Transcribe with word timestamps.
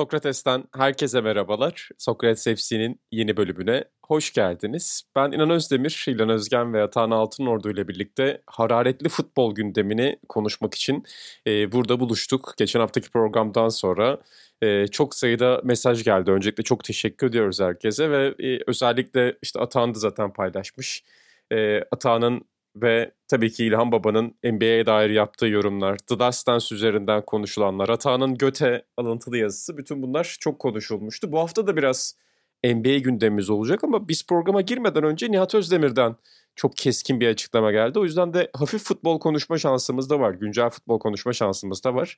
Sokrates'ten 0.00 0.64
herkese 0.76 1.20
merhabalar. 1.20 1.88
Sokrates 1.98 2.44
FC'nin 2.44 3.00
yeni 3.12 3.36
bölümüne 3.36 3.84
hoş 4.06 4.32
geldiniz. 4.32 5.02
Ben 5.16 5.32
İnan 5.32 5.50
Özdemir, 5.50 6.04
İlhan 6.08 6.28
Özgen 6.28 6.74
ve 6.74 6.82
Atahan 6.82 7.10
Altınordu 7.10 7.70
ile 7.70 7.88
birlikte 7.88 8.42
hararetli 8.46 9.08
futbol 9.08 9.54
gündemini 9.54 10.16
konuşmak 10.28 10.74
için 10.74 11.04
e, 11.46 11.72
burada 11.72 12.00
buluştuk. 12.00 12.54
Geçen 12.56 12.80
haftaki 12.80 13.10
programdan 13.10 13.68
sonra 13.68 14.18
e, 14.62 14.86
çok 14.86 15.14
sayıda 15.14 15.60
mesaj 15.64 16.04
geldi. 16.04 16.30
Öncelikle 16.30 16.62
çok 16.62 16.84
teşekkür 16.84 17.26
ediyoruz 17.26 17.60
herkese 17.60 18.10
ve 18.10 18.34
e, 18.38 18.60
özellikle 18.66 19.36
işte 19.42 19.60
Atahan 19.60 19.94
da 19.94 19.98
zaten 19.98 20.32
paylaşmış. 20.32 21.04
E, 21.52 21.82
Atahan'ın 21.90 22.44
ve 22.76 23.10
tabii 23.28 23.52
ki 23.52 23.64
İlhan 23.64 23.92
Baba'nın 23.92 24.34
NBA'ye 24.44 24.86
dair 24.86 25.10
yaptığı 25.10 25.46
yorumlar, 25.46 25.98
The 25.98 26.18
Last 26.18 26.46
Dance 26.46 26.74
üzerinden 26.74 27.24
konuşulanlar, 27.24 27.88
Atağan'ın 27.88 28.34
Göte 28.34 28.84
alıntılı 28.96 29.38
yazısı 29.38 29.76
bütün 29.76 30.02
bunlar 30.02 30.36
çok 30.40 30.58
konuşulmuştu. 30.58 31.32
Bu 31.32 31.38
hafta 31.38 31.66
da 31.66 31.76
biraz 31.76 32.16
NBA 32.64 32.98
gündemimiz 32.98 33.50
olacak 33.50 33.84
ama 33.84 34.08
biz 34.08 34.26
programa 34.26 34.60
girmeden 34.60 35.04
önce 35.04 35.30
Nihat 35.30 35.54
Özdemir'den 35.54 36.16
çok 36.56 36.76
keskin 36.76 37.20
bir 37.20 37.28
açıklama 37.28 37.72
geldi. 37.72 37.98
O 37.98 38.04
yüzden 38.04 38.34
de 38.34 38.50
hafif 38.54 38.82
futbol 38.82 39.20
konuşma 39.20 39.58
şansımız 39.58 40.10
da 40.10 40.20
var. 40.20 40.34
Güncel 40.34 40.70
futbol 40.70 40.98
konuşma 40.98 41.32
şansımız 41.32 41.84
da 41.84 41.94
var. 41.94 42.16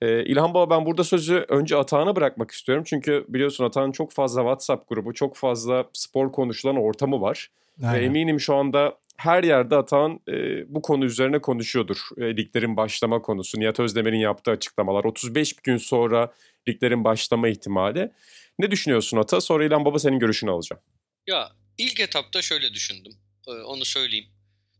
Ee, 0.00 0.24
İlhan 0.24 0.54
Baba 0.54 0.76
ben 0.76 0.86
burada 0.86 1.04
sözü 1.04 1.44
önce 1.48 1.76
Atağan'a 1.76 2.16
bırakmak 2.16 2.50
istiyorum. 2.50 2.84
Çünkü 2.86 3.24
biliyorsun 3.28 3.64
Atağan'ın 3.64 3.92
çok 3.92 4.12
fazla 4.12 4.40
WhatsApp 4.40 4.88
grubu, 4.88 5.14
çok 5.14 5.36
fazla 5.36 5.84
spor 5.92 6.32
konuşulan 6.32 6.76
ortamı 6.76 7.20
var. 7.20 7.48
Aynen. 7.82 8.00
Ve 8.00 8.04
eminim 8.04 8.40
şu 8.40 8.54
anda 8.54 8.98
her 9.16 9.44
yerde 9.44 9.76
Atan 9.76 10.20
e, 10.28 10.34
bu 10.74 10.82
konu 10.82 11.04
üzerine 11.04 11.40
konuşuyordur. 11.40 11.98
E, 12.18 12.36
liglerin 12.36 12.76
başlama 12.76 13.22
konusu, 13.22 13.60
Nihat 13.60 13.80
Özdemir'in 13.80 14.18
yaptığı 14.18 14.50
açıklamalar, 14.50 15.04
35 15.04 15.52
gün 15.52 15.76
sonra 15.76 16.34
liglerin 16.68 17.04
başlama 17.04 17.48
ihtimali. 17.48 18.12
Ne 18.58 18.70
düşünüyorsun 18.70 19.16
Ata? 19.16 19.40
Sonra 19.40 19.64
İlhan 19.64 19.84
Baba 19.84 19.98
senin 19.98 20.18
görüşünü 20.18 20.50
alacağım. 20.50 20.82
Ya 21.26 21.52
ilk 21.78 22.00
etapta 22.00 22.42
şöyle 22.42 22.74
düşündüm. 22.74 23.12
Ee, 23.48 23.50
onu 23.50 23.84
söyleyeyim. 23.84 24.26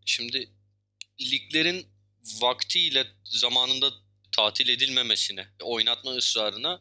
Şimdi 0.06 0.48
liglerin 1.20 1.86
vaktiyle 2.42 3.04
zamanında 3.24 3.86
tatil 4.32 4.68
edilmemesine, 4.68 5.46
oynatma 5.62 6.10
ısrarına 6.10 6.80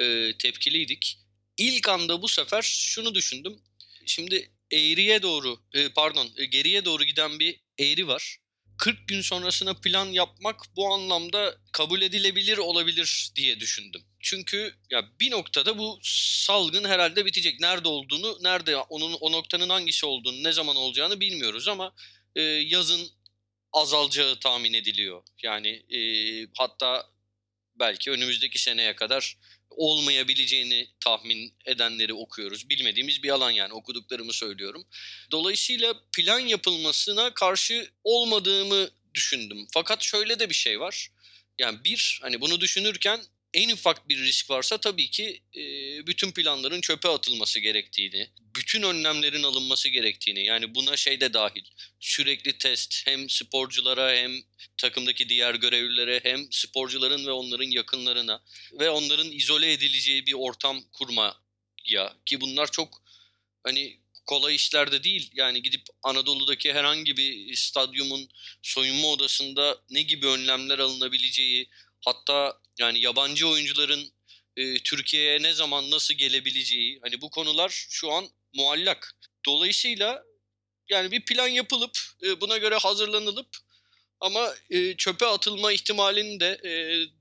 e, 0.00 0.32
tepkiliydik. 0.38 1.18
İlk 1.56 1.88
anda 1.88 2.22
bu 2.22 2.28
sefer 2.28 2.62
şunu 2.62 3.14
düşündüm. 3.14 3.60
Şimdi 4.06 4.50
eğriye 4.72 5.22
doğru 5.22 5.60
e, 5.74 5.88
pardon 5.88 6.28
e, 6.36 6.44
geriye 6.44 6.84
doğru 6.84 7.04
giden 7.04 7.38
bir 7.38 7.60
eğri 7.78 8.08
var. 8.08 8.38
40 8.78 9.08
gün 9.08 9.20
sonrasına 9.20 9.74
plan 9.74 10.06
yapmak 10.06 10.60
bu 10.76 10.94
anlamda 10.94 11.54
kabul 11.72 12.02
edilebilir 12.02 12.58
olabilir 12.58 13.30
diye 13.36 13.60
düşündüm. 13.60 14.02
Çünkü 14.20 14.74
ya 14.90 15.04
bir 15.20 15.30
noktada 15.30 15.78
bu 15.78 15.98
salgın 16.02 16.84
herhalde 16.84 17.26
bitecek. 17.26 17.60
Nerede 17.60 17.88
olduğunu, 17.88 18.38
nerede 18.42 18.76
onun 18.76 19.12
o 19.12 19.32
noktanın 19.32 19.68
hangisi 19.68 20.06
olduğunu, 20.06 20.42
ne 20.42 20.52
zaman 20.52 20.76
olacağını 20.76 21.20
bilmiyoruz 21.20 21.68
ama 21.68 21.94
e, 22.36 22.42
yazın 22.42 23.10
azalacağı 23.80 24.40
tahmin 24.40 24.72
ediliyor. 24.72 25.22
Yani 25.42 25.68
e, 25.68 26.00
hatta 26.58 27.06
belki 27.78 28.10
önümüzdeki 28.10 28.58
seneye 28.58 28.96
kadar 28.96 29.36
olmayabileceğini 29.70 30.88
tahmin 31.00 31.54
edenleri 31.66 32.14
okuyoruz. 32.14 32.70
Bilmediğimiz 32.70 33.22
bir 33.22 33.30
alan 33.30 33.50
yani 33.50 33.72
okuduklarımı 33.72 34.32
söylüyorum. 34.32 34.84
Dolayısıyla 35.30 35.94
plan 36.16 36.38
yapılmasına 36.38 37.34
karşı 37.34 37.90
olmadığımı 38.04 38.90
düşündüm. 39.14 39.66
Fakat 39.72 40.02
şöyle 40.02 40.38
de 40.38 40.48
bir 40.48 40.54
şey 40.54 40.80
var. 40.80 41.08
Yani 41.58 41.84
bir 41.84 42.18
hani 42.22 42.40
bunu 42.40 42.60
düşünürken 42.60 43.20
en 43.54 43.70
ufak 43.70 44.08
bir 44.08 44.18
risk 44.18 44.50
varsa 44.50 44.78
tabii 44.78 45.10
ki 45.10 45.42
e, 45.56 45.62
bütün 46.06 46.32
planların 46.32 46.80
çöpe 46.80 47.08
atılması 47.08 47.60
gerektiğini, 47.60 48.30
bütün 48.56 48.82
önlemlerin 48.82 49.42
alınması 49.42 49.88
gerektiğini 49.88 50.44
yani 50.44 50.74
buna 50.74 50.96
şey 50.96 51.20
de 51.20 51.32
dahil 51.32 51.64
sürekli 52.00 52.58
test 52.58 53.06
hem 53.06 53.30
sporculara 53.30 54.14
hem 54.16 54.32
takımdaki 54.76 55.28
diğer 55.28 55.54
görevlilere 55.54 56.20
hem 56.22 56.52
sporcuların 56.52 57.26
ve 57.26 57.30
onların 57.30 57.70
yakınlarına 57.70 58.42
ve 58.80 58.90
onların 58.90 59.32
izole 59.32 59.72
edileceği 59.72 60.26
bir 60.26 60.34
ortam 60.34 60.80
kurma 60.92 61.40
ya 61.84 62.16
ki 62.26 62.40
bunlar 62.40 62.70
çok 62.70 63.02
hani 63.64 63.98
kolay 64.28 64.54
işler 64.54 64.92
de 64.92 65.04
değil. 65.04 65.30
Yani 65.34 65.62
gidip 65.62 65.82
Anadolu'daki 66.02 66.72
herhangi 66.72 67.16
bir 67.16 67.54
stadyumun 67.54 68.28
soyunma 68.62 69.08
odasında 69.08 69.78
ne 69.90 70.02
gibi 70.02 70.26
önlemler 70.26 70.78
alınabileceği, 70.78 71.68
Hatta 72.04 72.58
yani 72.78 73.00
yabancı 73.00 73.48
oyuncuların 73.48 74.12
e, 74.56 74.78
Türkiye'ye 74.78 75.42
ne 75.42 75.52
zaman 75.52 75.90
nasıl 75.90 76.14
gelebileceği 76.14 76.98
hani 77.02 77.20
bu 77.20 77.30
konular 77.30 77.86
şu 77.90 78.12
an 78.12 78.28
muallak. 78.54 79.14
Dolayısıyla 79.46 80.24
yani 80.90 81.10
bir 81.10 81.24
plan 81.24 81.48
yapılıp 81.48 81.98
e, 82.22 82.40
buna 82.40 82.58
göre 82.58 82.76
hazırlanılıp 82.76 83.48
ama 84.20 84.54
e, 84.70 84.96
çöpe 84.96 85.26
atılma 85.26 85.72
ihtimalini 85.72 86.40
de 86.40 86.60
e, 86.64 86.70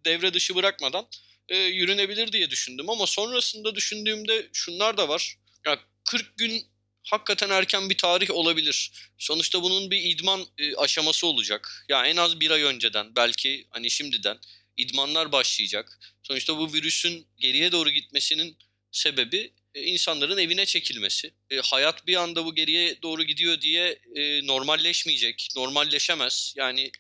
devre 0.06 0.34
dışı 0.34 0.56
bırakmadan 0.56 1.08
e, 1.50 1.58
yürünebilir 1.58 2.32
diye 2.32 2.50
düşündüm 2.50 2.90
ama 2.90 3.08
sonrasında 3.08 3.76
düşündüğümde 3.76 4.50
şunlar 4.54 4.98
da 4.98 5.10
var. 5.10 5.38
Ya 5.66 5.80
40 6.10 6.38
gün 6.38 6.68
hakikaten 7.04 7.50
erken 7.50 7.90
bir 7.90 7.98
tarih 7.98 8.32
olabilir. 8.32 8.92
Sonuçta 9.18 9.64
bunun 9.64 9.92
bir 9.92 10.04
idman 10.04 10.46
e, 10.58 10.76
aşaması 10.76 11.28
olacak. 11.28 11.86
Ya 11.90 11.98
yani 11.98 12.08
en 12.08 12.18
az 12.18 12.40
bir 12.40 12.52
ay 12.52 12.64
önceden 12.64 13.16
belki 13.16 13.68
hani 13.70 13.90
şimdiden 13.90 14.38
idmanlar 14.78 15.32
başlayacak. 15.32 16.00
Sonuçta 16.24 16.58
bu 16.58 16.74
virüsün 16.74 17.28
geriye 17.38 17.72
doğru 17.72 17.90
gitmesinin 17.90 18.58
sebebi 18.92 19.54
e, 19.76 19.84
insanların 19.84 20.38
evine 20.38 20.66
çekilmesi. 20.66 21.34
E, 21.50 21.58
hayat 21.58 22.08
bir 22.08 22.16
anda 22.16 22.46
bu 22.46 22.56
geriye 22.56 23.02
doğru 23.02 23.24
gidiyor 23.24 23.62
diye 23.62 24.00
e, 24.16 24.48
normalleşmeyecek, 24.48 25.50
normalleşemez. 25.56 26.54
Yani 26.58 26.92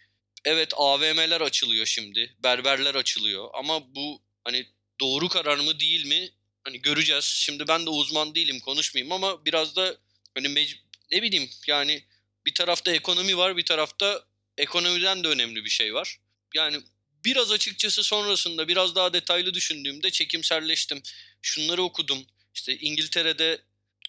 evet 0.45 0.73
AVM'ler 0.75 1.41
açılıyor 1.41 1.85
şimdi, 1.85 2.35
berberler 2.43 2.95
açılıyor 2.95 3.49
ama 3.53 3.95
bu 3.95 4.21
hani 4.43 4.65
doğru 4.99 5.29
karar 5.29 5.57
mı 5.57 5.79
değil 5.79 6.05
mi? 6.05 6.29
Hani 6.63 6.81
göreceğiz. 6.81 7.23
Şimdi 7.23 7.67
ben 7.67 7.85
de 7.85 7.89
uzman 7.89 8.35
değilim, 8.35 8.59
konuşmayayım 8.59 9.11
ama 9.11 9.45
biraz 9.45 9.75
da 9.75 9.97
hani 10.35 10.47
mec- 10.47 10.77
ne 11.11 11.21
bileyim 11.21 11.49
yani 11.67 12.03
bir 12.45 12.53
tarafta 12.53 12.91
ekonomi 12.91 13.37
var, 13.37 13.57
bir 13.57 13.65
tarafta 13.65 14.25
ekonomiden 14.57 15.23
de 15.23 15.27
önemli 15.27 15.65
bir 15.65 15.69
şey 15.69 15.93
var. 15.93 16.19
Yani 16.55 16.81
biraz 17.27 17.51
açıkçası 17.51 18.03
sonrasında 18.03 18.67
biraz 18.67 18.95
daha 18.95 19.13
detaylı 19.13 19.53
düşündüğümde 19.53 20.11
çekimserleştim. 20.11 21.01
Şunları 21.41 21.83
okudum. 21.83 22.25
İşte 22.53 22.77
İngiltere'de 22.77 23.61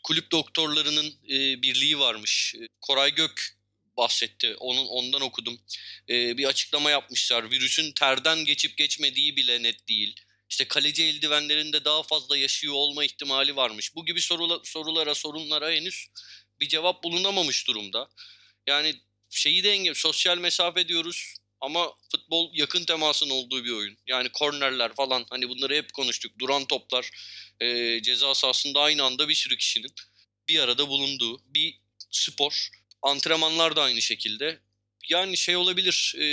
kulüp 0.03 0.31
doktorlarının 0.31 1.15
e, 1.31 1.63
birliği 1.63 1.99
varmış. 1.99 2.55
E, 2.55 2.69
Koray 2.81 3.15
Gök 3.15 3.57
bahsetti. 3.97 4.57
Onun 4.59 4.87
ondan 4.87 5.21
okudum. 5.21 5.61
E, 6.09 6.39
bir 6.39 6.45
açıklama 6.45 6.91
yapmışlar. 6.91 7.51
Virüsün 7.51 7.93
terden 7.93 8.45
geçip 8.45 8.77
geçmediği 8.77 9.37
bile 9.37 9.63
net 9.63 9.89
değil. 9.89 10.17
İşte 10.51 10.65
kaleci 10.65 11.05
eldivenlerinde 11.05 11.85
daha 11.85 12.03
fazla 12.03 12.37
yaşıyor 12.37 12.75
olma 12.75 13.05
ihtimali 13.05 13.57
varmış. 13.57 13.95
Bu 13.95 14.07
gibi 14.07 14.21
sorula, 14.21 14.61
sorulara, 14.65 15.15
sorunlara 15.15 15.71
henüz 15.71 16.07
bir 16.61 16.69
cevap 16.69 17.05
bulunamamış 17.05 17.69
durumda. 17.69 18.09
Yani 18.67 18.95
şeyi 19.31 19.65
de 19.65 19.73
engel, 19.73 19.95
sosyal 19.95 20.39
mesafe 20.39 20.89
diyoruz. 20.89 21.35
Ama 21.61 21.93
futbol 22.13 22.51
yakın 22.53 22.85
temasın 22.85 23.31
olduğu 23.31 23.65
bir 23.65 23.73
oyun. 23.73 23.97
Yani 24.07 24.29
kornerler 24.29 24.95
falan 24.95 25.27
hani 25.31 25.49
bunları 25.49 25.75
hep 25.75 25.93
konuştuk. 25.93 26.33
Duran 26.39 26.65
toplar 26.65 27.11
e, 27.61 28.03
ceza 28.03 28.35
sahasında 28.35 28.81
aynı 28.81 29.03
anda 29.03 29.29
bir 29.29 29.35
sürü 29.35 29.57
kişinin 29.57 29.93
bir 30.49 30.61
arada 30.61 30.89
bulunduğu 30.89 31.41
bir 31.55 31.81
spor. 32.11 32.69
Antrenmanlar 33.03 33.77
da 33.77 33.83
aynı 33.83 34.03
şekilde. 34.03 34.61
Yani 35.11 35.37
şey 35.37 35.57
olabilir 35.57 36.15
e, 36.19 36.25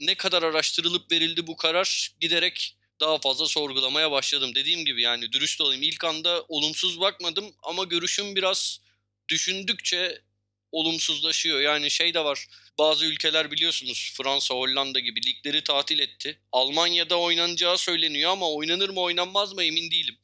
ne 0.00 0.14
kadar 0.14 0.42
araştırılıp 0.42 1.12
verildi 1.12 1.46
bu 1.46 1.56
karar 1.56 2.12
giderek 2.20 2.76
daha 3.00 3.18
fazla 3.18 3.46
sorgulamaya 3.46 4.10
başladım. 4.10 4.54
Dediğim 4.54 4.84
gibi 4.84 5.02
yani 5.02 5.32
dürüst 5.32 5.60
olayım 5.60 5.82
ilk 5.82 6.04
anda 6.04 6.44
olumsuz 6.48 7.00
bakmadım 7.00 7.54
ama 7.62 7.84
görüşüm 7.84 8.36
biraz 8.36 8.80
düşündükçe 9.28 10.22
olumsuzlaşıyor. 10.72 11.60
Yani 11.60 11.90
şey 11.90 12.14
de 12.14 12.24
var. 12.24 12.46
Bazı 12.78 13.06
ülkeler 13.06 13.50
biliyorsunuz 13.50 14.12
Fransa, 14.16 14.54
Hollanda 14.54 14.98
gibi 15.00 15.26
ligleri 15.26 15.64
tatil 15.64 15.98
etti. 15.98 16.38
Almanya'da 16.52 17.18
oynanacağı 17.18 17.78
söyleniyor 17.78 18.30
ama 18.30 18.50
oynanır 18.50 18.88
mı 18.88 19.00
oynanmaz 19.00 19.52
mı 19.52 19.64
emin 19.64 19.90
değilim. 19.90 20.18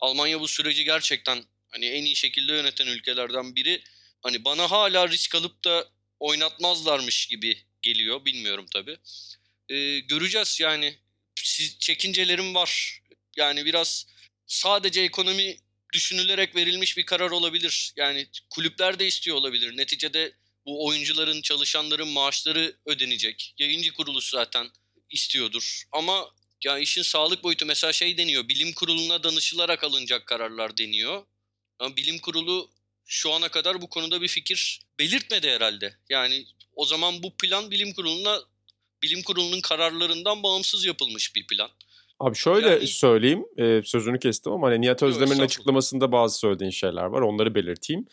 Almanya 0.00 0.40
bu 0.40 0.48
süreci 0.48 0.84
gerçekten 0.84 1.44
hani 1.68 1.86
en 1.86 2.04
iyi 2.04 2.16
şekilde 2.16 2.52
yöneten 2.52 2.86
ülkelerden 2.86 3.56
biri. 3.56 3.82
Hani 4.22 4.44
bana 4.44 4.70
hala 4.70 5.08
risk 5.08 5.34
alıp 5.34 5.64
da 5.64 5.88
oynatmazlarmış 6.20 7.26
gibi 7.26 7.58
geliyor. 7.82 8.24
Bilmiyorum 8.24 8.66
tabii. 8.72 8.96
e, 9.68 9.98
göreceğiz 9.98 10.60
yani. 10.60 10.96
Siz, 11.34 11.78
çekincelerim 11.78 12.54
var. 12.54 13.02
Yani 13.36 13.64
biraz 13.64 14.06
sadece 14.46 15.00
ekonomi 15.02 15.56
düşünülerek 15.92 16.56
verilmiş 16.56 16.96
bir 16.96 17.06
karar 17.06 17.30
olabilir. 17.30 17.92
Yani 17.96 18.26
kulüpler 18.50 18.98
de 18.98 19.06
istiyor 19.06 19.36
olabilir. 19.36 19.76
Neticede 19.76 20.32
bu 20.66 20.86
oyuncuların, 20.86 21.42
çalışanların 21.42 22.08
maaşları 22.08 22.76
ödenecek. 22.86 23.54
Yayıncı 23.58 23.92
kuruluş 23.92 24.30
zaten 24.30 24.70
istiyordur. 25.10 25.82
Ama 25.92 26.30
ya 26.64 26.78
işin 26.78 27.02
sağlık 27.02 27.44
boyutu 27.44 27.66
mesela 27.66 27.92
şey 27.92 28.18
deniyor. 28.18 28.48
Bilim 28.48 28.72
kuruluna 28.72 29.22
danışılarak 29.22 29.84
alınacak 29.84 30.26
kararlar 30.26 30.76
deniyor. 30.76 31.26
Ama 31.78 31.96
bilim 31.96 32.18
kurulu 32.18 32.70
şu 33.06 33.32
ana 33.32 33.48
kadar 33.48 33.82
bu 33.82 33.88
konuda 33.88 34.22
bir 34.22 34.28
fikir 34.28 34.80
belirtmedi 34.98 35.50
herhalde. 35.50 35.96
Yani 36.08 36.46
o 36.74 36.84
zaman 36.84 37.22
bu 37.22 37.36
plan 37.36 37.70
bilim 37.70 37.92
kuruluna 37.92 38.40
bilim 39.02 39.22
kurulunun 39.22 39.60
kararlarından 39.60 40.42
bağımsız 40.42 40.84
yapılmış 40.84 41.36
bir 41.36 41.46
plan. 41.46 41.70
Abi 42.20 42.36
şöyle 42.36 42.68
yani, 42.68 42.86
söyleyeyim, 42.86 43.44
e, 43.56 43.82
sözünü 43.84 44.18
kestim 44.18 44.52
ama 44.52 44.66
hani 44.66 44.80
Nihat 44.80 45.02
Özdemir'in 45.02 45.40
açıklamasında 45.40 46.12
bazı 46.12 46.38
söylediğin 46.38 46.70
şeyler 46.70 47.04
var. 47.04 47.20
Onları 47.20 47.54
belirteyim. 47.54 48.06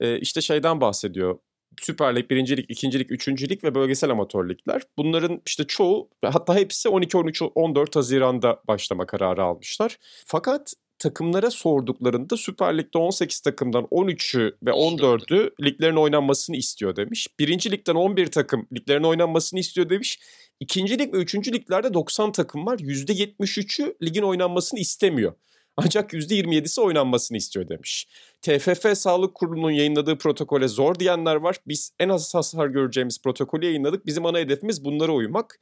E, 0.00 0.18
işte 0.18 0.40
şeyden 0.40 0.80
bahsediyor. 0.80 1.38
Süper 1.80 2.16
Lig, 2.16 2.30
Birinci 2.30 2.56
Lig, 2.56 2.64
İkinci 2.68 2.98
Lig, 2.98 3.12
Üçüncü 3.12 3.48
Lig 3.48 3.64
ve 3.64 3.74
bölgesel 3.74 4.10
amatör 4.10 4.48
ligler. 4.48 4.82
Bunların 4.98 5.42
işte 5.46 5.64
çoğu 5.64 6.10
hatta 6.24 6.54
hepsi 6.54 6.88
12, 6.88 7.16
13, 7.16 7.42
14 7.54 7.96
Haziran'da 7.96 8.62
başlama 8.68 9.06
kararı 9.06 9.42
almışlar. 9.42 9.98
Fakat 10.26 10.74
takımlara 11.04 11.50
sorduklarında 11.50 12.36
Süper 12.36 12.78
Lig'de 12.78 12.98
18 12.98 13.40
takımdan 13.40 13.84
13'ü 13.84 14.56
ve 14.62 14.70
14'ü 14.70 15.50
liglerin 15.64 15.96
oynanmasını 15.96 16.56
istiyor 16.56 16.96
demiş. 16.96 17.28
Birinci 17.38 17.70
Lig'den 17.70 17.94
11 17.94 18.26
takım 18.26 18.68
liglerin 18.72 19.02
oynanmasını 19.02 19.60
istiyor 19.60 19.88
demiş. 19.88 20.18
İkinci 20.60 20.98
lig 20.98 21.14
ve 21.14 21.18
üçüncü 21.18 21.52
liglerde 21.52 21.94
90 21.94 22.32
takım 22.32 22.66
var. 22.66 22.78
%73'ü 22.78 23.94
ligin 24.02 24.22
oynanmasını 24.22 24.80
istemiyor. 24.80 25.32
Ancak 25.76 26.12
%27'si 26.12 26.80
oynanmasını 26.80 27.36
istiyor 27.36 27.68
demiş. 27.68 28.06
TFF 28.42 28.98
Sağlık 28.98 29.34
Kurulu'nun 29.34 29.70
yayınladığı 29.70 30.18
protokole 30.18 30.68
zor 30.68 30.94
diyenler 30.98 31.36
var. 31.36 31.56
Biz 31.66 31.90
en 32.00 32.08
az 32.08 32.34
hasar 32.34 32.66
göreceğimiz 32.66 33.22
protokolü 33.22 33.66
yayınladık. 33.66 34.06
Bizim 34.06 34.26
ana 34.26 34.38
hedefimiz 34.38 34.84
bunlara 34.84 35.12
uymak. 35.12 35.60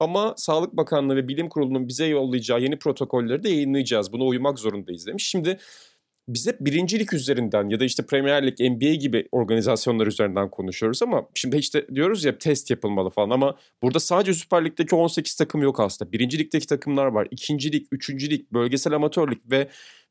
Ama 0.00 0.34
Sağlık 0.36 0.76
Bakanlığı 0.76 1.16
ve 1.16 1.28
Bilim 1.28 1.48
Kurulu'nun 1.48 1.88
bize 1.88 2.06
yollayacağı 2.06 2.60
yeni 2.60 2.78
protokolleri 2.78 3.42
de 3.42 3.48
yayınlayacağız. 3.48 4.12
Buna 4.12 4.24
uymak 4.24 4.58
zorundayız 4.58 5.06
demiş. 5.06 5.28
Şimdi 5.28 5.58
biz 6.28 6.46
hep 6.46 6.60
birincilik 6.60 7.12
üzerinden 7.12 7.68
ya 7.68 7.80
da 7.80 7.84
işte 7.84 8.06
Premier 8.06 8.46
Lig, 8.46 8.60
NBA 8.60 8.94
gibi 8.94 9.28
organizasyonlar 9.32 10.06
üzerinden 10.06 10.50
konuşuyoruz 10.50 11.02
ama 11.02 11.26
şimdi 11.34 11.56
işte 11.56 11.86
diyoruz 11.94 12.24
ya 12.24 12.38
test 12.38 12.70
yapılmalı 12.70 13.10
falan 13.10 13.30
ama 13.30 13.56
burada 13.82 14.00
sadece 14.00 14.34
Süper 14.34 14.64
Lig'deki 14.64 14.94
18 14.94 15.34
takım 15.34 15.62
yok 15.62 15.80
aslında. 15.80 16.12
Birinci 16.12 16.38
ligdeki 16.38 16.66
takımlar 16.66 17.06
var. 17.06 17.28
İkinci 17.30 17.72
lig, 17.72 17.86
üçüncü 17.92 18.30
lig, 18.30 18.52
bölgesel 18.52 18.92
amatör 18.92 19.30
lig 19.30 19.38
ve 19.50 19.68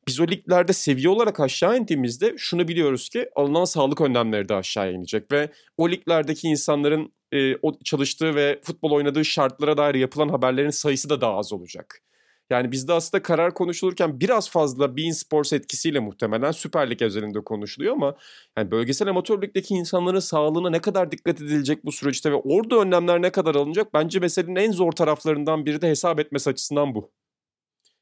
biz 0.08 0.20
o 0.20 0.28
liglerde 0.28 0.74
seviye 0.74 1.10
olarak 1.10 1.40
aşağı 1.40 1.78
indiğimizde 1.78 2.34
şunu 2.38 2.68
biliyoruz 2.68 3.10
ki 3.10 3.30
alınan 3.36 3.66
sağlık 3.66 4.02
önlemleri 4.02 4.50
de 4.50 4.56
aşağı 4.56 4.94
inecek 4.94 5.32
ve 5.32 5.50
o 5.78 5.90
liglerdeki 5.90 6.48
insanların 6.48 7.14
e, 7.32 7.56
o 7.62 7.80
çalıştığı 7.84 8.36
ve 8.36 8.60
futbol 8.64 8.92
oynadığı 8.92 9.26
şartlara 9.26 9.78
dair 9.78 9.96
yapılan 9.96 10.30
haberlerin 10.30 10.70
sayısı 10.70 11.10
da 11.10 11.22
daha 11.22 11.38
az 11.38 11.54
olacak. 11.54 12.02
Yani 12.50 12.72
bizde 12.72 12.94
aslında 12.94 13.24
karar 13.24 13.54
konuşulurken 13.54 14.20
biraz 14.20 14.50
fazla 14.50 14.98
Bein 14.98 15.12
Sports 15.12 15.54
etkisiyle 15.54 16.00
muhtemelen 16.00 16.52
Süper 16.52 16.90
Lig 16.90 17.02
özelinde 17.02 17.44
konuşuluyor 17.44 17.94
ama 17.94 18.16
yani 18.58 18.72
bölgesel 18.72 19.08
amatör 19.08 19.42
ligdeki 19.42 19.74
insanların 19.74 20.20
sağlığına 20.20 20.70
ne 20.70 20.80
kadar 20.80 21.12
dikkat 21.12 21.42
edilecek 21.42 21.86
bu 21.86 21.92
süreçte 21.92 22.32
ve 22.32 22.36
orada 22.36 22.76
önlemler 22.76 23.22
ne 23.22 23.32
kadar 23.32 23.56
alınacak 23.56 23.94
bence 23.94 24.20
meselenin 24.20 24.56
en 24.56 24.72
zor 24.72 24.92
taraflarından 24.92 25.66
biri 25.66 25.82
de 25.82 25.90
hesap 25.90 26.20
etmesi 26.20 26.50
açısından 26.50 26.96
bu. 26.96 27.12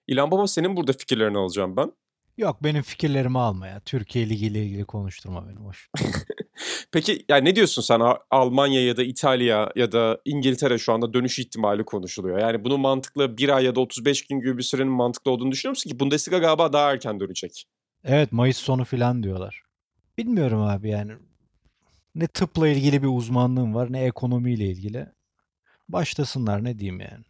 İlhan 0.07 0.31
Baba 0.31 0.47
senin 0.47 0.75
burada 0.75 0.93
fikirlerini 0.93 1.37
alacağım 1.37 1.77
ben. 1.77 1.91
Yok 2.37 2.63
benim 2.63 2.81
fikirlerimi 2.81 3.39
alma 3.39 3.67
ya. 3.67 3.79
Türkiye 3.79 4.29
Ligi 4.29 4.45
ile 4.45 4.65
ilgili 4.65 4.85
konuşturma 4.85 5.47
beni 5.47 5.63
boş. 5.63 5.89
Peki 6.91 7.25
yani 7.29 7.45
ne 7.45 7.55
diyorsun 7.55 7.81
sen 7.81 8.01
Almanya 8.31 8.85
ya 8.85 8.97
da 8.97 9.03
İtalya 9.03 9.71
ya 9.75 9.91
da 9.91 10.19
İngiltere 10.25 10.77
şu 10.77 10.93
anda 10.93 11.13
dönüş 11.13 11.39
ihtimali 11.39 11.83
konuşuluyor. 11.83 12.39
Yani 12.39 12.63
bunun 12.63 12.79
mantıklı 12.79 13.37
bir 13.37 13.49
ay 13.49 13.65
ya 13.65 13.75
da 13.75 13.79
35 13.79 14.27
gün 14.27 14.39
gibi 14.39 14.57
bir 14.57 14.63
sürenin 14.63 14.91
mantıklı 14.91 15.31
olduğunu 15.31 15.51
düşünüyor 15.51 15.71
musun 15.71 15.89
ki 15.89 15.99
Bundesliga 15.99 16.37
galiba 16.37 16.73
daha 16.73 16.91
erken 16.91 17.19
dönecek? 17.19 17.65
Evet 18.03 18.31
Mayıs 18.31 18.57
sonu 18.57 18.85
falan 18.85 19.23
diyorlar. 19.23 19.61
Bilmiyorum 20.17 20.61
abi 20.61 20.89
yani. 20.89 21.11
Ne 22.15 22.27
tıpla 22.27 22.67
ilgili 22.67 23.03
bir 23.03 23.07
uzmanlığım 23.07 23.75
var 23.75 23.93
ne 23.93 24.03
ekonomiyle 24.03 24.65
ilgili. 24.65 25.07
Başlasınlar 25.89 26.63
ne 26.63 26.79
diyeyim 26.79 26.99
yani. 26.99 27.23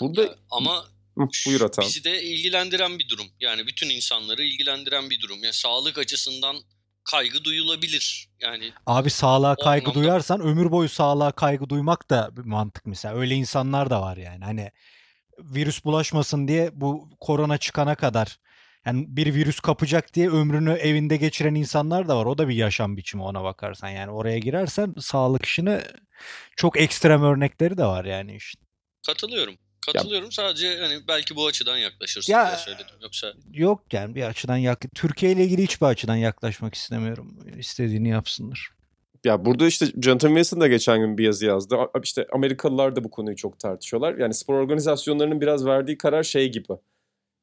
Burada 0.00 0.22
ya, 0.22 0.34
ama 0.50 0.84
Buyur 1.46 1.60
Atan. 1.60 1.84
Bizi 1.84 2.04
de 2.04 2.22
ilgilendiren 2.22 2.98
bir 2.98 3.08
durum. 3.08 3.26
Yani 3.40 3.66
bütün 3.66 3.90
insanları 3.90 4.42
ilgilendiren 4.42 5.10
bir 5.10 5.20
durum. 5.20 5.42
Yani 5.42 5.52
sağlık 5.52 5.98
açısından 5.98 6.56
kaygı 7.10 7.44
duyulabilir. 7.44 8.28
Yani 8.40 8.72
Abi 8.86 9.10
sağlığa 9.10 9.56
kaygı 9.56 9.90
anlamda... 9.90 10.00
duyarsan 10.00 10.40
ömür 10.40 10.70
boyu 10.70 10.88
sağlığa 10.88 11.32
kaygı 11.32 11.68
duymak 11.68 12.10
da 12.10 12.36
bir 12.36 12.42
mantık 12.42 12.86
mesela. 12.86 13.14
Öyle 13.14 13.34
insanlar 13.34 13.90
da 13.90 14.02
var 14.02 14.16
yani. 14.16 14.44
Hani 14.44 14.70
virüs 15.38 15.84
bulaşmasın 15.84 16.48
diye 16.48 16.70
bu 16.72 17.10
korona 17.20 17.58
çıkana 17.58 17.94
kadar 17.94 18.38
yani 18.86 19.04
bir 19.08 19.34
virüs 19.34 19.60
kapacak 19.60 20.14
diye 20.14 20.28
ömrünü 20.30 20.72
evinde 20.72 21.16
geçiren 21.16 21.54
insanlar 21.54 22.08
da 22.08 22.16
var. 22.16 22.26
O 22.26 22.38
da 22.38 22.48
bir 22.48 22.54
yaşam 22.54 22.96
biçimi 22.96 23.22
ona 23.22 23.44
bakarsan. 23.44 23.88
Yani 23.88 24.10
oraya 24.10 24.38
girersen 24.38 24.94
sağlık 25.00 25.44
işine 25.44 25.82
çok 26.56 26.80
ekstrem 26.80 27.22
örnekleri 27.22 27.78
de 27.78 27.84
var 27.84 28.04
yani 28.04 28.36
işte. 28.36 28.62
Katılıyorum. 29.06 29.54
Katılıyorum 29.86 30.24
ya, 30.24 30.30
sadece 30.30 30.78
hani 30.80 31.08
belki 31.08 31.36
bu 31.36 31.46
açıdan 31.46 31.76
yaklaşırsın 31.76 32.32
ya, 32.32 32.46
diye 32.46 32.56
söyledim. 32.56 32.86
Yoksa 33.02 33.32
yok 33.52 33.82
yani 33.92 34.14
bir 34.14 34.22
açıdan 34.22 34.56
yak 34.56 34.80
Türkiye 34.94 35.32
ile 35.32 35.44
ilgili 35.44 35.62
hiçbir 35.62 35.86
açıdan 35.86 36.16
yaklaşmak 36.16 36.74
istemiyorum. 36.74 37.38
İstediğini 37.58 38.08
yapsınlar. 38.08 38.70
Ya 39.24 39.44
burada 39.44 39.66
işte 39.66 39.86
Jonathan 40.02 40.28
Wilson 40.28 40.60
da 40.60 40.68
geçen 40.68 40.98
gün 40.98 41.18
bir 41.18 41.24
yazı 41.24 41.46
yazdı. 41.46 41.76
İşte 42.02 42.26
Amerikalılar 42.32 42.96
da 42.96 43.04
bu 43.04 43.10
konuyu 43.10 43.36
çok 43.36 43.58
tartışıyorlar. 43.58 44.14
Yani 44.18 44.34
spor 44.34 44.54
organizasyonlarının 44.54 45.40
biraz 45.40 45.66
verdiği 45.66 45.98
karar 45.98 46.22
şey 46.22 46.52
gibi. 46.52 46.72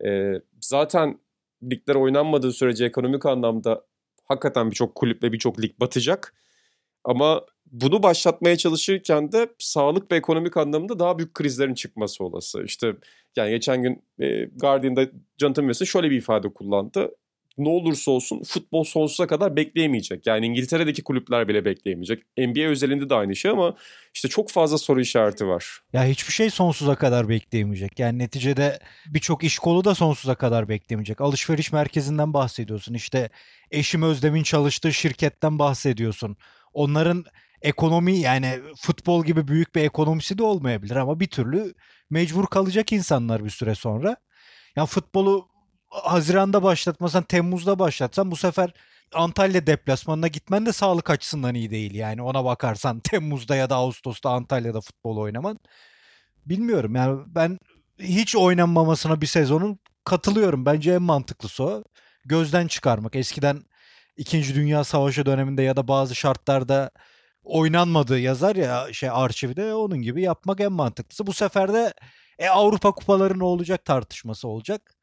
Ee, 0.06 0.34
zaten 0.62 1.20
ligler 1.64 1.96
oynanmadığı 1.96 2.54
sürece 2.54 2.86
ekonomik 2.86 3.26
anlamda 3.26 3.86
hakikaten 4.24 4.72
birçok 4.72 4.96
kulüp 4.96 5.24
ve 5.24 5.34
birçok 5.34 5.62
lig 5.62 5.80
batacak. 5.80 6.34
Ama 7.04 7.46
bunu 7.72 8.04
başlatmaya 8.04 8.58
çalışırken 8.58 9.32
de 9.32 9.48
sağlık 9.60 10.12
ve 10.12 10.16
ekonomik 10.16 10.58
anlamda 10.58 11.00
daha 11.00 11.18
büyük 11.18 11.34
krizlerin 11.34 11.74
çıkması 11.74 12.24
olası. 12.24 12.64
İşte 12.64 12.96
yani 13.36 13.50
geçen 13.50 13.84
gün 13.84 14.04
e, 14.20 14.46
Guardian'da 14.46 15.08
Jonathan 15.38 15.64
Wilson 15.64 15.86
şöyle 15.86 16.12
bir 16.12 16.18
ifade 16.18 16.54
kullandı. 16.54 17.12
Ne 17.58 17.70
olursa 17.70 18.12
olsun 18.12 18.44
futbol 18.44 18.84
sonsuza 18.84 19.28
kadar 19.28 19.56
bekleyemeyecek. 19.56 20.28
Yani 20.28 20.46
İngiltere'deki 20.46 21.04
kulüpler 21.04 21.48
bile 21.48 21.66
bekleyemeyecek. 21.66 22.24
NBA 22.38 22.70
özelinde 22.70 23.10
de 23.10 23.16
aynı 23.16 23.36
şey 23.36 23.52
ama 23.52 23.76
işte 24.14 24.28
çok 24.28 24.52
fazla 24.52 24.78
soru 24.78 25.02
işareti 25.02 25.48
var. 25.48 25.80
Ya 25.94 26.06
hiçbir 26.06 26.34
şey 26.34 26.50
sonsuza 26.50 26.96
kadar 26.96 27.30
bekleyemeyecek. 27.30 28.00
Yani 28.00 28.20
neticede 28.20 28.80
birçok 29.08 29.44
iş 29.44 29.60
kolu 29.60 29.84
da 29.84 29.96
sonsuza 29.96 30.36
kadar 30.36 30.70
bekleyemeyecek. 30.70 31.22
Alışveriş 31.22 31.72
merkezinden 31.72 32.34
bahsediyorsun. 32.34 32.94
İşte 32.94 33.30
eşim 33.72 34.04
Özdem'in 34.04 34.44
çalıştığı 34.44 34.94
şirketten 34.94 35.60
bahsediyorsun. 35.60 36.38
Onların 36.74 37.26
ekonomi 37.66 38.20
yani 38.20 38.60
futbol 38.78 39.26
gibi 39.26 39.48
büyük 39.48 39.76
bir 39.76 39.84
ekonomisi 39.84 40.38
de 40.38 40.44
olmayabilir 40.44 40.96
ama 40.96 41.20
bir 41.20 41.28
türlü 41.28 41.74
mecbur 42.10 42.48
kalacak 42.48 42.92
insanlar 42.92 43.46
bir 43.46 43.50
süre 43.50 43.76
sonra. 43.76 44.18
Ya 44.76 44.86
futbolu 44.86 45.48
Haziran'da 45.90 46.64
başlatmasan 46.64 47.24
Temmuz'da 47.24 47.80
başlatsan 47.80 48.32
bu 48.32 48.36
sefer 48.36 48.74
Antalya 49.14 49.68
deplasmanına 49.68 50.28
gitmen 50.28 50.66
de 50.66 50.74
sağlık 50.74 51.10
açısından 51.10 51.56
iyi 51.56 51.72
değil. 51.72 51.96
Yani 51.96 52.22
ona 52.22 52.46
bakarsan 52.46 53.00
Temmuz'da 53.04 53.56
ya 53.56 53.70
da 53.70 53.76
Ağustos'ta 53.76 54.30
Antalya'da 54.30 54.82
futbol 54.82 55.18
oynaman. 55.18 55.60
Bilmiyorum 56.46 56.96
yani 56.96 57.22
ben 57.28 57.60
hiç 58.00 58.36
oynanmamasına 58.36 59.22
bir 59.22 59.28
sezonun 59.28 59.80
katılıyorum. 60.04 60.66
Bence 60.66 60.94
en 60.94 61.02
mantıklısı 61.02 61.64
o. 61.64 61.84
Gözden 62.26 62.68
çıkarmak. 62.68 63.16
Eskiden 63.16 63.64
İkinci 64.18 64.56
Dünya 64.56 64.84
Savaşı 64.84 65.26
döneminde 65.26 65.62
ya 65.62 65.76
da 65.78 65.88
bazı 65.88 66.16
şartlarda 66.16 66.92
oynanmadığı 67.46 68.20
yazar 68.20 68.56
ya 68.56 68.94
şey 68.94 69.10
arşivde 69.10 69.74
onun 69.74 70.02
gibi 70.02 70.22
yapmak 70.22 70.60
en 70.60 70.72
mantıklısı. 70.72 71.28
Bu 71.28 71.34
sefer 71.34 71.74
de 71.74 71.94
e, 72.40 72.48
Avrupa 72.48 72.92
kupaları 72.92 73.40
ne 73.40 73.44
olacak 73.44 73.86
tartışması 73.86 74.48
olacak. 74.48 74.96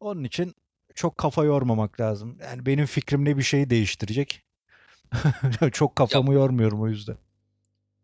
Onun 0.00 0.24
için 0.24 0.54
çok 0.94 1.18
kafa 1.18 1.44
yormamak 1.44 2.00
lazım. 2.00 2.38
Yani 2.42 2.66
benim 2.66 2.86
fikrimle 2.86 3.38
bir 3.38 3.42
şeyi 3.42 3.70
değiştirecek. 3.70 4.42
çok 5.72 5.96
kafamı 5.96 6.32
ya, 6.32 6.38
yormuyorum 6.38 6.82
o 6.82 6.88
yüzden. 6.88 7.18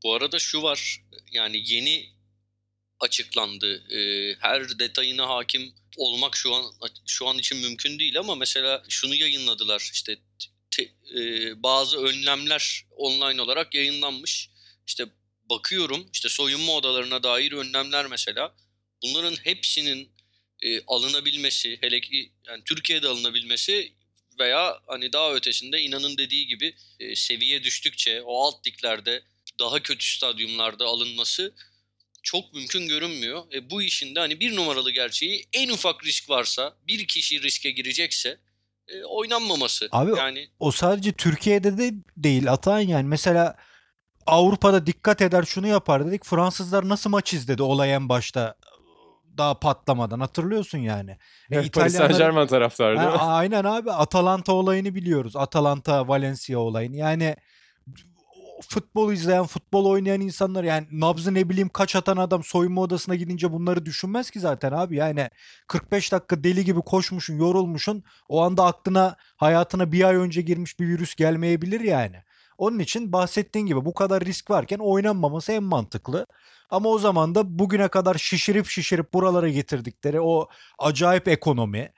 Bu 0.04 0.14
arada 0.14 0.38
şu 0.38 0.62
var 0.62 1.02
yani 1.32 1.62
yeni 1.64 2.04
açıklandı. 3.00 3.92
Ee, 3.92 4.34
her 4.40 4.78
detayına 4.78 5.28
hakim 5.28 5.74
olmak 5.96 6.36
şu 6.36 6.54
an 6.54 6.64
şu 7.06 7.28
an 7.28 7.38
için 7.38 7.58
mümkün 7.58 7.98
değil 7.98 8.18
ama 8.18 8.34
mesela 8.34 8.82
şunu 8.88 9.14
yayınladılar 9.14 9.90
işte 9.92 10.16
te, 10.76 10.88
e, 11.20 11.62
bazı 11.62 11.98
önlemler 11.98 12.84
online 12.96 13.42
olarak 13.42 13.74
yayınlanmış. 13.74 14.50
İşte 14.86 15.06
bakıyorum 15.50 16.06
işte 16.12 16.28
soyunma 16.28 16.72
odalarına 16.72 17.22
dair 17.22 17.52
önlemler 17.52 18.06
mesela 18.06 18.54
bunların 19.02 19.36
hepsinin 19.36 20.10
e, 20.62 20.80
alınabilmesi 20.86 21.78
hele 21.80 22.00
ki 22.00 22.32
yani 22.46 22.62
Türkiye'de 22.64 23.08
alınabilmesi 23.08 23.92
veya 24.38 24.80
hani 24.86 25.12
daha 25.12 25.34
ötesinde 25.34 25.80
inanın 25.80 26.18
dediği 26.18 26.46
gibi 26.46 26.74
e, 27.00 27.16
seviye 27.16 27.62
düştükçe 27.62 28.22
o 28.22 28.44
alt 28.44 28.66
liglerde 28.66 29.22
daha 29.58 29.82
kötü 29.82 30.06
stadyumlarda 30.06 30.84
alınması 30.84 31.54
çok 32.22 32.54
mümkün 32.54 32.88
görünmüyor. 32.88 33.52
E, 33.52 33.70
bu 33.70 33.82
işin 33.82 34.14
de 34.14 34.20
hani 34.20 34.40
bir 34.40 34.56
numaralı 34.56 34.90
gerçeği 34.90 35.46
en 35.52 35.68
ufak 35.68 36.04
risk 36.04 36.30
varsa 36.30 36.76
bir 36.86 37.06
kişi 37.06 37.42
riske 37.42 37.70
girecekse 37.70 38.38
e, 38.88 39.04
oynanmaması. 39.04 39.88
Abi 39.92 40.18
yani 40.18 40.48
o 40.58 40.70
sadece 40.70 41.12
Türkiye'de 41.12 41.78
de 41.78 41.94
değil 42.16 42.52
Atan 42.52 42.78
yani 42.78 43.08
mesela 43.08 43.56
Avrupa'da 44.26 44.86
dikkat 44.86 45.22
eder 45.22 45.42
şunu 45.42 45.66
yapar 45.66 46.06
dedik. 46.06 46.24
Fransızlar 46.24 46.88
nasıl 46.88 47.10
maç 47.10 47.32
izledi 47.34 47.62
olay 47.62 47.92
en 47.94 48.08
başta 48.08 48.54
daha 49.38 49.54
patlamadan 49.60 50.20
hatırlıyorsun 50.20 50.78
yani. 50.78 51.10
E, 51.10 51.18
Evet, 51.50 51.72
Paris 51.72 51.96
Saint 51.96 52.18
Germain 52.18 52.46
taraftarı 52.46 52.96
değil 52.98 53.08
mi? 53.08 53.16
Aynen 53.16 53.64
abi 53.64 53.92
Atalanta 53.92 54.52
olayını 54.52 54.94
biliyoruz. 54.94 55.36
Atalanta 55.36 56.08
Valencia 56.08 56.58
olayını. 56.58 56.96
Yani 56.96 57.36
futbol 58.68 59.12
izleyen, 59.12 59.46
futbol 59.46 59.84
oynayan 59.84 60.20
insanlar 60.20 60.64
yani 60.64 60.86
nabzı 60.90 61.34
ne 61.34 61.48
bileyim 61.48 61.68
kaç 61.68 61.96
atan 61.96 62.16
adam 62.16 62.44
soyunma 62.44 62.80
odasına 62.80 63.14
gidince 63.14 63.52
bunları 63.52 63.86
düşünmez 63.86 64.30
ki 64.30 64.40
zaten 64.40 64.72
abi. 64.72 64.96
Yani 64.96 65.30
45 65.66 66.12
dakika 66.12 66.44
deli 66.44 66.64
gibi 66.64 66.80
koşmuşsun, 66.80 67.34
yorulmuşsun. 67.38 68.04
O 68.28 68.42
anda 68.42 68.64
aklına, 68.64 69.16
hayatına 69.36 69.92
bir 69.92 70.04
ay 70.04 70.16
önce 70.16 70.42
girmiş 70.42 70.80
bir 70.80 70.88
virüs 70.88 71.14
gelmeyebilir 71.14 71.80
yani. 71.80 72.16
Onun 72.58 72.78
için 72.78 73.12
bahsettiğin 73.12 73.66
gibi 73.66 73.84
bu 73.84 73.94
kadar 73.94 74.24
risk 74.24 74.50
varken 74.50 74.78
oynanmaması 74.78 75.52
en 75.52 75.62
mantıklı. 75.62 76.26
Ama 76.70 76.88
o 76.88 76.98
zaman 76.98 77.34
da 77.34 77.58
bugüne 77.58 77.88
kadar 77.88 78.14
şişirip 78.14 78.66
şişirip 78.66 79.12
buralara 79.14 79.48
getirdikleri 79.48 80.20
o 80.20 80.48
acayip 80.78 81.28
ekonomi, 81.28 81.92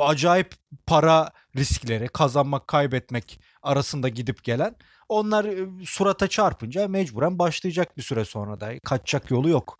acayip 0.00 0.54
para 0.86 1.30
riskleri, 1.56 2.08
kazanmak, 2.08 2.68
kaybetmek 2.68 3.40
arasında 3.62 4.08
gidip 4.08 4.44
gelen 4.44 4.76
onlar 5.08 5.44
e, 5.44 5.66
surata 5.86 6.28
çarpınca 6.28 6.88
mecburen 6.88 7.38
başlayacak 7.38 7.96
bir 7.96 8.02
süre 8.02 8.24
sonra 8.24 8.60
da. 8.60 8.78
Kaçacak 8.78 9.30
yolu 9.30 9.48
yok. 9.48 9.78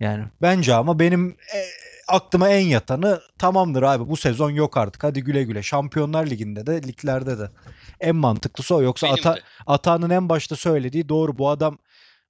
Yani 0.00 0.24
bence 0.42 0.74
ama 0.74 0.98
benim 0.98 1.30
e, 1.30 1.58
aklıma 2.08 2.48
en 2.48 2.66
yatanı 2.66 3.20
tamamdır 3.38 3.82
abi 3.82 4.08
bu 4.08 4.16
sezon 4.16 4.50
yok 4.50 4.76
artık. 4.76 5.04
Hadi 5.04 5.24
güle 5.24 5.44
güle. 5.44 5.62
Şampiyonlar 5.62 6.26
Ligi'nde 6.26 6.66
de 6.66 6.82
liglerde 6.82 7.38
de. 7.38 7.50
En 8.00 8.16
mantıklısı 8.16 8.74
o. 8.74 8.82
Yoksa 8.82 9.06
benim 9.06 9.18
Ata, 9.18 9.36
de. 9.36 9.40
Ata'nın 9.66 10.10
en 10.10 10.28
başta 10.28 10.56
söylediği 10.56 11.08
doğru. 11.08 11.38
Bu 11.38 11.48
adam 11.48 11.78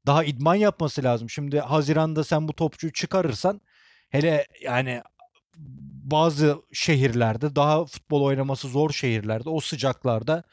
daha 0.07 0.25
idman 0.25 0.55
yapması 0.55 1.03
lazım. 1.03 1.31
Şimdi 1.31 1.61
Haziran'da 1.61 2.25
sen 2.25 2.49
bu 2.49 2.53
topçuyu 2.53 2.93
çıkarırsan 2.93 3.61
hele 4.11 4.47
yani 4.63 5.03
bazı 6.05 6.63
şehirlerde 6.73 7.57
daha 7.57 7.85
futbol 7.85 8.23
oynaması 8.23 8.69
zor 8.69 8.91
şehirlerde 8.91 9.51
o 9.51 9.61
sıcaklarda 9.61 10.45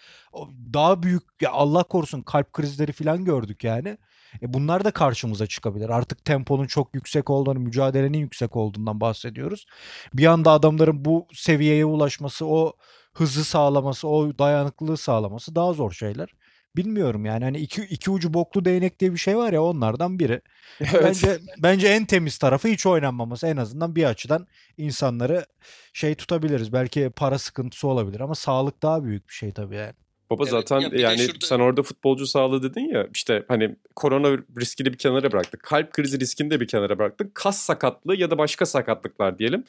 daha 0.74 1.03
büyük 1.03 1.24
ya 1.41 1.51
Allah 1.51 1.84
korusun 1.84 2.22
kalp 2.22 2.53
krizleri 2.53 2.91
falan 2.91 3.25
gördük 3.25 3.63
yani. 3.63 3.98
E 4.41 4.53
bunlar 4.53 4.86
da 4.86 4.91
karşımıza 4.91 5.48
çıkabilir. 5.48 5.89
Artık 5.89 6.25
temponun 6.25 6.67
çok 6.67 6.96
yüksek 6.96 7.29
olduğunu, 7.29 7.60
mücadelenin 7.60 8.17
yüksek 8.17 8.55
olduğundan 8.55 9.01
bahsediyoruz. 9.01 9.65
Bir 10.13 10.25
anda 10.25 10.51
adamların 10.51 11.05
bu 11.05 11.27
seviyeye 11.34 11.86
ulaşması, 11.86 12.46
o 12.46 12.74
hızı 13.13 13.43
sağlaması, 13.43 14.08
o 14.08 14.38
dayanıklılığı 14.39 14.98
sağlaması 14.98 15.55
daha 15.55 15.74
zor 15.74 15.91
şeyler. 15.91 16.29
Bilmiyorum 16.75 17.25
yani 17.25 17.43
hani 17.43 17.57
iki, 17.57 17.81
iki 17.81 18.11
ucu 18.11 18.33
boklu 18.33 18.65
değnek 18.65 18.99
diye 18.99 19.11
bir 19.13 19.17
şey 19.17 19.37
var 19.37 19.53
ya 19.53 19.63
onlardan 19.63 20.19
biri. 20.19 20.41
Evet. 20.81 21.03
Bence 21.03 21.39
bence 21.57 21.87
en 21.87 22.05
temiz 22.05 22.37
tarafı 22.37 22.67
hiç 22.67 22.85
oynanmaması. 22.85 23.47
En 23.47 23.57
azından 23.57 23.95
bir 23.95 24.03
açıdan 24.03 24.47
insanları 24.77 25.45
şey 25.93 26.15
tutabiliriz. 26.15 26.73
Belki 26.73 27.11
para 27.15 27.37
sıkıntısı 27.39 27.87
olabilir 27.87 28.19
ama 28.19 28.35
sağlık 28.35 28.83
daha 28.83 29.03
büyük 29.03 29.29
bir 29.29 29.33
şey 29.33 29.51
tabii 29.51 29.75
yani. 29.75 29.93
Baba 30.29 30.43
Evet, 30.43 30.51
zaten 30.51 30.79
ya 30.79 30.89
yani 30.93 31.19
şurada- 31.19 31.45
sen 31.45 31.59
orada 31.59 31.83
futbolcu 31.83 32.27
sağlığı 32.27 32.63
dedin 32.63 32.93
ya 32.93 33.07
işte 33.13 33.43
hani 33.47 33.75
korona 33.95 34.37
riskini 34.59 34.93
bir 34.93 34.97
kenara 34.97 35.31
bıraktık. 35.31 35.63
Kalp 35.63 35.91
krizi 35.93 36.19
riskini 36.19 36.51
de 36.51 36.59
bir 36.59 36.67
kenara 36.67 36.97
bıraktık. 36.99 37.35
Kas 37.35 37.57
sakatlığı 37.57 38.15
ya 38.15 38.31
da 38.31 38.37
başka 38.37 38.65
sakatlıklar 38.65 39.39
diyelim. 39.39 39.63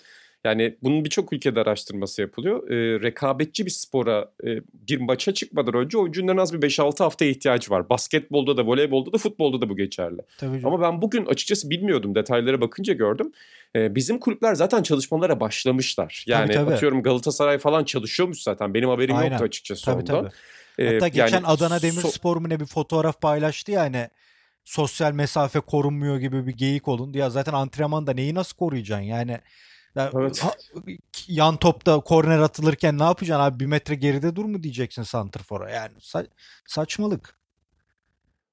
Yani 0.44 0.76
bunun 0.82 1.04
birçok 1.04 1.32
ülkede 1.32 1.60
araştırması 1.60 2.20
yapılıyor. 2.20 2.70
Ee, 2.70 3.00
rekabetçi 3.02 3.66
bir 3.66 3.70
spora 3.70 4.30
e, 4.44 4.48
bir 4.88 5.00
maça 5.00 5.34
çıkmadan 5.34 5.74
önce 5.74 5.98
oyuncunun 5.98 6.28
en 6.28 6.36
az 6.36 6.52
bir 6.52 6.68
5-6 6.68 7.02
haftaya 7.02 7.30
ihtiyacı 7.30 7.70
var. 7.70 7.88
Basketbolda 7.88 8.56
da, 8.56 8.66
voleybolda 8.66 9.12
da, 9.12 9.18
futbolda 9.18 9.60
da 9.60 9.68
bu 9.68 9.76
geçerli. 9.76 10.20
Tabii 10.38 10.60
Ama 10.64 10.80
ben 10.80 11.02
bugün 11.02 11.26
açıkçası 11.26 11.70
bilmiyordum. 11.70 12.14
Detaylara 12.14 12.60
bakınca 12.60 12.94
gördüm. 12.94 13.32
Ee, 13.76 13.94
bizim 13.94 14.18
kulüpler 14.18 14.54
zaten 14.54 14.82
çalışmalara 14.82 15.40
başlamışlar. 15.40 16.24
Yani 16.26 16.52
tabii. 16.52 16.74
atıyorum 16.74 17.02
Galatasaray 17.02 17.58
falan 17.58 17.84
çalışıyormuş 17.84 18.42
zaten. 18.42 18.74
Benim 18.74 18.88
haberim 18.88 19.16
Aynen. 19.16 19.30
yoktu 19.30 19.44
açıkçası 19.44 19.84
tabii 19.84 20.00
ondan. 20.02 20.22
tabii. 20.22 20.32
Ee, 20.78 20.94
Hatta 20.94 21.08
geçen 21.08 21.28
yani 21.28 21.46
Adana 21.46 21.76
so- 21.76 21.82
Demirspor 21.82 22.36
mu 22.36 22.48
ne 22.48 22.60
bir 22.60 22.66
fotoğraf 22.66 23.20
paylaştı 23.20 23.72
ya 23.72 23.80
hani 23.80 24.08
sosyal 24.64 25.12
mesafe 25.12 25.60
korunmuyor 25.60 26.18
gibi 26.18 26.46
bir 26.46 26.52
geyik 26.52 26.88
olun. 26.88 27.12
Ya 27.12 27.30
zaten 27.30 27.52
antrenmanda 27.52 28.12
neyi 28.12 28.34
nasıl 28.34 28.56
koruyacaksın 28.56 29.04
yani? 29.04 29.38
Ya, 29.96 30.10
Evet. 30.14 30.38
ha- 30.44 30.54
yan 31.28 31.56
topta 31.56 32.00
korner 32.00 32.38
atılırken 32.38 32.98
ne 32.98 33.02
yapacaksın 33.02 33.44
abi? 33.44 33.60
Bir 33.60 33.66
metre 33.66 33.94
geride 33.94 34.36
dur 34.36 34.44
mu 34.44 34.62
diyeceksin 34.62 35.02
santrfora? 35.02 35.70
Yani 35.70 35.92
sa- 35.98 36.26
saçmalık. 36.66 37.41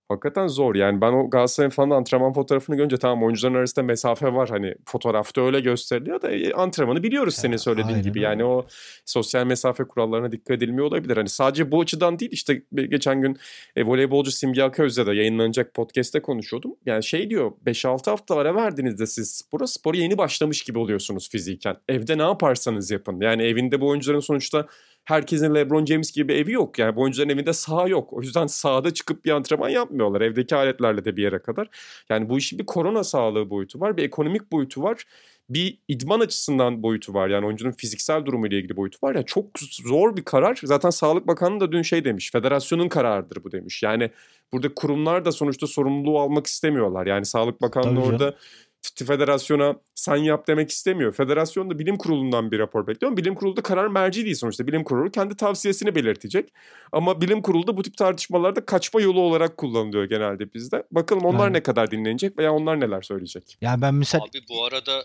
Hakikaten 0.09 0.47
zor 0.47 0.75
yani 0.75 1.01
ben 1.01 1.13
o 1.13 1.29
Galatasaray'ın 1.29 1.69
falan 1.69 1.89
antrenman 1.89 2.33
fotoğrafını 2.33 2.75
görünce 2.75 2.97
tamam 2.97 3.23
oyuncuların 3.23 3.55
arasında 3.55 3.85
mesafe 3.85 4.33
var 4.33 4.49
hani 4.49 4.75
fotoğrafta 4.85 5.41
öyle 5.41 5.59
gösteriliyor 5.59 6.21
da 6.21 6.31
e, 6.31 6.53
antrenmanı 6.53 7.03
biliyoruz 7.03 7.35
senin 7.35 7.57
söylediğin 7.57 7.87
aynen 7.87 8.01
gibi 8.01 8.21
yani 8.21 8.43
o 8.43 8.67
sosyal 9.05 9.45
mesafe 9.45 9.83
kurallarına 9.83 10.31
dikkat 10.31 10.57
edilmiyor 10.57 10.87
olabilir. 10.87 11.17
Hani 11.17 11.29
sadece 11.29 11.71
bu 11.71 11.81
açıdan 11.81 12.19
değil 12.19 12.31
işte 12.31 12.61
geçen 12.73 13.21
gün 13.21 13.37
e, 13.75 13.85
voleybolcu 13.85 14.31
Simge 14.31 14.63
Aköz'de 14.63 15.05
de 15.05 15.13
yayınlanacak 15.13 15.73
podcast'te 15.73 16.21
konuşuyordum. 16.21 16.75
Yani 16.85 17.03
şey 17.03 17.29
diyor 17.29 17.51
5-6 17.65 18.09
hafta 18.09 18.35
ara 18.35 18.55
verdiğinizde 18.55 19.07
siz 19.07 19.31
spora 19.31 19.67
spora 19.67 19.97
yeni 19.97 20.17
başlamış 20.17 20.63
gibi 20.63 20.79
oluyorsunuz 20.79 21.29
fiziken. 21.29 21.75
Evde 21.89 22.17
ne 22.17 22.21
yaparsanız 22.21 22.91
yapın 22.91 23.21
yani 23.21 23.43
evinde 23.43 23.81
bu 23.81 23.87
oyuncuların 23.87 24.19
sonuçta 24.19 24.67
herkesin 25.09 25.55
LeBron 25.55 25.85
James 25.85 26.11
gibi 26.11 26.33
evi 26.33 26.51
yok. 26.51 26.79
Yani 26.79 26.95
bu 26.95 27.01
oyuncuların 27.01 27.29
evinde 27.29 27.53
saha 27.53 27.87
yok. 27.87 28.13
O 28.13 28.21
yüzden 28.21 28.47
sahada 28.47 28.93
çıkıp 28.93 29.25
bir 29.25 29.31
antrenman 29.31 29.69
yapmıyorlar. 29.69 30.21
Evdeki 30.21 30.55
aletlerle 30.55 31.05
de 31.05 31.17
bir 31.17 31.23
yere 31.23 31.39
kadar. 31.39 31.67
Yani 32.09 32.29
bu 32.29 32.37
işin 32.37 32.59
bir 32.59 32.65
korona 32.65 33.03
sağlığı 33.03 33.49
boyutu 33.49 33.79
var. 33.79 33.97
Bir 33.97 34.03
ekonomik 34.03 34.51
boyutu 34.51 34.83
var. 34.83 35.03
Bir 35.49 35.77
idman 35.87 36.19
açısından 36.19 36.83
boyutu 36.83 37.13
var. 37.13 37.29
Yani 37.29 37.45
oyuncunun 37.45 37.71
fiziksel 37.71 38.25
durumu 38.25 38.47
ile 38.47 38.57
ilgili 38.57 38.77
boyutu 38.77 38.97
var. 39.03 39.15
Yani 39.15 39.25
çok 39.25 39.45
zor 39.85 40.17
bir 40.17 40.23
karar. 40.23 40.59
Zaten 40.63 40.89
Sağlık 40.89 41.27
Bakanı 41.27 41.59
da 41.59 41.71
dün 41.71 41.81
şey 41.81 42.05
demiş. 42.05 42.31
Federasyonun 42.31 42.89
kararıdır 42.89 43.43
bu 43.43 43.51
demiş. 43.51 43.83
Yani 43.83 44.09
burada 44.51 44.73
kurumlar 44.73 45.25
da 45.25 45.31
sonuçta 45.31 45.67
sorumluluğu 45.67 46.19
almak 46.19 46.47
istemiyorlar. 46.47 47.05
Yani 47.05 47.25
Sağlık 47.25 47.61
Bakanlığı 47.61 48.03
Tabii 48.03 48.17
canım. 48.17 48.33
Federasyona 48.81 49.75
sen 49.95 50.15
yap 50.15 50.47
demek 50.47 50.69
istemiyor. 50.69 51.13
Federasyon 51.13 51.69
da 51.69 51.79
bilim 51.79 51.97
kurulundan 51.97 52.51
bir 52.51 52.59
rapor 52.59 52.87
bekliyor. 52.87 53.17
Bilim 53.17 53.35
kurulu 53.35 53.57
da 53.57 53.61
karar 53.61 53.87
merci 53.87 54.25
değil 54.25 54.35
sonuçta. 54.35 54.67
Bilim 54.67 54.83
kurulu 54.83 55.11
kendi 55.11 55.35
tavsiyesini 55.35 55.95
belirtecek. 55.95 56.53
Ama 56.91 57.21
bilim 57.21 57.41
kurulu 57.41 57.67
da 57.67 57.77
bu 57.77 57.83
tip 57.83 57.97
tartışmalarda 57.97 58.65
kaçma 58.65 59.01
yolu 59.01 59.21
olarak 59.21 59.57
kullanılıyor 59.57 60.03
genelde 60.03 60.53
bizde. 60.53 60.83
Bakalım 60.91 61.25
onlar 61.25 61.39
Aynen. 61.39 61.53
ne 61.53 61.63
kadar 61.63 61.91
dinlenecek 61.91 62.37
veya 62.37 62.53
onlar 62.53 62.79
neler 62.79 63.01
söyleyecek. 63.01 63.57
Yani 63.61 63.81
ben 63.81 63.95
mesela 63.95 64.23
Abi 64.23 64.41
bu 64.49 64.65
arada 64.65 65.03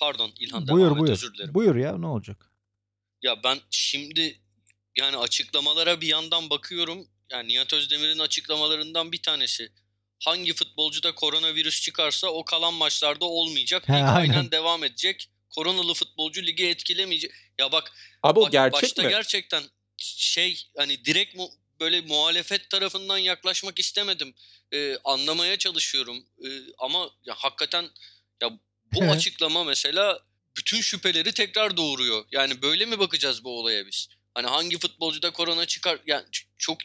pardon 0.00 0.30
İlhan 0.40 0.66
devam 0.66 0.78
buyur 0.78 0.92
et 0.92 0.98
buyur. 0.98 1.12
özür 1.12 1.34
dilerim. 1.34 1.54
Buyur 1.54 1.76
ya 1.76 1.98
ne 1.98 2.06
olacak? 2.06 2.50
Ya 3.22 3.36
ben 3.44 3.58
şimdi 3.70 4.38
yani 4.98 5.16
açıklamalara 5.16 6.00
bir 6.00 6.06
yandan 6.06 6.50
bakıyorum. 6.50 7.06
Yani 7.30 7.48
Nihat 7.48 7.72
Özdemir'in 7.72 8.18
açıklamalarından 8.18 9.12
bir 9.12 9.22
tanesi. 9.22 9.68
Hangi 10.20 10.54
futbolcuda 10.54 11.14
koronavirüs 11.14 11.82
çıkarsa 11.82 12.26
o 12.28 12.44
kalan 12.44 12.74
maçlarda 12.74 13.24
olmayacak. 13.24 13.88
He, 13.88 13.92
Lig 13.92 13.98
aynen. 14.02 14.14
aynen 14.14 14.50
devam 14.50 14.84
edecek. 14.84 15.30
Koronalı 15.50 15.94
futbolcu 15.94 16.42
ligi 16.42 16.66
etkilemeyecek. 16.66 17.32
Ya 17.58 17.72
bak 17.72 17.92
Abi 18.22 18.40
Bak, 18.40 18.52
gerçek 18.52 18.82
başta 18.82 19.02
mi? 19.02 19.08
gerçekten 19.08 19.62
şey 20.02 20.62
hani 20.76 21.04
direkt 21.04 21.34
mu, 21.36 21.50
böyle 21.80 22.00
muhalefet 22.00 22.70
tarafından 22.70 23.18
yaklaşmak 23.18 23.78
istemedim. 23.78 24.34
Ee, 24.72 24.96
anlamaya 25.04 25.56
çalışıyorum. 25.58 26.24
Ee, 26.44 26.48
ama 26.78 27.10
ya 27.24 27.34
hakikaten 27.34 27.90
ya 28.42 28.50
bu 28.94 29.04
Evet. 29.04 29.12
açıklama 29.12 29.64
mesela 29.64 30.20
bütün 30.56 30.80
şüpheleri 30.80 31.32
tekrar 31.32 31.76
doğuruyor. 31.76 32.24
Yani 32.32 32.62
böyle 32.62 32.86
mi 32.86 32.98
bakacağız 32.98 33.44
bu 33.44 33.58
olaya 33.58 33.86
biz? 33.86 34.08
Hani 34.34 34.46
hangi 34.46 34.78
futbolcuda 34.78 35.30
korona 35.30 35.66
çıkar 35.66 35.98
yani 36.06 36.24
çok 36.58 36.78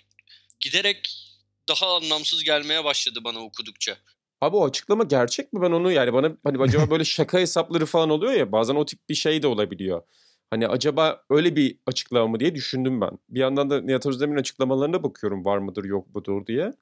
giderek 0.60 1.25
daha 1.70 1.96
anlamsız 1.96 2.44
gelmeye 2.44 2.84
başladı 2.84 3.20
bana 3.24 3.40
okudukça. 3.40 3.98
Abi 4.42 4.56
o 4.56 4.66
açıklama 4.66 5.04
gerçek 5.04 5.54
mi? 5.54 5.62
Ben 5.62 5.72
onu 5.72 5.92
yani 5.92 6.14
bana 6.14 6.38
hani 6.44 6.58
acaba 6.64 6.92
böyle 6.92 7.04
şaka 7.04 7.40
hesapları 7.40 7.86
falan 7.86 8.10
oluyor 8.10 8.34
ya 8.34 8.52
bazen 8.52 8.76
o 8.76 8.86
tip 8.86 9.10
bir 9.10 9.16
şey 9.16 9.44
de 9.44 9.48
olabiliyor. 9.48 10.02
Hani 10.50 10.68
acaba 10.68 11.24
öyle 11.30 11.56
bir 11.56 11.80
açıklama 11.86 12.28
mı 12.28 12.40
diye 12.40 12.56
düşündüm 12.56 13.02
ben. 13.02 13.20
Bir 13.30 13.40
yandan 13.40 13.70
da 13.70 13.82
Nihat 13.82 14.06
Özdemir'in 14.06 14.40
açıklamalarına 14.40 15.04
bakıyorum 15.04 15.46
var 15.46 15.58
mıdır 15.58 15.84
yok 15.84 16.16
mudur 16.16 16.46
diye. 16.48 16.74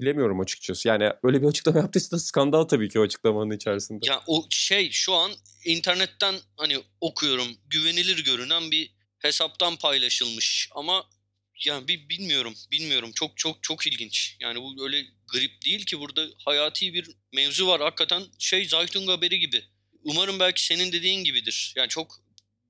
bilemiyorum 0.00 0.40
açıkçası. 0.40 0.88
Yani 0.88 1.12
öyle 1.22 1.42
bir 1.42 1.46
açıklama 1.46 1.78
yaptıysa 1.78 2.16
da 2.16 2.20
skandal 2.20 2.62
tabii 2.64 2.88
ki 2.88 3.00
o 3.00 3.02
açıklamanın 3.02 3.50
içerisinde. 3.50 4.06
Ya 4.06 4.22
o 4.26 4.46
şey 4.50 4.90
şu 4.90 5.14
an 5.14 5.30
internetten 5.64 6.34
hani 6.56 6.76
okuyorum 7.00 7.46
güvenilir 7.66 8.24
görünen 8.24 8.70
bir 8.70 8.94
hesaptan 9.18 9.76
paylaşılmış 9.76 10.68
ama 10.74 11.04
yani 11.64 11.88
bir 11.88 12.08
bilmiyorum 12.08 12.54
bilmiyorum 12.70 13.12
çok 13.14 13.36
çok 13.36 13.62
çok 13.62 13.86
ilginç. 13.86 14.36
Yani 14.40 14.62
bu 14.62 14.84
öyle 14.84 15.06
grip 15.28 15.64
değil 15.64 15.86
ki 15.86 16.00
burada 16.00 16.26
hayati 16.44 16.94
bir 16.94 17.10
mevzu 17.32 17.66
var 17.66 17.80
hakikaten 17.80 18.22
şey 18.38 18.64
Zaytun 18.64 19.06
haberi 19.06 19.38
gibi. 19.40 19.64
Umarım 20.02 20.40
belki 20.40 20.64
senin 20.64 20.92
dediğin 20.92 21.24
gibidir. 21.24 21.72
Yani 21.76 21.88
çok 21.88 22.24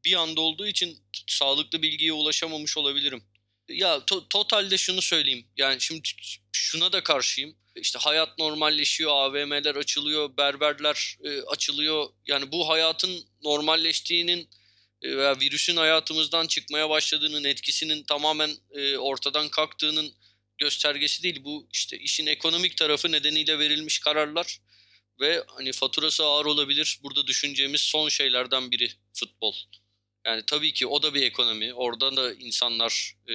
bir 0.04 0.14
anda 0.14 0.40
olduğu 0.40 0.66
için 0.66 0.98
sağlıklı 1.26 1.82
bilgiye 1.82 2.12
ulaşamamış 2.12 2.76
olabilirim. 2.76 3.22
Ya 3.68 3.96
to- 3.96 4.28
totalde 4.28 4.78
şunu 4.78 5.02
söyleyeyim. 5.02 5.46
Yani 5.56 5.80
şimdi 5.80 6.08
şuna 6.52 6.92
da 6.92 7.02
karşıyım. 7.02 7.56
İşte 7.76 7.98
hayat 7.98 8.38
normalleşiyor, 8.38 9.10
AVM'ler 9.10 9.74
açılıyor, 9.74 10.36
berberler 10.36 11.16
e, 11.24 11.42
açılıyor. 11.42 12.08
Yani 12.26 12.52
bu 12.52 12.68
hayatın 12.68 13.24
normalleştiğinin 13.42 14.48
veya 15.04 15.40
virüsün 15.40 15.76
hayatımızdan 15.76 16.46
çıkmaya 16.46 16.90
başladığının 16.90 17.44
etkisinin 17.44 18.02
tamamen 18.02 18.50
e, 18.70 18.96
ortadan 18.96 19.48
kalktığının 19.48 20.12
göstergesi 20.58 21.22
değil. 21.22 21.44
Bu 21.44 21.68
işte 21.72 21.98
işin 21.98 22.26
ekonomik 22.26 22.76
tarafı 22.76 23.12
nedeniyle 23.12 23.58
verilmiş 23.58 23.98
kararlar 23.98 24.60
ve 25.20 25.44
hani 25.46 25.72
faturası 25.72 26.24
ağır 26.24 26.46
olabilir. 26.46 26.98
Burada 27.02 27.26
düşüneceğimiz 27.26 27.80
son 27.80 28.08
şeylerden 28.08 28.70
biri 28.70 28.90
futbol. 29.12 29.54
Yani 30.26 30.42
tabii 30.46 30.72
ki 30.72 30.86
o 30.86 31.02
da 31.02 31.14
bir 31.14 31.22
ekonomi. 31.22 31.74
Orada 31.74 32.16
da 32.16 32.34
insanlar 32.34 33.16
e, 33.28 33.34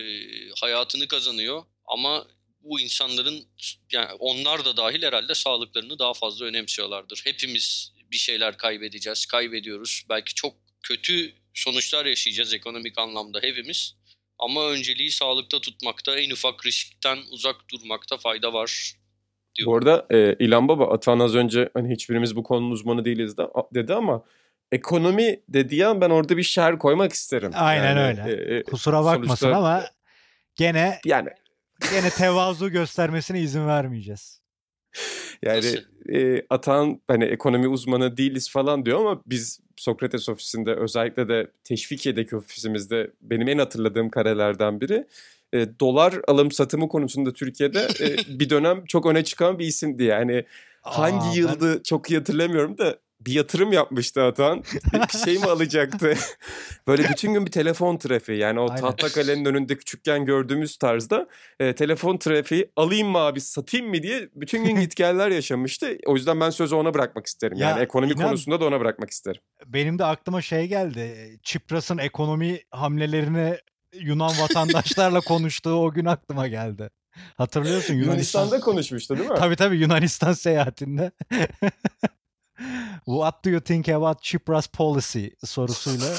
hayatını 0.61 1.07
kazanıyor 1.07 1.63
ama 1.85 2.27
bu 2.61 2.79
insanların 2.79 3.47
yani 3.91 4.13
onlar 4.13 4.65
da 4.65 4.77
dahil 4.77 5.03
herhalde 5.03 5.35
sağlıklarını 5.35 5.99
daha 5.99 6.13
fazla 6.13 6.45
önemsiyorlardır. 6.45 7.21
Hepimiz 7.23 7.93
bir 8.11 8.17
şeyler 8.17 8.57
kaybedeceğiz, 8.57 9.25
kaybediyoruz. 9.25 10.03
Belki 10.09 10.33
çok 10.33 10.55
kötü 10.83 11.33
sonuçlar 11.53 12.06
yaşayacağız 12.06 12.53
ekonomik 12.53 12.98
anlamda 12.98 13.39
hepimiz. 13.41 13.96
Ama 14.39 14.70
önceliği 14.70 15.12
sağlıkta 15.12 15.62
tutmakta, 15.62 16.20
en 16.20 16.29
ufak 16.29 16.65
riskten 16.65 17.18
uzak 17.32 17.56
durmakta 17.72 18.18
fayda 18.18 18.53
var. 18.53 18.94
Diyorum. 19.56 19.74
Bu 19.74 19.77
arada 19.77 20.08
e, 20.12 20.36
İlhan 20.39 20.68
Baba 20.68 20.94
Atan 20.94 21.20
az 21.20 21.36
önce 21.36 21.70
hani 21.74 21.94
hiçbirimiz 21.94 22.36
bu 22.36 22.44
konunun 22.44 22.72
uzmanı 22.72 23.06
değiliz 23.06 23.38
de, 23.38 23.44
dedi 23.74 23.94
ama 23.94 24.25
ekonomi 24.72 25.41
dediği 25.50 25.86
an 25.86 26.01
ben 26.01 26.10
orada 26.10 26.38
bir 26.38 26.44
şer 26.44 26.79
koymak 26.79 27.13
isterim. 27.13 27.51
Aynen 27.56 27.98
yani, 27.98 28.22
öyle. 28.22 28.58
E, 28.58 28.63
Kusura 28.63 29.03
bakmasın 29.03 29.36
sonuçta, 29.36 29.58
ama 29.58 29.86
gene 30.56 31.00
yani 31.06 31.29
gene 31.91 32.10
tevazu 32.10 32.70
göstermesine 32.70 33.41
izin 33.41 33.68
vermeyeceğiz. 33.68 34.38
Yani 35.43 35.75
e, 36.13 36.46
Atan 36.50 37.01
hani 37.08 37.24
ekonomi 37.24 37.67
uzmanı 37.67 38.17
değiliz 38.17 38.51
falan 38.51 38.86
diyor 38.86 39.00
ama 39.00 39.22
biz 39.25 39.60
Sokrates 39.75 40.29
ofisinde 40.29 40.74
özellikle 40.75 41.27
de 41.27 41.51
Teşvikiye'deki 41.63 42.36
ofisimizde 42.36 43.12
benim 43.22 43.48
en 43.48 43.58
hatırladığım 43.58 44.10
karelerden 44.10 44.81
biri 44.81 45.05
e, 45.53 45.67
dolar 45.79 46.13
alım 46.27 46.51
satımı 46.51 46.89
konusunda 46.89 47.34
Türkiye'de 47.34 47.88
e, 48.00 48.17
bir 48.39 48.50
dönem 48.50 48.86
çok 48.86 49.05
öne 49.05 49.24
çıkan 49.24 49.60
bir 49.60 49.65
isimdi. 49.65 50.03
Yani 50.03 50.46
hangi 50.81 51.29
Aa, 51.29 51.34
yıldı 51.36 51.75
ben... 51.75 51.84
çok 51.84 52.12
iyi 52.12 52.17
hatırlamıyorum 52.17 52.77
da 52.77 53.00
bir 53.21 53.33
yatırım 53.33 53.71
yapmıştı 53.71 54.23
Atan. 54.23 54.63
Bir 54.93 55.19
şey 55.25 55.38
mi 55.38 55.45
alacaktı? 55.45 56.13
Böyle 56.88 57.09
bütün 57.09 57.33
gün 57.33 57.45
bir 57.45 57.51
telefon 57.51 57.97
trafiği. 57.97 58.38
Yani 58.38 58.59
o 58.59 58.69
Aynen. 58.69 58.81
tahta 58.81 59.09
kalenin 59.09 59.45
önünde 59.45 59.77
küçükken 59.77 60.25
gördüğümüz 60.25 60.77
tarzda 60.77 61.27
e, 61.59 61.75
telefon 61.75 62.17
trafiği 62.17 62.71
alayım 62.75 63.07
mı 63.07 63.17
abi 63.17 63.41
satayım 63.41 63.88
mı 63.88 64.03
diye 64.03 64.29
bütün 64.35 64.63
gün 64.65 64.75
gitgeller 64.81 65.29
yaşamıştı. 65.29 65.97
O 66.05 66.15
yüzden 66.15 66.39
ben 66.39 66.49
sözü 66.49 66.75
ona 66.75 66.93
bırakmak 66.93 67.25
isterim. 67.25 67.57
Ya, 67.57 67.69
yani 67.69 67.81
ekonomi 67.81 68.11
inan, 68.11 68.27
konusunda 68.27 68.61
da 68.61 68.65
ona 68.65 68.79
bırakmak 68.79 69.09
isterim. 69.09 69.41
Benim 69.65 70.00
de 70.00 70.05
aklıma 70.05 70.41
şey 70.41 70.67
geldi. 70.67 71.37
Çipras'ın 71.44 71.98
ekonomi 71.98 72.59
hamlelerini 72.72 73.57
Yunan 73.94 74.31
vatandaşlarla 74.41 75.22
konuştuğu 75.22 75.74
o 75.74 75.91
gün 75.91 76.05
aklıma 76.05 76.48
geldi. 76.48 76.89
Hatırlıyorsun 77.35 77.94
Yunanistan. 77.94 78.39
Yunanistan'da 78.41 78.59
konuşmuştu 78.59 79.17
değil 79.17 79.29
mi? 79.29 79.35
Tabii 79.37 79.55
tabii 79.55 79.77
Yunanistan 79.77 80.33
seyahatinde. 80.33 81.11
What 83.05 83.46
do 83.46 83.50
you 83.50 83.62
think 83.62 83.90
about 83.90 84.22
Tsipras 84.22 84.68
policy 84.68 85.27
sorusuyla. 85.46 86.16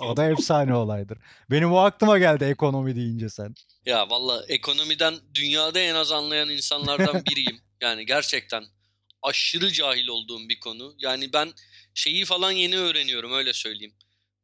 o 0.00 0.16
da 0.16 0.30
efsane 0.30 0.74
olaydır. 0.74 1.18
Benim 1.50 1.72
o 1.72 1.76
aklıma 1.76 2.18
geldi 2.18 2.44
ekonomi 2.44 2.96
deyince 2.96 3.28
sen. 3.28 3.54
Ya 3.86 4.10
valla 4.10 4.44
ekonomiden 4.48 5.14
dünyada 5.34 5.80
en 5.80 5.94
az 5.94 6.12
anlayan 6.12 6.48
insanlardan 6.48 7.22
biriyim. 7.30 7.60
yani 7.80 8.06
gerçekten 8.06 8.64
aşırı 9.22 9.72
cahil 9.72 10.08
olduğum 10.08 10.48
bir 10.48 10.60
konu. 10.60 10.94
Yani 10.98 11.32
ben 11.32 11.52
şeyi 11.94 12.24
falan 12.24 12.52
yeni 12.52 12.78
öğreniyorum 12.78 13.32
öyle 13.32 13.52
söyleyeyim. 13.52 13.94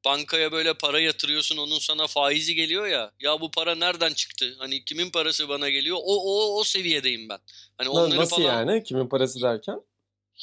Bankaya 0.05 0.53
böyle 0.53 0.75
para 0.75 1.01
yatırıyorsun 1.01 1.57
onun 1.57 1.79
sana 1.79 2.07
faizi 2.07 2.55
geliyor 2.55 2.87
ya. 2.87 3.12
Ya 3.21 3.40
bu 3.40 3.51
para 3.51 3.75
nereden 3.75 4.12
çıktı? 4.12 4.57
Hani 4.59 4.85
kimin 4.85 5.11
parası 5.11 5.49
bana 5.49 5.69
geliyor? 5.69 5.97
O 6.01 6.16
o 6.16 6.59
o 6.61 6.64
seviyedeyim 6.64 7.29
ben. 7.29 7.38
Hani 7.79 7.88
onları 7.88 8.21
Nasıl 8.21 8.37
falan... 8.37 8.66
yani? 8.66 8.83
Kimin 8.83 9.09
parası 9.09 9.40
derken? 9.40 9.81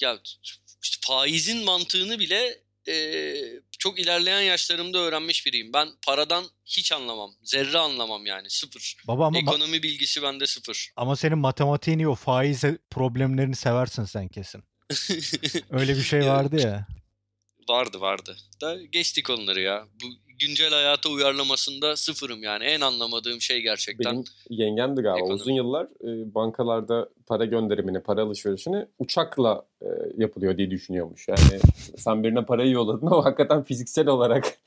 Ya 0.02 0.20
faizin 1.02 1.64
mantığını 1.64 2.20
bile 2.20 2.64
e, 2.88 3.34
çok 3.80 4.00
ilerleyen 4.00 4.42
yaşlarımda 4.42 4.98
öğrenmiş 4.98 5.46
biriyim. 5.46 5.74
Ben 5.74 5.90
paradan 6.06 6.46
hiç 6.66 6.92
anlamam. 6.92 7.32
Zerre 7.44 7.78
anlamam 7.78 8.26
yani. 8.26 8.50
Sıfır. 8.50 8.98
Baba 9.08 9.26
ama 9.26 9.38
Ekonomi 9.38 9.84
bilgisi 9.84 10.22
bende 10.22 10.48
sıfır. 10.48 10.92
Ama 10.96 11.16
senin 11.16 11.38
matematiğini 11.38 12.08
o 12.08 12.16
faiz 12.16 12.64
problemlerini 12.90 13.56
seversin 13.56 14.06
sen 14.06 14.28
kesin. 14.28 14.64
Öyle 15.72 15.96
bir 15.96 16.04
şey 16.04 16.26
vardı 16.26 16.62
ya. 16.62 16.88
Vardı 17.70 18.02
vardı. 18.02 18.38
Da 18.62 18.78
geçtik 18.84 19.30
onları 19.30 19.62
ya. 19.62 19.88
Bu 20.02 20.08
güncel 20.40 20.70
hayata 20.70 21.10
uyarlamasında 21.10 21.96
sıfırım 21.96 22.44
yani. 22.44 22.64
En 22.64 22.82
anlamadığım 22.82 23.42
şey 23.42 23.62
gerçekten. 23.62 24.14
Benim 24.14 24.24
yengemdi 24.50 25.02
galiba. 25.02 25.18
Ekonomi. 25.18 25.34
Uzun 25.34 25.52
yıllar 25.52 25.86
e, 25.86 26.36
bankalarda 26.36 27.10
para 27.28 27.46
gönderimini, 27.46 28.00
para 28.00 28.22
alışverişini 28.22 28.86
uçakla 29.00 29.66
e, 29.82 29.88
yapılıyor 30.18 30.58
diye 30.58 30.72
düşünüyormuş. 30.72 31.28
Yani 31.28 31.60
sen 31.98 32.24
birine 32.24 32.46
parayı 32.46 32.72
yolladın 32.72 33.08
ama 33.08 33.26
hakikaten 33.26 33.64
fiziksel 33.64 34.08
olarak 34.08 34.58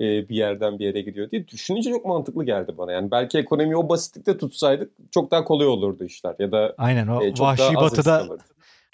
e, 0.00 0.28
bir 0.28 0.36
yerden 0.36 0.78
bir 0.78 0.84
yere 0.84 1.00
gidiyor 1.00 1.30
diye 1.30 1.48
düşününce 1.48 1.90
çok 1.90 2.04
mantıklı 2.04 2.44
geldi 2.44 2.72
bana. 2.78 2.92
Yani 2.92 3.10
belki 3.10 3.38
ekonomiyi 3.38 3.76
o 3.76 3.88
basitlikte 3.88 4.38
tutsaydık 4.38 4.92
çok 5.10 5.30
daha 5.30 5.44
kolay 5.44 5.66
olurdu 5.66 6.04
işler 6.04 6.34
ya 6.38 6.52
da 6.52 6.74
Aynen 6.78 7.06
o 7.06 7.22
e, 7.22 7.34
çok 7.34 7.46
vahşi 7.46 7.62
daha 7.62 7.74
batıda 7.74 8.28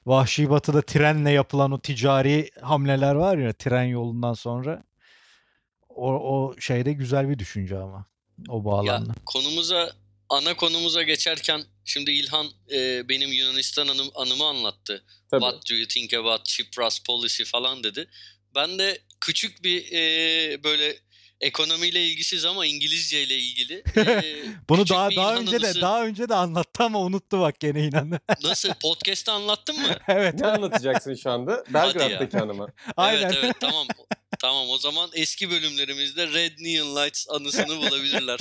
Vahşi 0.07 0.51
Batı'da 0.51 0.83
trenle 0.83 1.31
yapılan 1.31 1.73
o 1.73 1.79
ticari 1.79 2.51
hamleler 2.61 3.15
var 3.15 3.39
ya 3.39 3.53
tren 3.53 3.85
yolundan 3.85 4.33
sonra 4.33 4.83
o, 5.97 6.13
o 6.13 6.61
şeyde 6.61 6.93
güzel 6.93 7.29
bir 7.29 7.39
düşünce 7.39 7.79
ama 7.79 8.07
o 8.49 8.65
bağlamda. 8.65 9.09
Ya, 9.09 9.15
konumuza 9.27 9.93
ana 10.29 10.57
konumuza 10.57 11.03
geçerken 11.03 11.63
şimdi 11.85 12.11
İlhan 12.11 12.47
e, 12.73 13.09
benim 13.09 13.33
Yunanistan 13.33 13.89
anım, 13.89 14.09
anımı 14.15 14.45
anlattı. 14.45 15.05
Tabii. 15.31 15.41
What 15.43 15.71
do 15.71 15.75
you 15.75 15.87
think 15.87 16.15
about 16.15 16.45
Tsipras 16.45 16.99
policy 16.99 17.43
falan 17.43 17.85
dedi. 17.85 18.09
Ben 18.55 18.79
de 18.79 18.99
küçük 19.21 19.65
bir 19.65 19.93
e, 19.93 20.65
böyle 20.65 20.97
ekonomiyle 21.41 22.07
ilgisiz 22.07 22.45
ama 22.45 22.67
İngilizce 22.67 23.23
ile 23.23 23.37
ilgili. 23.37 23.83
E, 23.97 24.25
Bunu 24.69 24.89
daha 24.89 25.17
daha 25.17 25.37
önce 25.37 25.63
de 25.63 25.81
daha 25.81 26.05
önce 26.05 26.29
de 26.29 26.35
anlattı 26.35 26.85
ama 26.85 27.01
unuttu 27.01 27.41
bak 27.41 27.61
gene 27.61 27.85
inan. 27.85 28.21
Nasıl 28.43 28.75
podcast'te 28.75 29.33
anlattın 29.33 29.81
mı? 29.81 29.89
evet. 30.09 30.35
Ne 30.41 30.47
anlatacaksın 30.47 31.15
şu 31.15 31.31
anda? 31.31 31.65
Belgrad'daki 31.75 32.39
hanıma. 32.39 32.69
Aynen. 32.97 33.23
Evet 33.23 33.39
evet 33.43 33.57
tamam. 33.61 33.87
Tamam 34.39 34.71
o 34.71 34.79
zaman 34.79 35.11
eski 35.15 35.51
bölümlerimizde 35.51 36.27
Red 36.27 36.53
Neon 36.59 36.97
Lights 36.97 37.27
anısını 37.31 37.77
bulabilirler. 37.77 38.39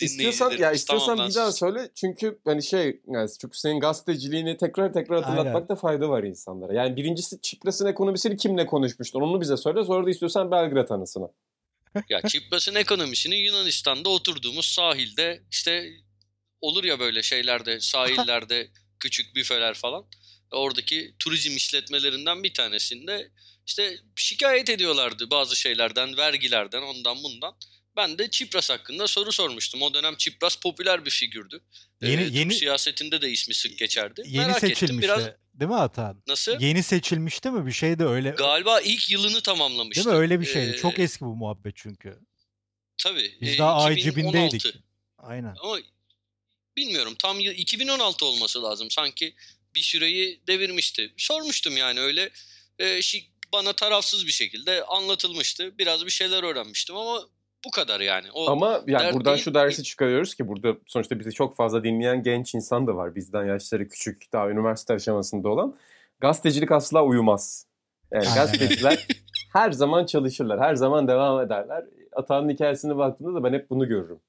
İstiyorsan 0.00 0.50
ya 0.50 0.72
istiyorsan 0.72 1.16
tamam, 1.16 1.30
bir 1.30 1.34
daha 1.34 1.52
söyle 1.52 1.90
çünkü 1.94 2.38
hani 2.44 2.62
şey 2.62 3.00
yani 3.08 3.30
çünkü 3.40 3.58
senin 3.58 3.80
gazeteciliğini 3.80 4.56
tekrar 4.56 4.92
tekrar 4.92 5.22
hatırlatmakta 5.22 5.76
fayda 5.76 6.08
var 6.08 6.22
insanlara. 6.22 6.72
Yani 6.72 6.96
birincisi 6.96 7.40
Çipras'ın 7.42 7.86
ekonomisini 7.86 8.36
kimle 8.36 8.66
konuşmuştun 8.66 9.20
onu 9.20 9.40
bize 9.40 9.56
söyle 9.56 9.84
sonra 9.84 10.06
da 10.06 10.10
istiyorsan 10.10 10.50
Belgrad 10.50 10.90
anısını. 10.90 11.28
ya 12.08 12.22
Çipras'ın 12.28 12.74
ekonomisini 12.74 13.36
Yunanistan'da 13.36 14.08
oturduğumuz 14.08 14.66
sahilde 14.66 15.42
işte 15.50 15.90
olur 16.60 16.84
ya 16.84 17.00
böyle 17.00 17.22
şeylerde 17.22 17.80
sahillerde 17.80 18.68
küçük 19.00 19.34
büfeler 19.34 19.74
falan. 19.74 20.04
Oradaki 20.52 21.14
turizm 21.18 21.56
işletmelerinden 21.56 22.42
bir 22.42 22.54
tanesinde 22.54 23.30
işte 23.68 23.98
şikayet 24.16 24.70
ediyorlardı 24.70 25.30
bazı 25.30 25.56
şeylerden, 25.56 26.16
vergilerden, 26.16 26.82
ondan 26.82 27.22
bundan. 27.24 27.54
Ben 27.96 28.18
de 28.18 28.30
Çipras 28.30 28.70
hakkında 28.70 29.06
soru 29.06 29.32
sormuştum. 29.32 29.82
O 29.82 29.94
dönem 29.94 30.16
Çipras 30.16 30.56
popüler 30.56 31.04
bir 31.04 31.10
figürdü. 31.10 31.60
Yeni, 32.02 32.22
ee, 32.22 32.28
yeni 32.30 32.54
siyasetinde 32.54 33.22
de 33.22 33.30
ismi 33.30 33.54
sık 33.54 33.78
geçerdi. 33.78 34.22
Yeni 34.26 34.46
Merak 34.46 34.60
seçilmişti. 34.60 34.84
Ettim, 34.84 35.02
biraz... 35.02 35.24
Değil 35.54 35.68
mi 35.68 35.76
Atan? 35.76 36.22
Nasıl? 36.26 36.60
Yeni 36.60 36.82
seçilmişti 36.82 37.50
mi? 37.50 37.66
Bir 37.66 37.72
şey 37.72 37.98
de 37.98 38.04
öyle. 38.04 38.30
Galiba 38.30 38.80
ilk 38.80 39.10
yılını 39.10 39.40
tamamlamıştı. 39.40 40.04
Değil 40.04 40.14
mi? 40.14 40.20
Öyle 40.20 40.40
bir 40.40 40.46
şeydi. 40.46 40.70
Ee... 40.76 40.76
Çok 40.76 40.98
eski 40.98 41.24
bu 41.24 41.36
muhabbet 41.36 41.76
çünkü. 41.76 42.18
Tabii. 42.98 43.34
Biz 43.40 43.54
e, 43.54 43.58
daha 43.58 43.92
IGB'indeydik. 43.92 44.64
Aynen. 45.18 45.54
Ama 45.62 45.78
bilmiyorum 46.76 47.14
tam 47.18 47.40
2016 47.40 48.24
olması 48.24 48.62
lazım. 48.62 48.90
Sanki 48.90 49.34
bir 49.74 49.82
süreyi 49.82 50.40
devirmişti. 50.46 51.12
Sormuştum 51.16 51.76
yani 51.76 52.00
öyle 52.00 52.30
e, 52.78 53.02
bana 53.52 53.72
tarafsız 53.72 54.26
bir 54.26 54.32
şekilde 54.32 54.84
anlatılmıştı. 54.84 55.78
Biraz 55.78 56.06
bir 56.06 56.10
şeyler 56.10 56.42
öğrenmiştim 56.42 56.96
ama 56.96 57.20
bu 57.64 57.70
kadar 57.70 58.00
yani. 58.00 58.26
O 58.34 58.50
Ama 58.50 58.80
yani 58.86 59.14
buradan 59.14 59.34
değil, 59.34 59.44
şu 59.44 59.54
dersi 59.54 59.84
çıkarıyoruz 59.84 60.34
ki 60.34 60.48
burada 60.48 60.76
sonuçta 60.86 61.20
bizi 61.20 61.32
çok 61.32 61.56
fazla 61.56 61.84
dinleyen 61.84 62.22
genç 62.22 62.54
insan 62.54 62.86
da 62.86 62.96
var. 62.96 63.14
Bizden 63.14 63.44
yaşları 63.44 63.88
küçük, 63.88 64.32
daha 64.32 64.50
üniversite 64.50 64.94
aşamasında 64.94 65.48
olan. 65.48 65.76
Gazetecilik 66.20 66.72
asla 66.72 67.04
uyumaz. 67.04 67.66
Yani 68.12 68.26
gazeteciler 68.34 69.06
her 69.52 69.72
zaman 69.72 70.06
çalışırlar, 70.06 70.60
her 70.60 70.74
zaman 70.74 71.08
devam 71.08 71.40
ederler. 71.40 71.84
Atağın 72.12 72.48
hikayesine 72.48 72.96
baktığımda 72.96 73.34
da 73.34 73.44
ben 73.44 73.52
hep 73.52 73.70
bunu 73.70 73.88
görürüm. 73.88 74.20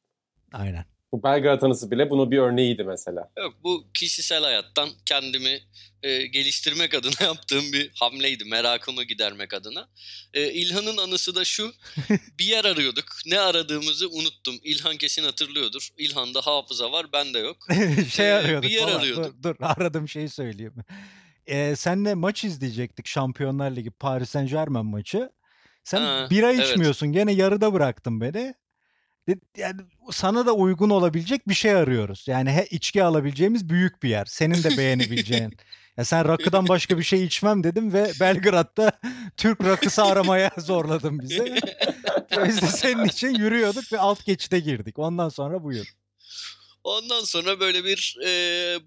Aynen. 0.53 0.85
Bu 1.11 1.23
Belgrad 1.23 1.61
anısı 1.61 1.91
bile 1.91 2.09
bunun 2.09 2.31
bir 2.31 2.37
örneğiydi 2.37 2.83
mesela. 2.83 3.31
Yok 3.37 3.53
bu 3.63 3.85
kişisel 3.93 4.43
hayattan 4.43 4.89
kendimi 5.05 5.59
e, 6.03 6.27
geliştirmek 6.27 6.93
adına 6.93 7.13
yaptığım 7.27 7.73
bir 7.73 7.91
hamleydi. 7.99 8.45
Merakımı 8.45 9.03
gidermek 9.03 9.53
adına. 9.53 9.87
E, 10.33 10.51
İlhan'ın 10.51 10.97
anısı 10.97 11.35
da 11.35 11.45
şu. 11.45 11.73
bir 12.39 12.45
yer 12.45 12.65
arıyorduk. 12.65 13.05
Ne 13.25 13.39
aradığımızı 13.39 14.09
unuttum. 14.09 14.55
İlhan 14.63 14.97
kesin 14.97 15.23
hatırlıyordur. 15.23 15.89
İlhan'da 15.97 16.41
hafıza 16.41 16.91
var. 16.91 17.05
Bende 17.13 17.39
yok. 17.39 17.57
şey 18.09 18.33
arıyorduk. 18.33 18.69
Bir 18.69 18.75
yer 18.75 18.83
falan. 18.83 18.99
arıyorduk. 18.99 19.43
Dur, 19.43 19.43
dur 19.43 19.55
aradım 19.59 20.07
şeyi 20.07 20.29
söyleyeyim. 20.29 20.75
Ee, 21.47 21.75
senle 21.75 22.13
maç 22.13 22.43
izleyecektik 22.43 23.07
Şampiyonlar 23.07 23.71
Ligi 23.71 23.91
Paris 23.91 24.29
Saint 24.29 24.49
Germain 24.49 24.85
maçı. 24.85 25.29
Sen 25.83 26.01
ha, 26.01 26.27
bira 26.29 26.51
içmiyorsun. 26.51 27.05
Evet. 27.05 27.15
Gene 27.15 27.31
yarıda 27.31 27.73
bıraktın 27.73 28.21
beni 28.21 28.53
yani 29.57 29.81
sana 30.11 30.45
da 30.45 30.53
uygun 30.53 30.89
olabilecek 30.89 31.49
bir 31.49 31.53
şey 31.53 31.75
arıyoruz. 31.75 32.25
Yani 32.27 32.51
he, 32.51 32.65
içki 32.65 33.03
alabileceğimiz 33.03 33.69
büyük 33.69 34.03
bir 34.03 34.09
yer. 34.09 34.25
Senin 34.25 34.63
de 34.63 34.77
beğenebileceğin. 34.77 35.57
ya 35.97 36.05
sen 36.05 36.27
rakıdan 36.27 36.67
başka 36.67 36.97
bir 36.97 37.03
şey 37.03 37.23
içmem 37.23 37.63
dedim 37.63 37.93
ve 37.93 38.11
Belgrad'da 38.19 38.91
Türk 39.37 39.65
rakısı 39.65 40.03
aramaya 40.03 40.51
zorladın 40.57 41.19
bizi. 41.19 41.55
Biz 42.47 42.61
de 42.61 42.67
senin 42.67 43.05
için 43.05 43.35
yürüyorduk 43.35 43.93
ve 43.93 43.99
alt 43.99 44.25
geçide 44.25 44.59
girdik. 44.59 44.99
Ondan 44.99 45.29
sonra 45.29 45.63
buyur. 45.63 45.93
Ondan 46.83 47.23
sonra 47.23 47.59
böyle 47.59 47.83
bir 47.83 48.17
e, 48.25 48.31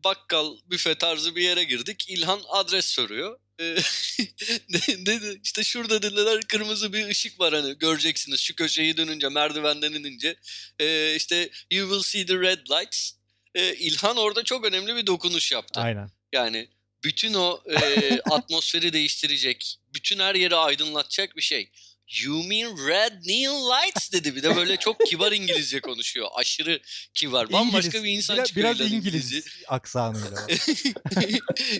bakkal, 0.04 0.56
büfe 0.70 0.94
tarzı 0.94 1.36
bir 1.36 1.42
yere 1.42 1.64
girdik. 1.64 2.10
İlhan 2.10 2.40
adres 2.50 2.86
soruyor. 2.86 3.38
Dedi 5.06 5.40
işte 5.44 5.64
şurada 5.64 6.02
dediler 6.02 6.40
kırmızı 6.42 6.92
bir 6.92 7.06
ışık 7.06 7.40
var 7.40 7.54
hani 7.54 7.78
göreceksiniz 7.78 8.40
şu 8.40 8.54
köşeyi 8.54 8.96
dönünce 8.96 9.28
merdivenden 9.28 9.92
inince 9.92 10.36
e, 10.80 11.14
işte 11.16 11.50
you 11.70 11.88
will 11.90 12.02
see 12.02 12.26
the 12.26 12.40
red 12.40 12.66
lights. 12.70 13.12
E, 13.54 13.74
İlhan 13.74 14.16
orada 14.16 14.44
çok 14.44 14.64
önemli 14.64 14.96
bir 14.96 15.06
dokunuş 15.06 15.52
yaptı. 15.52 15.80
Aynen. 15.80 16.10
Yani 16.32 16.68
bütün 17.04 17.34
o 17.34 17.62
e, 17.70 18.20
atmosferi 18.30 18.92
değiştirecek, 18.92 19.78
bütün 19.94 20.18
her 20.18 20.34
yeri 20.34 20.56
aydınlatacak 20.56 21.36
bir 21.36 21.42
şey. 21.42 21.70
You 22.08 22.42
mean 22.44 22.88
red 22.88 23.12
neon 23.26 23.70
lights 23.70 24.12
dedi. 24.12 24.36
Bir 24.36 24.42
de 24.42 24.56
böyle 24.56 24.76
çok 24.76 25.00
kibar 25.00 25.32
İngilizce 25.32 25.80
konuşuyor. 25.80 26.28
Aşırı 26.34 26.80
kibar. 27.14 27.52
Bambaşka 27.52 27.98
İngiliz, 27.98 28.04
bir 28.04 28.10
insan 28.10 28.36
biraz, 28.36 28.48
çıkıyor. 28.48 28.74
Biraz 28.74 28.92
İngiliz 28.92 29.32
İngilizce. 29.32 29.50
aksanıyla. 29.68 30.46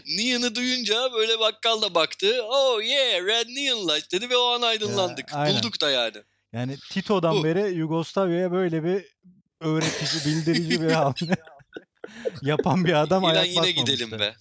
Neon'ı 0.06 0.54
duyunca 0.54 1.12
böyle 1.12 1.38
bakkal 1.38 1.82
da 1.82 1.94
baktı. 1.94 2.42
Oh 2.44 2.82
yeah 2.82 3.26
red 3.26 3.48
neon 3.48 3.88
lights 3.88 4.10
dedi 4.12 4.30
ve 4.30 4.36
o 4.36 4.46
an 4.46 4.62
aydınlandık. 4.62 5.32
Ya, 5.32 5.46
Bulduk 5.46 5.80
da 5.80 5.90
yani. 5.90 6.16
Yani 6.52 6.76
Tito'dan 6.90 7.36
Bu. 7.36 7.44
beri 7.44 7.74
Yugoslavya'ya 7.74 8.52
böyle 8.52 8.84
bir 8.84 9.04
öğretici, 9.60 10.24
bildirici 10.24 10.82
bir 10.82 10.90
hamle 10.92 11.36
yapan 12.42 12.84
bir 12.84 13.02
adam 13.02 13.24
İnan 13.24 13.44
yine 13.44 13.70
gidelim 13.70 14.10
be. 14.10 14.34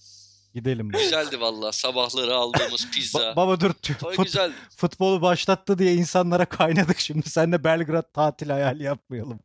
Gidelim. 0.54 0.88
Güzeldi 0.88 1.40
valla 1.40 1.72
sabahları 1.72 2.34
aldığımız 2.34 2.90
pizza. 2.94 3.18
Ba- 3.18 3.36
baba 3.36 3.60
dur 3.60 3.70
fut- 3.70 4.24
güzeldi. 4.24 4.52
futbolu 4.76 5.22
başlattı 5.22 5.78
diye 5.78 5.94
insanlara 5.94 6.44
kaynadık 6.44 6.98
şimdi. 6.98 7.30
Sen 7.30 7.52
de 7.52 7.64
Belgrad 7.64 8.12
tatil 8.12 8.50
hayali 8.50 8.82
yapmayalım. 8.82 9.40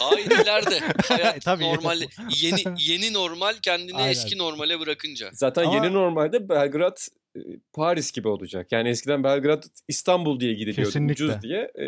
Hayır 0.00 0.26
ileride. 0.26 0.80
Hayat 1.08 1.40
Tabii 1.44 1.64
normal 1.64 2.00
yeni 2.42 2.60
yeni 2.78 3.12
normal 3.12 3.54
kendini 3.62 3.96
Aynen. 3.96 4.10
eski 4.10 4.38
normale 4.38 4.80
bırakınca. 4.80 5.30
Zaten 5.32 5.64
Ama... 5.64 5.74
yeni 5.74 5.92
normalde 5.94 6.48
Belgrad 6.48 6.96
e, 7.36 7.40
Paris 7.72 8.12
gibi 8.12 8.28
olacak. 8.28 8.72
Yani 8.72 8.88
eskiden 8.88 9.24
Belgrad 9.24 9.62
İstanbul 9.88 10.40
diye 10.40 10.52
gidiliyordu 10.54 10.84
Kesinlikle. 10.90 11.24
ucuz 11.24 11.42
diye. 11.42 11.70
Ee, 11.78 11.84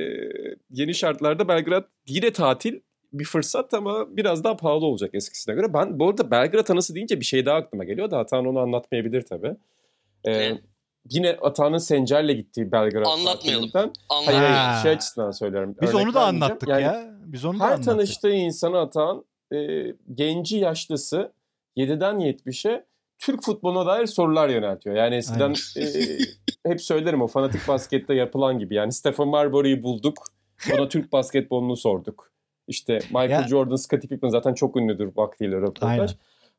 yeni 0.71 0.95
şartlarda 0.95 1.49
Belgrad 1.49 1.85
yine 2.07 2.33
tatil 2.33 2.81
bir 3.19 3.25
fırsat 3.25 3.75
ama 3.75 4.17
biraz 4.17 4.45
daha 4.45 4.57
pahalı 4.57 4.87
olacak 4.87 5.11
eskisine 5.15 5.55
göre. 5.55 5.75
Ben 5.75 5.99
bu 5.99 6.09
arada 6.09 6.31
Belgrad 6.31 6.69
anısı 6.69 6.95
deyince 6.95 7.21
bir 7.21 7.25
şey 7.25 7.47
daha 7.47 7.57
aklıma 7.57 7.85
geliyor 7.85 8.11
da 8.11 8.19
Atan 8.19 8.47
onu 8.47 8.59
anlatmayabilir 8.59 9.23
tabii. 9.23 9.57
Ee, 10.27 10.53
yine 11.11 11.37
Atan'ın 11.43 11.79
Sencer'le 11.79 12.33
gittiği 12.33 12.73
Belgrad 12.73 13.07
Anlatmayalım. 13.07 13.71
Hayır, 14.09 14.41
hayır 14.41 14.83
şey 14.83 14.93
açısından 14.93 15.31
söylüyorum. 15.31 15.77
Biz 15.83 15.95
onu 15.95 16.15
da 16.15 16.27
anlattık 16.27 16.69
yani, 16.69 16.83
ya. 16.83 17.15
Biz 17.27 17.45
onu 17.45 17.61
da 17.61 17.65
her 17.65 17.69
anlattık. 17.69 17.87
tanıştığı 17.87 18.33
insanı 18.33 18.79
Atan 18.79 19.25
e, 19.55 19.57
genci 20.15 20.57
yaşlısı 20.57 21.33
7'den 21.77 22.15
70'e 22.15 22.85
Türk 23.19 23.43
futboluna 23.43 23.87
dair 23.87 24.07
sorular 24.07 24.49
yöneltiyor. 24.49 24.97
Yani 24.97 25.15
eskiden 25.17 25.55
e, 25.77 25.85
hep 26.67 26.83
söylerim 26.83 27.23
o 27.23 27.27
fanatik 27.27 27.69
baskette 27.69 28.15
yapılan 28.15 28.59
gibi. 28.59 28.75
Yani 28.75 28.93
Stephen 28.93 29.29
Marbury'yi 29.29 29.83
bulduk. 29.83 30.25
Ona 30.75 30.89
Türk 30.89 31.13
basketbolunu 31.13 31.77
sorduk. 31.77 32.34
İşte 32.69 32.99
Michael 33.09 33.31
ya. 33.31 33.49
Jordan, 33.49 33.77
Scottie 33.77 34.09
Pippen 34.09 34.29
zaten 34.29 34.55
çok 34.55 34.77
ünlüdür 34.77 35.11
vaktiyle 35.17 35.57
röportaj. 35.57 35.91
Aynen. 35.91 36.09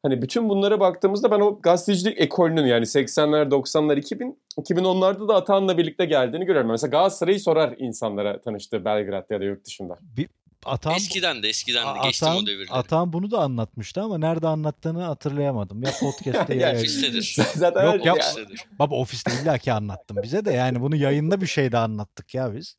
Hani 0.04 0.22
bütün 0.22 0.50
bunlara 0.50 0.80
baktığımızda 0.80 1.32
ben 1.32 1.40
o 1.40 1.60
gazetecilik 1.62 2.22
ekolünün 2.22 2.66
yani 2.66 2.84
80'ler, 2.86 3.50
90'lar, 3.50 4.00
2000, 4.00 4.40
2010'larda 4.58 5.28
da 5.28 5.36
Atan'la 5.36 5.78
birlikte 5.78 6.06
geldiğini 6.06 6.46
görüyorum. 6.46 6.72
Mesela 6.72 6.92
Galatasaray'ı 6.92 7.40
sorar 7.40 7.76
insanlara 7.78 8.42
tanıştığı 8.42 8.86
Belgrad 8.86 9.30
ya 9.30 9.40
da 9.40 9.44
yurt 9.44 9.66
dışında. 9.66 9.98
Bir, 10.02 10.28
Atan, 10.66 10.96
eskiden 10.96 11.44
de 11.44 11.50
eskiden 11.50 11.96
de 11.96 12.00
geçtim 12.04 12.28
Atan, 12.28 12.44
o 12.44 12.46
devirleri. 12.46 12.72
Atan 12.72 13.14
bunu 13.14 13.32
da 13.32 13.40
anlatmıştı 13.40 14.02
ama 14.02 14.18
nerede 14.18 14.48
anlattığını 14.48 15.02
hatırlayamadım. 15.02 15.84
Ya 15.84 15.92
podcast'te 16.00 16.56
ya. 16.60 16.74
ofistedir. 16.74 17.38
Zaten 17.56 17.94
Yok 17.94 18.06
ya. 18.06 18.16
Baba 18.80 18.96
ofiste 18.96 19.32
illaki 19.44 19.74
anlattım 19.74 20.18
bize 20.24 20.46
de 20.46 20.52
yani 20.52 20.82
bunu 20.82 20.96
yayında 20.96 21.42
bir 21.42 21.48
şey 21.48 21.72
de 21.72 21.78
anlattık 21.78 22.34
ya 22.34 22.56
biz. 22.56 22.76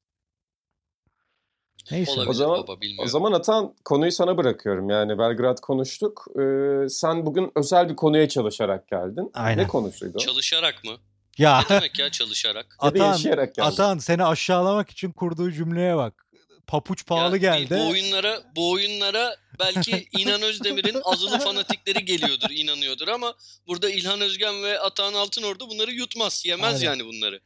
Neyse. 1.90 2.12
Olabilir 2.12 2.30
o 2.30 2.32
zaman, 2.32 2.62
baba 2.62 2.80
bilmiyorum. 2.80 3.04
O 3.04 3.08
zaman 3.08 3.32
Atan 3.32 3.74
konuyu 3.84 4.12
sana 4.12 4.36
bırakıyorum. 4.36 4.90
Yani 4.90 5.18
Belgrad 5.18 5.60
konuştuk. 5.60 6.26
Ee, 6.30 6.88
sen 6.88 7.26
bugün 7.26 7.52
özel 7.56 7.88
bir 7.88 7.96
konuya 7.96 8.28
çalışarak 8.28 8.88
geldin. 8.88 9.30
Aynen. 9.34 9.64
Ne 9.64 9.68
konusuydu? 9.68 10.18
Çalışarak 10.18 10.84
mı? 10.84 10.96
Ya. 11.38 11.58
Ne 11.70 11.76
demek 11.76 11.98
ya 11.98 12.10
çalışarak? 12.10 12.76
Atan, 12.78 13.22
geldin. 13.22 13.52
Atan 13.58 13.98
seni 13.98 14.24
aşağılamak 14.24 14.90
için 14.90 15.12
kurduğu 15.12 15.52
cümleye 15.52 15.96
bak. 15.96 16.26
Papuç 16.66 17.06
pahalı 17.06 17.38
ya, 17.38 17.58
geldi. 17.58 17.74
Bu 17.78 17.88
oyunlara 17.88 18.42
bu 18.56 18.70
oyunlara 18.70 19.36
belki 19.58 20.08
İnan 20.18 20.42
Özdemir'in 20.42 21.00
azılı 21.04 21.38
fanatikleri 21.38 22.04
geliyordur, 22.04 22.50
inanıyordur 22.50 23.08
ama 23.08 23.34
burada 23.66 23.90
İlhan 23.90 24.20
Özgen 24.20 24.62
ve 24.62 24.80
Atahan 24.80 25.14
Altınordu 25.14 25.70
bunları 25.70 25.92
yutmaz, 25.92 26.42
yemez 26.46 26.74
Aynen. 26.74 26.84
yani 26.84 27.04
bunları. 27.04 27.40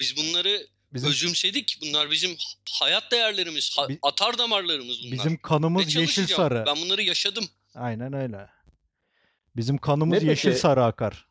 Biz 0.00 0.16
bunları 0.16 0.66
Bizim, 0.94 1.10
Özümsedik. 1.10 1.78
Bunlar 1.82 2.10
bizim 2.10 2.36
hayat 2.70 3.10
değerlerimiz, 3.10 3.76
ha, 3.76 3.88
atar 4.02 4.38
damarlarımız 4.38 4.98
bunlar. 5.02 5.12
Bizim 5.12 5.36
kanımız 5.36 5.94
yeşil 5.94 6.26
sarı. 6.26 6.64
Ben 6.66 6.76
bunları 6.76 7.02
yaşadım. 7.02 7.48
Aynen 7.74 8.12
öyle. 8.12 8.48
Bizim 9.56 9.78
kanımız 9.78 10.22
ne 10.22 10.30
yeşil 10.30 10.48
peki? 10.48 10.60
sarı 10.60 10.84
akar. 10.84 11.26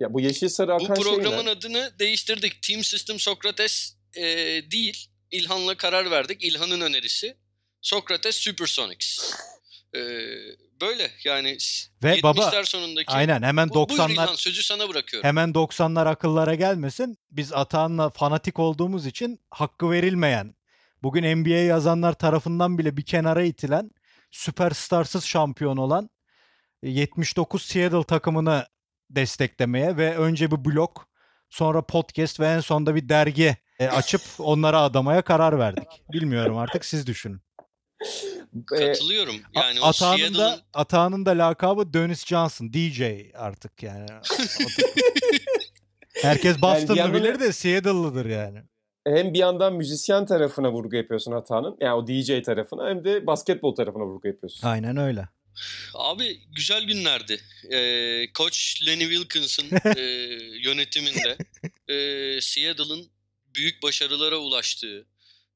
Ya 0.00 0.14
bu 0.14 0.20
yeşil 0.20 0.48
sarı 0.48 0.74
akan 0.74 0.96
Bu 0.96 1.02
programın 1.02 1.38
şeyler... 1.38 1.52
adını 1.52 1.92
değiştirdik. 1.98 2.62
Team 2.62 2.84
System 2.84 3.18
Sokrates 3.18 3.96
e, 4.16 4.22
değil. 4.70 5.08
İlhan'la 5.30 5.76
karar 5.76 6.10
verdik. 6.10 6.44
İlhan'ın 6.44 6.80
önerisi. 6.80 7.36
Sokrates 7.80 8.36
Supersonics. 8.36 9.34
Ee, 9.94 9.98
böyle 10.80 11.10
yani 11.24 11.58
Ve 12.02 12.18
70'ler 12.18 12.22
baba, 12.22 12.64
sonundaki 12.64 13.12
aynen 13.12 13.42
hemen 13.42 13.68
90'lar 13.68 14.12
İlhan, 14.12 14.34
sözü 14.34 14.62
sana 14.62 14.88
bırakıyorum. 14.88 15.26
Hemen 15.26 15.48
90'lar 15.50 16.08
akıllara 16.08 16.54
gelmesin. 16.54 17.18
Biz 17.30 17.52
Atahan'la 17.52 18.10
fanatik 18.10 18.58
olduğumuz 18.58 19.06
için 19.06 19.40
hakkı 19.50 19.90
verilmeyen, 19.90 20.54
bugün 21.02 21.36
NBA 21.36 21.48
yazanlar 21.48 22.12
tarafından 22.12 22.78
bile 22.78 22.96
bir 22.96 23.02
kenara 23.02 23.42
itilen, 23.42 23.90
süperstarsız 24.30 25.24
şampiyon 25.24 25.76
olan 25.76 26.10
79 26.82 27.62
Seattle 27.62 28.04
takımını 28.04 28.66
desteklemeye 29.10 29.96
ve 29.96 30.16
önce 30.16 30.50
bir 30.50 30.64
blog, 30.64 30.96
sonra 31.50 31.86
podcast 31.86 32.40
ve 32.40 32.46
en 32.46 32.60
sonunda 32.60 32.94
bir 32.94 33.08
dergi 33.08 33.56
e, 33.78 33.88
açıp 33.88 34.22
onlara 34.38 34.80
adamaya 34.80 35.22
karar 35.22 35.58
verdik. 35.58 35.88
Bilmiyorum 36.12 36.58
artık 36.58 36.84
siz 36.84 37.06
düşünün. 37.06 37.40
Katılıyorum. 38.66 39.36
Yani 39.54 39.80
o 39.80 39.84
Atağının 39.84 40.34
da, 40.34 40.60
Atağının 40.74 41.26
da 41.26 41.30
lakabı 41.30 41.94
Dennis 41.94 42.26
Johnson. 42.26 42.72
DJ 42.72 43.02
artık 43.34 43.82
yani. 43.82 44.06
Herkes 46.22 46.62
Boston'lı 46.62 46.98
yani 46.98 47.14
bilir 47.14 47.40
de 47.40 47.52
Seattle'lıdır 47.52 48.26
yani. 48.26 48.58
Hem 49.06 49.34
bir 49.34 49.38
yandan 49.38 49.74
müzisyen 49.74 50.26
tarafına 50.26 50.72
vurgu 50.72 50.96
yapıyorsun 50.96 51.32
Atağının. 51.32 51.76
Yani 51.80 51.94
o 51.94 52.06
DJ 52.06 52.42
tarafına 52.44 52.88
hem 52.88 53.04
de 53.04 53.26
basketbol 53.26 53.74
tarafına 53.74 54.02
vurgu 54.02 54.28
yapıyorsun. 54.28 54.66
Aynen 54.66 54.96
öyle. 54.96 55.28
Abi 55.94 56.40
güzel 56.56 56.84
günlerdi. 56.84 57.40
Ee, 57.70 58.32
Koç 58.32 58.82
Lenny 58.86 59.08
Wilkins'ın 59.08 59.66
e, 59.96 60.02
yönetiminde 60.64 61.36
e, 61.88 62.40
Seattle'ın 62.40 63.06
büyük 63.54 63.82
başarılara 63.82 64.36
ulaştığı. 64.36 65.06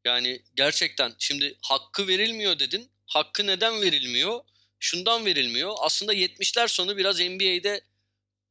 Yani 0.06 0.42
gerçekten 0.56 1.14
şimdi 1.18 1.54
hakkı 1.62 2.08
verilmiyor 2.08 2.58
dedin. 2.58 2.90
Hakkı 3.06 3.46
neden 3.46 3.82
verilmiyor? 3.82 4.40
Şundan 4.78 5.26
verilmiyor. 5.26 5.74
Aslında 5.80 6.14
70'ler 6.14 6.68
sonu 6.68 6.96
biraz 6.96 7.20
NBA'de 7.20 7.80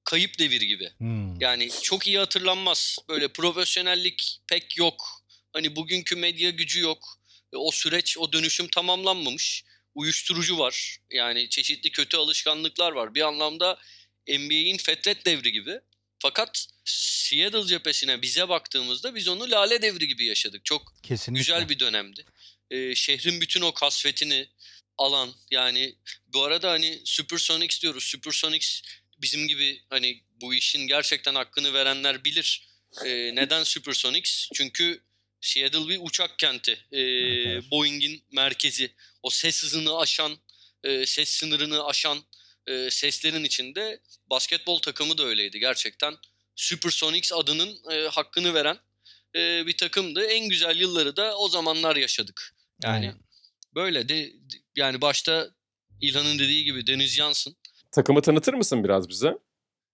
kayıp 0.03 0.39
devir 0.39 0.61
gibi. 0.61 0.91
Hmm. 0.97 1.41
Yani 1.41 1.69
çok 1.83 2.07
iyi 2.07 2.17
hatırlanmaz. 2.17 2.97
Böyle 3.09 3.27
profesyonellik 3.27 4.39
pek 4.47 4.77
yok. 4.77 5.05
Hani 5.53 5.75
bugünkü 5.75 6.15
medya 6.15 6.49
gücü 6.49 6.81
yok. 6.81 7.19
O 7.55 7.71
süreç, 7.71 8.17
o 8.17 8.33
dönüşüm 8.33 8.67
tamamlanmamış. 8.67 9.63
Uyuşturucu 9.95 10.59
var. 10.59 10.97
Yani 11.11 11.49
çeşitli 11.49 11.91
kötü 11.91 12.17
alışkanlıklar 12.17 12.91
var. 12.91 13.15
Bir 13.15 13.21
anlamda 13.21 13.77
NBA'in 14.27 14.77
fetret 14.77 15.25
devri 15.25 15.51
gibi. 15.51 15.79
Fakat 16.25 16.67
Seattle 16.85 17.65
cephesine 17.67 18.21
bize 18.21 18.49
baktığımızda 18.49 19.15
biz 19.15 19.27
onu 19.27 19.51
lale 19.51 19.81
devri 19.81 20.07
gibi 20.07 20.25
yaşadık. 20.25 20.65
Çok 20.65 20.93
Kesinlikle. 21.03 21.39
güzel 21.39 21.69
bir 21.69 21.79
dönemdi. 21.79 22.25
Ee, 22.71 22.95
şehrin 22.95 23.41
bütün 23.41 23.61
o 23.61 23.73
kasvetini 23.73 24.47
alan 24.97 25.33
yani 25.51 25.95
bu 26.27 26.43
arada 26.43 26.71
hani 26.71 27.01
Supersonics 27.05 27.81
diyoruz. 27.81 28.03
Supersonics 28.03 28.81
bizim 29.17 29.47
gibi 29.47 29.81
hani 29.89 30.23
bu 30.41 30.53
işin 30.53 30.87
gerçekten 30.87 31.35
hakkını 31.35 31.73
verenler 31.73 32.25
bilir. 32.25 32.67
Ee, 33.05 33.31
neden 33.35 33.63
Supersonics? 33.63 34.49
Çünkü 34.53 35.03
Seattle 35.41 35.87
bir 35.87 35.99
uçak 36.01 36.39
kenti. 36.39 36.79
Ee, 36.91 36.99
Evet. 37.01 37.71
Boeing'in 37.71 38.23
merkezi. 38.31 38.91
O 39.23 39.29
ses 39.29 39.63
hızını 39.63 39.99
aşan, 39.99 40.37
e, 40.83 41.05
ses 41.05 41.29
sınırını 41.29 41.85
aşan 41.85 42.23
e, 42.67 42.91
seslerin 42.91 43.43
içinde 43.43 43.99
basketbol 44.29 44.79
takımı 44.79 45.17
da 45.17 45.23
öyleydi. 45.23 45.59
Gerçekten 45.59 46.15
Supersonics 46.55 47.33
adının 47.33 47.77
e, 47.91 48.07
hakkını 48.07 48.53
veren 48.53 48.77
e, 49.35 49.67
bir 49.67 49.77
takımdı. 49.77 50.25
En 50.25 50.49
güzel 50.49 50.79
yılları 50.79 51.15
da 51.15 51.37
o 51.37 51.47
zamanlar 51.49 51.95
yaşadık. 51.95 52.55
Yani 52.83 52.95
Aynen. 52.95 53.15
böyle 53.75 54.09
de 54.09 54.31
yani 54.75 55.01
başta 55.01 55.49
İlhan'ın 56.01 56.39
dediği 56.39 56.63
gibi 56.63 56.87
Deniz 56.87 57.15
Jansın. 57.15 57.55
Takımı 57.91 58.21
tanıtır 58.21 58.53
mısın 58.53 58.83
biraz 58.83 59.09
bize? 59.09 59.37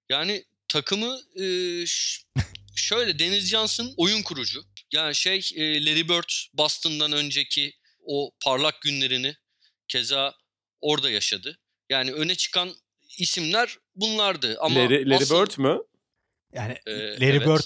Yani 0.09 0.45
takımı 0.67 1.19
e, 1.35 1.45
şöyle 2.75 3.19
Deniz 3.19 3.49
Jansın 3.49 3.93
oyun 3.97 4.21
kurucu. 4.21 4.63
Yani 4.91 5.15
şey 5.15 5.49
e, 5.55 5.85
Larry 5.85 6.09
Bird 6.09 6.29
Boston'dan 6.53 7.11
önceki 7.11 7.73
o 8.05 8.31
parlak 8.43 8.81
günlerini 8.81 9.35
keza 9.87 10.35
orada 10.81 11.09
yaşadı. 11.09 11.57
Yani 11.91 12.13
öne 12.13 12.35
çıkan 12.35 12.69
isimler 13.17 13.77
bunlardı. 13.95 14.57
Ama 14.59 14.75
Larry, 14.75 15.09
Larry 15.09 15.23
asıl- 15.23 15.41
Bird 15.45 15.57
mü? 15.57 15.79
Yani 16.53 16.75
Ee, 16.87 16.91
Larry 16.91 17.25
evet. 17.25 17.41
Bird 17.47 17.61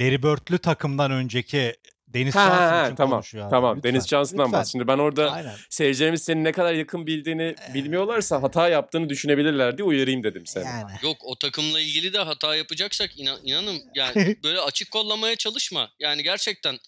Larry 0.00 0.22
Bird'lü 0.22 0.58
takımdan 0.58 1.10
önceki 1.10 1.76
Deniz 2.08 2.34
Ha, 2.34 2.40
ha, 2.44 2.48
Johnson 2.48 2.68
ha, 2.76 2.86
için 2.86 2.96
tamam. 2.96 3.10
konuşuyor 3.18 3.44
abi. 3.44 3.50
Tamam. 3.50 3.76
Lütfen, 3.76 3.92
Deniz 3.92 4.08
Johnson'dan 4.08 4.44
lütfen. 4.46 4.60
bahsediyorum. 4.60 4.88
Şimdi 4.88 4.98
ben 4.98 5.04
orada 5.04 5.32
Aynen. 5.32 5.54
seyircilerimiz 5.70 6.22
senin 6.22 6.44
ne 6.44 6.52
kadar 6.52 6.74
yakın 6.74 7.06
bildiğini 7.06 7.54
bilmiyorlarsa 7.74 8.42
hata 8.42 8.68
yaptığını 8.68 9.08
düşünebilirler 9.08 9.78
diye 9.78 9.84
uyarayım 9.84 10.22
dedim 10.24 10.46
seni. 10.46 10.64
Yani. 10.64 10.90
Yok 11.02 11.16
o 11.24 11.38
takımla 11.38 11.80
ilgili 11.80 12.12
de 12.12 12.18
hata 12.18 12.56
yapacaksak 12.56 13.18
inan, 13.18 13.40
inanın 13.44 13.82
yani 13.94 14.36
böyle 14.44 14.60
açık 14.60 14.90
kollamaya 14.90 15.36
çalışma. 15.36 15.90
Yani 16.00 16.22
gerçekten 16.22 16.78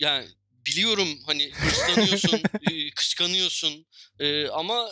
yani 0.00 0.26
biliyorum 0.66 1.08
hani 1.26 1.50
hırslanıyorsun, 1.52 2.40
e, 2.70 2.90
kıskanıyorsun 2.90 3.86
e, 4.20 4.46
ama 4.48 4.90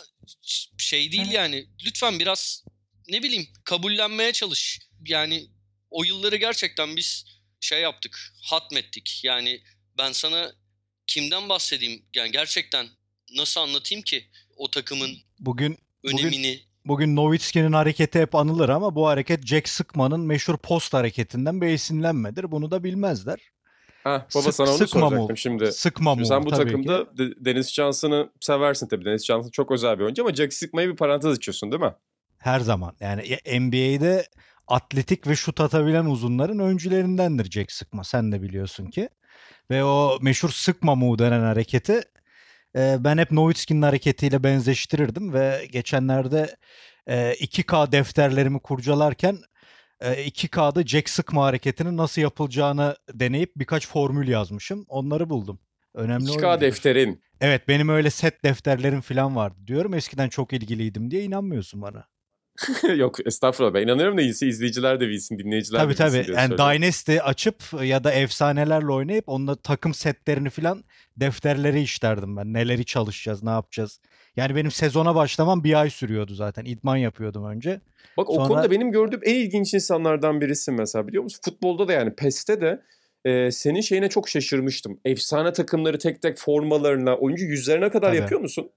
şey 0.77 1.11
değil 1.11 1.31
yani 1.31 1.65
lütfen 1.85 2.19
biraz 2.19 2.65
ne 3.09 3.23
bileyim 3.23 3.47
kabullenmeye 3.63 4.31
çalış. 4.33 4.79
Yani 5.05 5.47
o 5.89 6.03
yılları 6.03 6.35
gerçekten 6.35 6.95
biz 6.95 7.25
şey 7.59 7.81
yaptık, 7.81 8.33
hatmettik. 8.43 9.21
Yani 9.23 9.61
ben 9.97 10.11
sana 10.11 10.51
kimden 11.07 11.49
bahsedeyim? 11.49 12.05
Yani 12.15 12.31
gerçekten 12.31 12.87
nasıl 13.35 13.61
anlatayım 13.61 14.03
ki 14.03 14.27
o 14.55 14.71
takımın 14.71 15.17
Bugün 15.39 15.77
Bugün- 16.03 16.17
önemini? 16.17 16.59
bugün 16.85 17.15
Nowitzki'nin 17.15 17.73
hareketi 17.73 18.19
hep 18.19 18.35
anılır 18.35 18.69
ama 18.69 18.95
bu 18.95 19.07
hareket 19.07 19.47
Jack 19.47 19.69
Sıkman'ın 19.69 20.19
meşhur 20.19 20.57
post 20.57 20.93
hareketinden 20.93 21.61
bir 21.61 21.67
esinlenmedir. 21.67 22.51
Bunu 22.51 22.71
da 22.71 22.83
bilmezler. 22.83 23.39
Ha, 24.03 24.27
baba 24.35 24.41
Sık- 24.43 24.53
sana 24.53 24.69
onu 24.69 24.77
sıkma 24.77 25.01
soracaktım 25.01 25.31
mı? 25.31 25.37
şimdi. 25.37 25.71
Sıkma 25.71 26.13
Şimdi 26.13 26.25
sen 26.27 26.45
bu 26.45 26.49
takımda 26.49 27.03
ki. 27.03 27.17
De- 27.17 27.45
Deniz 27.45 27.73
Johnson'ı 27.73 28.29
seversin 28.39 28.87
tabii. 28.87 29.05
Deniz 29.05 29.25
Johnson 29.25 29.49
çok 29.49 29.71
özel 29.71 29.99
bir 29.99 30.03
oyuncu 30.03 30.23
ama 30.23 30.33
Jack 30.33 30.53
Sıkma'yı 30.53 30.89
bir 30.89 30.95
parantez 30.95 31.31
açıyorsun 31.37 31.71
değil 31.71 31.81
mi? 31.83 31.93
Her 32.37 32.59
zaman. 32.59 32.95
Yani 32.99 33.27
ya- 33.29 33.59
NBA'de 33.59 34.25
atletik 34.67 35.27
ve 35.27 35.35
şut 35.35 35.61
atabilen 35.61 36.05
uzunların 36.05 36.59
öncülerindendir 36.59 37.51
Jack 37.51 37.71
Sıkma. 37.71 38.03
Sen 38.03 38.31
de 38.31 38.41
biliyorsun 38.41 38.85
ki. 38.85 39.09
Ve 39.71 39.83
o 39.83 40.17
meşhur 40.21 40.49
sıkma 40.49 40.95
mu 40.95 41.19
denen 41.19 41.39
hareketi 41.41 42.01
e, 42.77 42.95
ben 42.99 43.17
hep 43.17 43.31
Nowitzki'nin 43.31 43.81
hareketiyle 43.81 44.43
benzeştirirdim 44.43 45.33
ve 45.33 45.67
geçenlerde 45.71 46.55
e, 47.07 47.33
2K 47.33 47.91
defterlerimi 47.91 48.59
kurcalarken 48.59 49.33
e, 49.33 49.37
2K'da 50.01 50.83
Jack 50.83 51.09
Sıkma 51.09 51.43
hareketinin 51.43 51.97
nasıl 51.97 52.21
yapılacağını 52.21 52.95
deneyip 53.13 53.51
birkaç 53.55 53.87
formül 53.87 54.27
yazmışım. 54.27 54.85
Onları 54.87 55.29
buldum. 55.29 55.59
Önemli 55.93 56.23
2K 56.23 56.29
oyuncudur. 56.29 56.61
defterin. 56.61 57.23
Evet 57.41 57.67
benim 57.67 57.89
öyle 57.89 58.09
set 58.09 58.43
defterlerim 58.43 59.01
falan 59.01 59.35
vardı 59.35 59.57
diyorum. 59.67 59.93
Eskiden 59.93 60.29
çok 60.29 60.53
ilgiliydim 60.53 61.11
diye 61.11 61.23
inanmıyorsun 61.23 61.81
bana. 61.81 62.07
Yok 62.95 63.27
estağfurullah 63.27 63.73
ben 63.73 63.81
inanıyorum 63.81 64.17
da 64.17 64.21
iyisi 64.21 64.47
izleyiciler 64.47 64.99
de 64.99 65.09
bilsin, 65.09 65.39
dinleyiciler 65.39 65.79
Tabii 65.79 65.93
de 65.93 66.03
bilsin 66.03 66.03
tabii. 66.03 66.27
diye 66.27 66.37
Yani 66.37 66.47
söylüyorum. 66.47 66.81
Dynasty 66.81 67.17
açıp 67.21 67.63
ya 67.83 68.03
da 68.03 68.11
efsanelerle 68.11 68.91
oynayıp 68.91 69.29
onunla 69.29 69.55
takım 69.55 69.93
setlerini 69.93 70.49
falan 70.49 70.83
defterleri 71.17 71.81
işlerdim 71.81 72.37
ben. 72.37 72.53
Neleri 72.53 72.85
çalışacağız, 72.85 73.43
ne 73.43 73.49
yapacağız. 73.49 73.99
Yani 74.35 74.55
benim 74.55 74.71
sezona 74.71 75.15
başlamam 75.15 75.63
bir 75.63 75.79
ay 75.81 75.89
sürüyordu 75.89 76.33
zaten. 76.35 76.65
İdman 76.65 76.97
yapıyordum 76.97 77.45
önce. 77.45 77.81
Bak 78.17 78.29
o 78.29 78.33
Sonra- 78.33 78.47
konuda 78.47 78.71
benim 78.71 78.91
gördüğüm 78.91 79.19
en 79.23 79.35
ilginç 79.35 79.73
insanlardan 79.73 80.41
birisin 80.41 80.73
mesela 80.73 81.07
biliyor 81.07 81.23
musun? 81.23 81.39
Futbolda 81.45 81.87
da 81.87 81.93
yani 81.93 82.15
PES'te 82.15 82.61
de 82.61 82.81
e, 83.25 83.51
senin 83.51 83.81
şeyine 83.81 84.09
çok 84.09 84.29
şaşırmıştım. 84.29 84.99
Efsane 85.05 85.53
takımları 85.53 85.99
tek 85.99 86.21
tek 86.21 86.37
formalarına, 86.37 87.15
oyuncu 87.17 87.45
yüzlerine 87.45 87.89
kadar 87.89 88.07
Tabii. 88.07 88.17
yapıyor 88.17 88.41
musun? 88.41 88.71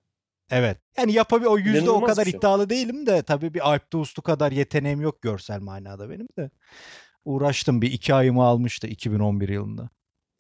Evet. 0.51 0.79
Yani 0.99 1.13
yapabil 1.13 1.45
o 1.47 1.59
yüzde 1.59 1.91
o 1.91 2.05
kadar 2.05 2.25
şey. 2.25 2.33
iddialı 2.33 2.71
değilim 2.71 3.07
de 3.07 3.23
tabii 3.23 3.55
bir 3.55 3.71
Alp 3.73 3.95
Ustu 3.95 4.23
kadar 4.23 4.53
yeteneğim 4.53 5.01
yok 5.01 5.23
görsel 5.23 5.61
manada 5.61 6.11
benim 6.11 6.27
de. 6.39 6.51
Uğraştım 7.25 7.83
bir 7.83 7.93
iki 7.93 8.15
ayımı 8.15 8.45
almıştı 8.45 8.87
2011 8.87 9.49
yılında. 9.49 9.89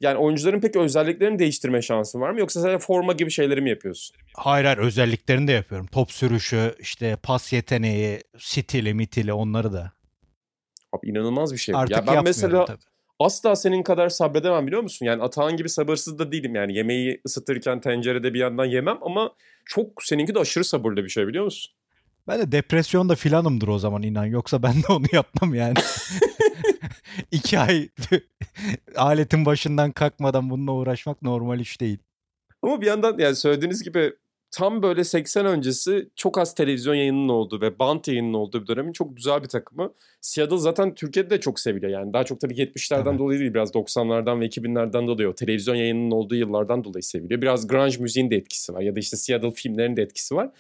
Yani 0.00 0.18
oyuncuların 0.18 0.60
peki 0.60 0.78
özelliklerini 0.78 1.38
değiştirme 1.38 1.82
şansın 1.82 2.20
var 2.20 2.30
mı? 2.30 2.40
Yoksa 2.40 2.60
sadece 2.60 2.78
forma 2.78 3.12
gibi 3.12 3.30
şeyleri 3.30 3.60
mi 3.60 3.70
yapıyorsun? 3.70 4.16
Hayır 4.34 4.64
hayır 4.64 4.78
özelliklerini 4.78 5.48
de 5.48 5.52
yapıyorum. 5.52 5.86
Top 5.86 6.12
sürüşü, 6.12 6.74
işte 6.78 7.16
pas 7.22 7.52
yeteneği, 7.52 8.20
stili, 8.38 8.94
mitili 8.94 9.32
onları 9.32 9.72
da. 9.72 9.92
Abi 10.92 11.08
inanılmaz 11.08 11.52
bir 11.52 11.58
şey. 11.58 11.74
Artık 11.74 11.96
ya 11.96 12.06
ben 12.06 12.24
mesela 12.24 12.64
tabii. 12.64 12.78
asla 13.18 13.56
senin 13.56 13.82
kadar 13.82 14.08
sabredemem 14.08 14.66
biliyor 14.66 14.82
musun? 14.82 15.06
Yani 15.06 15.22
Atahan 15.22 15.56
gibi 15.56 15.68
sabırsız 15.68 16.18
da 16.18 16.32
değilim 16.32 16.54
yani. 16.54 16.76
Yemeği 16.76 17.20
ısıtırken 17.26 17.80
tencerede 17.80 18.34
bir 18.34 18.38
yandan 18.38 18.64
yemem 18.64 18.98
ama 19.02 19.34
çok 19.64 20.02
seninki 20.02 20.34
de 20.34 20.38
aşırı 20.38 20.64
sabırlı 20.64 21.04
bir 21.04 21.08
şey 21.08 21.26
biliyor 21.26 21.44
musun? 21.44 21.72
Ben 22.28 22.40
de 22.40 22.52
depresyonda 22.52 23.14
filanımdır 23.14 23.68
o 23.68 23.78
zaman 23.78 24.02
inan. 24.02 24.24
Yoksa 24.24 24.62
ben 24.62 24.74
de 24.74 24.86
onu 24.88 25.06
yapmam 25.12 25.54
yani. 25.54 25.74
İki 27.30 27.58
ay 27.58 27.88
aletin 28.96 29.46
başından 29.46 29.92
kalkmadan 29.92 30.50
bununla 30.50 30.72
uğraşmak 30.72 31.22
normal 31.22 31.60
iş 31.60 31.80
değil. 31.80 31.98
Ama 32.62 32.80
bir 32.80 32.86
yandan 32.86 33.18
yani 33.18 33.36
söylediğiniz 33.36 33.82
gibi 33.82 34.12
tam 34.50 34.82
böyle 34.82 35.04
80 35.04 35.46
öncesi 35.46 36.08
çok 36.16 36.38
az 36.38 36.54
televizyon 36.54 36.94
yayınının 36.94 37.28
olduğu 37.28 37.60
ve 37.60 37.78
bant 37.78 38.08
yayınının 38.08 38.34
olduğu 38.34 38.62
bir 38.62 38.66
dönemin 38.66 38.92
çok 38.92 39.16
güzel 39.16 39.42
bir 39.42 39.48
takımı. 39.48 39.92
Seattle 40.20 40.58
zaten 40.58 40.94
Türkiye'de 40.94 41.30
de 41.30 41.40
çok 41.40 41.60
seviliyor 41.60 41.92
yani. 41.92 42.12
Daha 42.12 42.24
çok 42.24 42.40
tabii 42.40 42.54
70'lerden 42.54 43.04
Tabii. 43.04 43.18
dolayı 43.18 43.40
değil 43.40 43.54
biraz 43.54 43.70
90'lardan 43.70 44.40
ve 44.40 44.46
2000'lerden 44.46 45.06
dolayı 45.06 45.28
o 45.28 45.34
televizyon 45.34 45.74
yayınının 45.74 46.10
olduğu 46.10 46.34
yıllardan 46.34 46.84
dolayı 46.84 47.02
seviliyor. 47.02 47.42
Biraz 47.42 47.68
grunge 47.68 47.96
müziğin 47.98 48.30
de 48.30 48.36
etkisi 48.36 48.74
var 48.74 48.80
ya 48.80 48.96
da 48.96 49.00
işte 49.00 49.16
Seattle 49.16 49.50
filmlerinin 49.50 49.96
de 49.96 50.02
etkisi 50.02 50.34
var. 50.34 50.50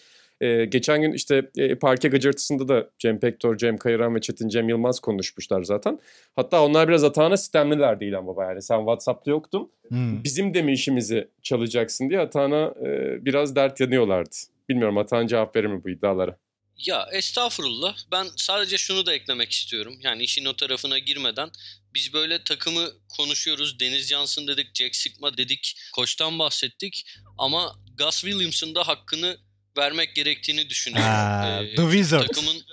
Ee, 0.40 0.64
geçen 0.64 1.02
gün 1.02 1.12
işte 1.12 1.50
e, 1.56 1.74
parke 1.74 2.08
gıcırtısında 2.08 2.68
da 2.68 2.90
Cem 2.98 3.20
Pektor, 3.20 3.56
Cem 3.56 3.76
Kayıran 3.76 4.14
ve 4.14 4.20
Çetin 4.20 4.48
Cem 4.48 4.68
Yılmaz 4.68 5.00
konuşmuşlar 5.00 5.62
zaten. 5.62 6.00
Hatta 6.36 6.64
onlar 6.64 6.88
biraz 6.88 7.04
Atahan'a 7.04 7.36
sistemliler 7.36 8.00
değil 8.00 8.18
ama 8.18 8.26
baba 8.26 8.44
yani 8.44 8.62
sen 8.62 8.78
Whatsapp'ta 8.78 9.30
yoktun 9.30 9.70
Hmm. 9.88 10.24
bizim 10.24 10.54
de 10.54 10.62
mi 10.62 10.72
işimizi 10.72 11.28
çalacaksın 11.42 12.10
diye 12.10 12.20
Atahan'a 12.20 12.74
e, 12.86 13.18
biraz 13.24 13.56
dert 13.56 13.80
yanıyorlardı. 13.80 14.36
Bilmiyorum 14.68 14.98
Atahan 14.98 15.26
cevap 15.26 15.56
verir 15.56 15.66
mi 15.66 15.84
bu 15.84 15.90
iddialara? 15.90 16.36
Ya 16.78 17.06
estağfurullah. 17.12 17.96
Ben 18.12 18.26
sadece 18.36 18.78
şunu 18.78 19.06
da 19.06 19.14
eklemek 19.14 19.52
istiyorum. 19.52 19.94
Yani 20.02 20.22
işin 20.22 20.44
o 20.44 20.56
tarafına 20.56 20.98
girmeden 20.98 21.50
biz 21.94 22.12
böyle 22.14 22.44
takımı 22.44 22.86
konuşuyoruz. 23.16 23.80
Deniz 23.80 24.08
Johnson 24.08 24.46
dedik, 24.48 24.66
Jack 24.74 24.96
Sigma 24.96 25.36
dedik, 25.36 25.76
koçtan 25.94 26.38
bahsettik. 26.38 27.06
Ama 27.38 27.72
Gus 27.98 28.20
Williams'ın 28.20 28.74
da 28.74 28.88
hakkını 28.88 29.36
vermek 29.76 30.14
gerektiğini 30.14 30.68
düşünüyorum. 30.68 31.10
Ha, 31.10 31.60
Ee, 31.62 31.74
The 31.74 31.82
Wizard. 31.82 32.26
Takımın 32.26 32.64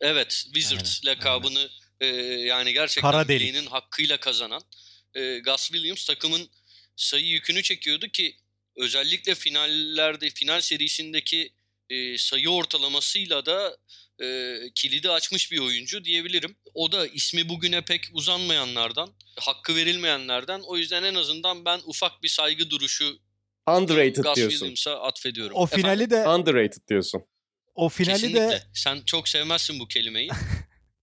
evet 0.00 0.30
Wizard 0.54 0.80
Aynen, 0.80 1.16
lakabını 1.16 1.68
e, 2.00 2.06
yani 2.46 2.72
gerçekten 2.72 3.28
bileğinin 3.28 3.66
hakkıyla 3.66 4.16
kazanan 4.16 4.62
e, 5.14 5.38
Gus 5.38 5.66
Williams 5.66 6.06
takımın 6.06 6.50
sayı 6.96 7.26
yükünü 7.26 7.62
çekiyordu 7.62 8.08
ki 8.08 8.36
özellikle 8.76 9.34
finallerde 9.34 10.30
final 10.30 10.60
serisindeki 10.60 11.52
e, 11.90 12.18
sayı 12.18 12.50
ortalamasıyla 12.50 13.46
da 13.46 13.76
e, 14.22 14.56
kilidi 14.74 15.10
açmış 15.10 15.52
bir 15.52 15.58
oyuncu 15.58 16.04
diyebilirim. 16.04 16.56
O 16.74 16.92
da 16.92 17.06
ismi 17.06 17.48
bugüne 17.48 17.80
pek 17.80 18.04
uzanmayanlardan, 18.12 19.14
hakkı 19.40 19.76
verilmeyenlerden. 19.76 20.60
O 20.60 20.76
yüzden 20.76 21.02
en 21.02 21.14
azından 21.14 21.64
ben 21.64 21.80
ufak 21.84 22.22
bir 22.22 22.28
saygı 22.28 22.70
duruşu 22.70 23.18
Underrated 23.68 24.24
Gus 24.24 24.36
diyorsun. 24.36 24.66
Williams'a 24.66 25.02
atfediyorum. 25.02 25.56
O 25.56 25.64
Efendim? 25.64 25.82
finali 25.82 26.10
de 26.10 26.28
Underrated 26.28 26.88
diyorsun. 26.88 27.22
o 27.74 27.88
finali 27.88 28.12
Kesinlikle. 28.20 28.40
de 28.50 28.62
Sen 28.74 29.00
çok 29.06 29.28
sevmezsin 29.28 29.80
bu 29.80 29.88
kelimeyi. 29.88 30.30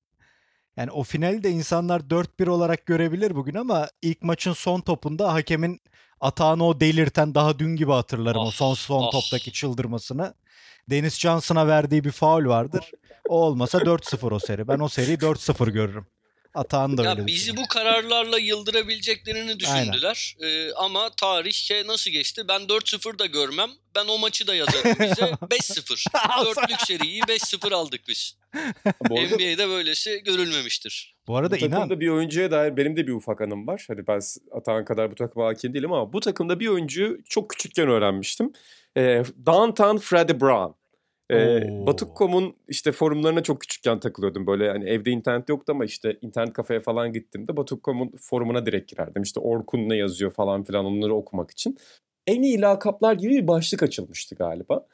yani 0.78 0.92
o 0.92 1.04
finali 1.04 1.44
de 1.44 1.50
insanlar 1.50 2.00
4-1 2.00 2.50
olarak 2.50 2.86
görebilir 2.86 3.36
bugün 3.36 3.54
ama 3.56 3.88
ilk 4.02 4.22
maçın 4.22 4.54
son 4.54 4.82
topunda 4.82 5.34
hakemin 5.34 5.82
atağını 6.20 6.66
o 6.66 6.80
delirten 6.80 7.36
daha 7.36 7.60
dün 7.60 7.76
gibi 7.76 7.92
hatırlarım 7.92 8.42
o 8.42 8.48
Ah, 8.48 8.52
son 8.52 8.74
son 8.74 9.04
ah. 9.08 9.12
toptaki 9.12 9.52
çıldırmasını. 9.54 10.34
Deniz 10.90 11.20
Johnson'a 11.20 11.68
verdiği 11.68 12.04
bir 12.04 12.12
faul 12.12 12.46
vardır. 12.46 12.92
O 13.30 13.42
olmasa 13.42 13.78
4-0 13.78 14.34
o 14.34 14.40
seri. 14.40 14.68
Ben 14.68 14.80
o 14.80 14.90
seriyi 14.90 15.18
4-0 15.18 15.72
görürüm. 15.72 16.08
Atağını 16.58 16.98
da 16.98 17.02
öyle 17.02 17.22
ya 17.22 17.28
bizi 17.28 17.38
düşünüyorum. 17.38 17.64
bu 17.64 17.74
kararlarla 17.74 18.40
yıldırabileceklerini 18.40 19.60
düşündüler. 19.60 20.36
Ee, 20.44 20.74
ama 20.74 21.10
tarihe 21.10 21.88
nasıl 21.88 22.12
geçti? 22.12 22.48
Ben 22.48 22.62
4-0 22.62 23.20
da 23.20 23.26
görmem. 23.26 23.70
Ben 23.96 24.06
o 24.08 24.18
maçı 24.18 24.48
da 24.48 24.56
yazarım 24.56 24.96
bize. 25.00 25.22
5-0. 25.32 26.46
Dörtlük 26.46 26.82
seriyi 26.82 27.22
5-0 27.22 27.74
aldık 27.74 28.02
biz. 28.08 28.38
NBA'de 29.10 29.70
böylesi 29.70 30.24
görülmemiştir. 30.24 31.16
Bu 31.28 31.38
arada 31.38 31.56
bu 31.56 31.60
takımda 31.60 31.86
inan 31.86 32.00
bir 32.00 32.08
oyuncuya 32.08 32.52
dair 32.52 32.78
benim 32.78 32.96
de 32.96 33.08
bir 33.08 33.12
ufak 33.12 33.42
anım 33.42 33.68
var. 33.68 33.86
Hani 33.88 34.08
ben 34.08 34.22
Atahan 34.52 34.86
kadar 34.86 35.12
bu 35.12 35.16
takıma 35.16 35.48
hakim 35.48 35.74
değilim 35.74 35.92
ama 35.94 36.14
bu 36.14 36.20
takımda 36.20 36.60
bir 36.60 36.68
oyuncuyu 36.68 37.18
çok 37.30 37.50
küçükken 37.50 37.90
öğrenmiştim. 37.90 38.54
Ee, 38.98 39.24
Downtown 39.46 39.98
Freddie 39.98 40.42
Brown. 40.42 40.72
Ee. 41.32 41.86
Batuk.com'un 41.88 42.56
işte 42.68 42.92
forumlarına 42.92 43.44
çok 43.44 43.62
küçükken 43.62 44.00
takılıyordum. 44.00 44.48
Böyle 44.48 44.70
hani 44.70 44.90
evde 44.90 45.12
internet 45.12 45.50
yoktu 45.50 45.72
ama 45.72 45.86
işte 45.86 46.18
internet 46.22 46.54
kafeye 46.54 46.80
falan 46.80 47.14
gittiğimde 47.14 47.58
Batuk.com'un 47.58 48.12
forumuna 48.22 48.66
direkt 48.66 48.92
girerdim. 48.92 49.22
İşte 49.22 49.40
Orkun 49.40 49.90
ne 49.90 49.96
yazıyor 49.96 50.32
falan 50.32 50.64
filan 50.64 50.86
onları 50.86 51.16
okumak 51.16 51.52
için. 51.52 51.78
En 52.28 52.42
iyi 52.42 52.62
lakaplar 52.62 53.14
gibi 53.14 53.32
bir 53.32 53.48
başlık 53.48 53.84
açılmıştı 53.84 54.36
galiba. 54.36 54.86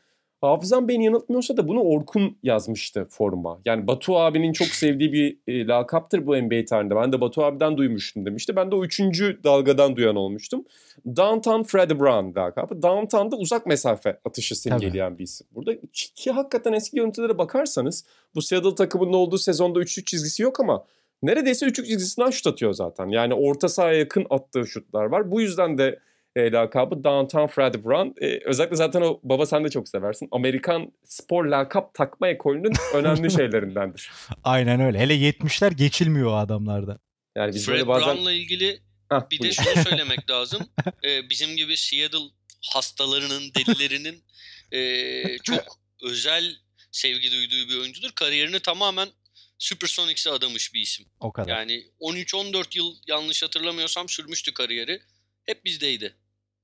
Hafızam 0.43 0.87
beni 0.87 1.05
yanıltmıyorsa 1.05 1.57
da 1.57 1.67
bunu 1.67 1.81
Orkun 1.81 2.37
yazmıştı 2.43 3.07
foruma. 3.09 3.59
Yani 3.65 3.87
Batu 3.87 4.17
abinin 4.17 4.53
çok 4.53 4.67
sevdiği 4.67 5.13
bir 5.13 5.37
e, 5.47 5.67
lakaptır 5.67 6.27
bu 6.27 6.37
NBA 6.37 6.65
tarihinde. 6.65 6.95
Ben 6.95 7.13
de 7.13 7.21
Batu 7.21 7.43
abiden 7.43 7.77
duymuştum 7.77 8.25
demişti. 8.25 8.55
Ben 8.55 8.71
de 8.71 8.75
o 8.75 8.83
üçüncü 8.83 9.39
dalgadan 9.43 9.95
duyan 9.95 10.15
olmuştum. 10.15 10.65
Downtown 11.05 11.63
Freddie 11.63 11.99
Brown 11.99 12.39
lakabı. 12.39 12.81
Downtown'da 12.81 13.35
uzak 13.35 13.65
mesafe 13.65 14.19
atışı 14.25 14.55
simgeleyen 14.55 15.17
bir 15.17 15.23
isim. 15.23 15.47
Burada 15.51 15.71
ki 15.93 16.31
hakikaten 16.31 16.73
eski 16.73 16.97
görüntülere 16.97 17.37
bakarsanız 17.37 18.05
bu 18.35 18.41
Seattle 18.41 18.75
takımının 18.75 19.13
olduğu 19.13 19.37
sezonda 19.37 19.79
üçlük 19.79 20.07
çizgisi 20.07 20.43
yok 20.43 20.59
ama 20.59 20.83
neredeyse 21.21 21.65
üçlük 21.65 21.85
çizgisinden 21.85 22.29
şut 22.29 22.47
atıyor 22.47 22.73
zaten. 22.73 23.07
Yani 23.07 23.33
orta 23.33 23.69
sahaya 23.69 23.99
yakın 23.99 24.25
attığı 24.29 24.67
şutlar 24.67 25.05
var. 25.05 25.31
Bu 25.31 25.41
yüzden 25.41 25.77
de 25.77 25.99
e, 26.35 26.51
lakabı 26.51 27.03
Downtown 27.03 27.47
Freddie 27.47 27.83
Brown. 27.83 28.25
E, 28.25 28.39
özellikle 28.45 28.75
zaten 28.75 29.01
o 29.01 29.19
baba 29.23 29.45
sen 29.45 29.63
de 29.63 29.69
çok 29.69 29.89
seversin. 29.89 30.27
Amerikan 30.31 30.91
spor 31.03 31.45
lakap 31.45 31.93
takma 31.93 32.27
ekolünün 32.27 32.73
önemli 32.93 33.31
şeylerindendir. 33.31 34.11
aynen 34.43 34.81
öyle. 34.81 34.99
Hele 34.99 35.13
70'ler 35.13 35.73
geçilmiyor 35.73 36.27
o 36.27 36.35
adamlarda. 36.35 36.99
Yani 37.35 37.53
biz 37.53 37.65
Fred 37.65 37.73
böyle 37.73 37.87
bazen... 37.87 38.07
Brown'la 38.07 38.31
ilgili 38.31 38.79
Hah, 39.09 39.29
bir 39.31 39.39
de 39.39 39.51
şunu 39.51 39.83
söylemek 39.89 40.29
lazım. 40.29 40.61
Ee, 41.03 41.29
bizim 41.29 41.55
gibi 41.55 41.77
Seattle 41.77 42.29
hastalarının, 42.73 43.51
delilerinin 43.55 44.23
ee, 44.71 45.37
çok 45.43 45.79
özel 46.03 46.55
sevgi 46.91 47.31
duyduğu 47.31 47.69
bir 47.69 47.77
oyuncudur. 47.77 48.11
Kariyerini 48.11 48.59
tamamen 48.59 49.09
Supersonics'e 49.57 50.31
adamış 50.31 50.73
bir 50.73 50.81
isim. 50.81 51.05
O 51.19 51.31
kadar. 51.31 51.49
Yani 51.49 51.85
13-14 52.01 52.77
yıl 52.77 52.95
yanlış 53.07 53.43
hatırlamıyorsam 53.43 54.09
sürmüştü 54.09 54.53
kariyeri. 54.53 55.01
Hep 55.45 55.65
bizdeydi. 55.65 56.15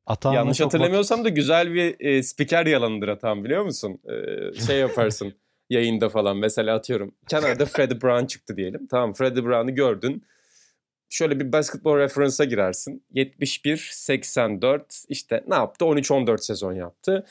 Atahan'la 0.09 0.39
Yanlış 0.39 0.59
hatırlamıyorsam 0.61 1.25
da 1.25 1.29
güzel 1.29 1.73
bir 1.73 1.95
e, 1.99 2.23
spiker 2.23 2.65
yalanıdır 2.65 3.07
Atan 3.07 3.43
biliyor 3.43 3.63
musun? 3.63 3.99
E, 4.05 4.13
şey 4.61 4.77
yaparsın 4.79 5.33
yayında 5.69 6.09
falan 6.09 6.37
mesela 6.37 6.75
atıyorum. 6.75 7.15
Kenarda 7.27 7.65
Freddie 7.65 8.01
Brown 8.01 8.25
çıktı 8.25 8.57
diyelim. 8.57 8.87
Tamam 8.87 9.13
Freddie 9.13 9.45
Brown'u 9.45 9.75
gördün. 9.75 10.23
Şöyle 11.09 11.39
bir 11.39 11.51
basketbol 11.51 11.97
referansa 11.97 12.45
girersin. 12.45 13.03
71-84 13.15 15.05
işte 15.09 15.43
ne 15.47 15.55
yaptı? 15.55 15.85
13-14 15.85 16.37
sezon 16.37 16.73
yaptı. 16.73 17.25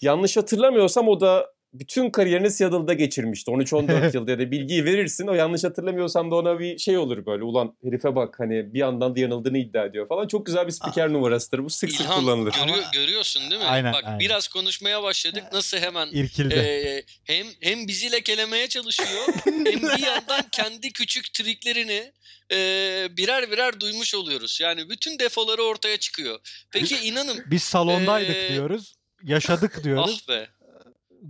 Yanlış 0.00 0.36
hatırlamıyorsam 0.36 1.08
o 1.08 1.20
da 1.20 1.51
bütün 1.72 2.10
kariyerini 2.10 2.50
Seattle'da 2.50 2.92
geçirmişti. 2.94 3.50
13-14 3.50 4.10
yılda 4.16 4.30
ya 4.30 4.38
da 4.38 4.50
bilgiyi 4.50 4.84
verirsin. 4.84 5.26
O 5.26 5.34
yanlış 5.34 5.64
hatırlamıyorsam 5.64 6.30
da 6.30 6.34
ona 6.34 6.58
bir 6.58 6.78
şey 6.78 6.98
olur 6.98 7.26
böyle. 7.26 7.44
Ulan 7.44 7.76
herife 7.84 8.14
bak 8.16 8.34
hani 8.38 8.74
bir 8.74 8.78
yandan 8.78 9.16
da 9.16 9.20
yanıldığını 9.20 9.58
iddia 9.58 9.84
ediyor 9.84 10.08
falan. 10.08 10.28
Çok 10.28 10.46
güzel 10.46 10.66
bir 10.66 10.72
spiker 10.72 11.12
numarasıdır. 11.12 11.64
Bu 11.64 11.70
sık 11.70 11.90
sık 11.90 12.00
İlhan 12.00 12.20
kullanılır. 12.20 12.54
görüyor, 12.66 12.84
görüyorsun 12.92 13.50
değil 13.50 13.62
mi? 13.62 13.68
Aynen, 13.68 13.92
Bak 13.92 14.04
aynen. 14.04 14.20
biraz 14.20 14.48
konuşmaya 14.48 15.02
başladık. 15.02 15.44
Nasıl 15.52 15.78
hemen 15.78 16.08
irkildi. 16.12 16.54
ee, 16.54 17.02
hem 17.24 17.46
hem 17.60 17.88
bizi 17.88 18.12
lekelemeye 18.12 18.68
çalışıyor 18.68 19.26
hem 19.44 19.64
bir 19.82 20.06
yandan 20.06 20.42
kendi 20.52 20.92
küçük 20.92 21.32
triklerini 21.34 22.12
ee, 22.52 23.08
birer 23.16 23.50
birer 23.50 23.80
duymuş 23.80 24.14
oluyoruz. 24.14 24.58
Yani 24.62 24.90
bütün 24.90 25.18
defoları 25.18 25.62
ortaya 25.62 25.96
çıkıyor. 25.96 26.38
Peki 26.72 26.96
inanın 26.96 27.44
Biz 27.50 27.62
salondaydık 27.62 28.36
Ee, 28.36 28.48
diyoruz. 28.54 28.94
Yaşadık 29.24 29.84
diyoruz. 29.84 30.24
ah 30.24 30.28
be 30.28 30.48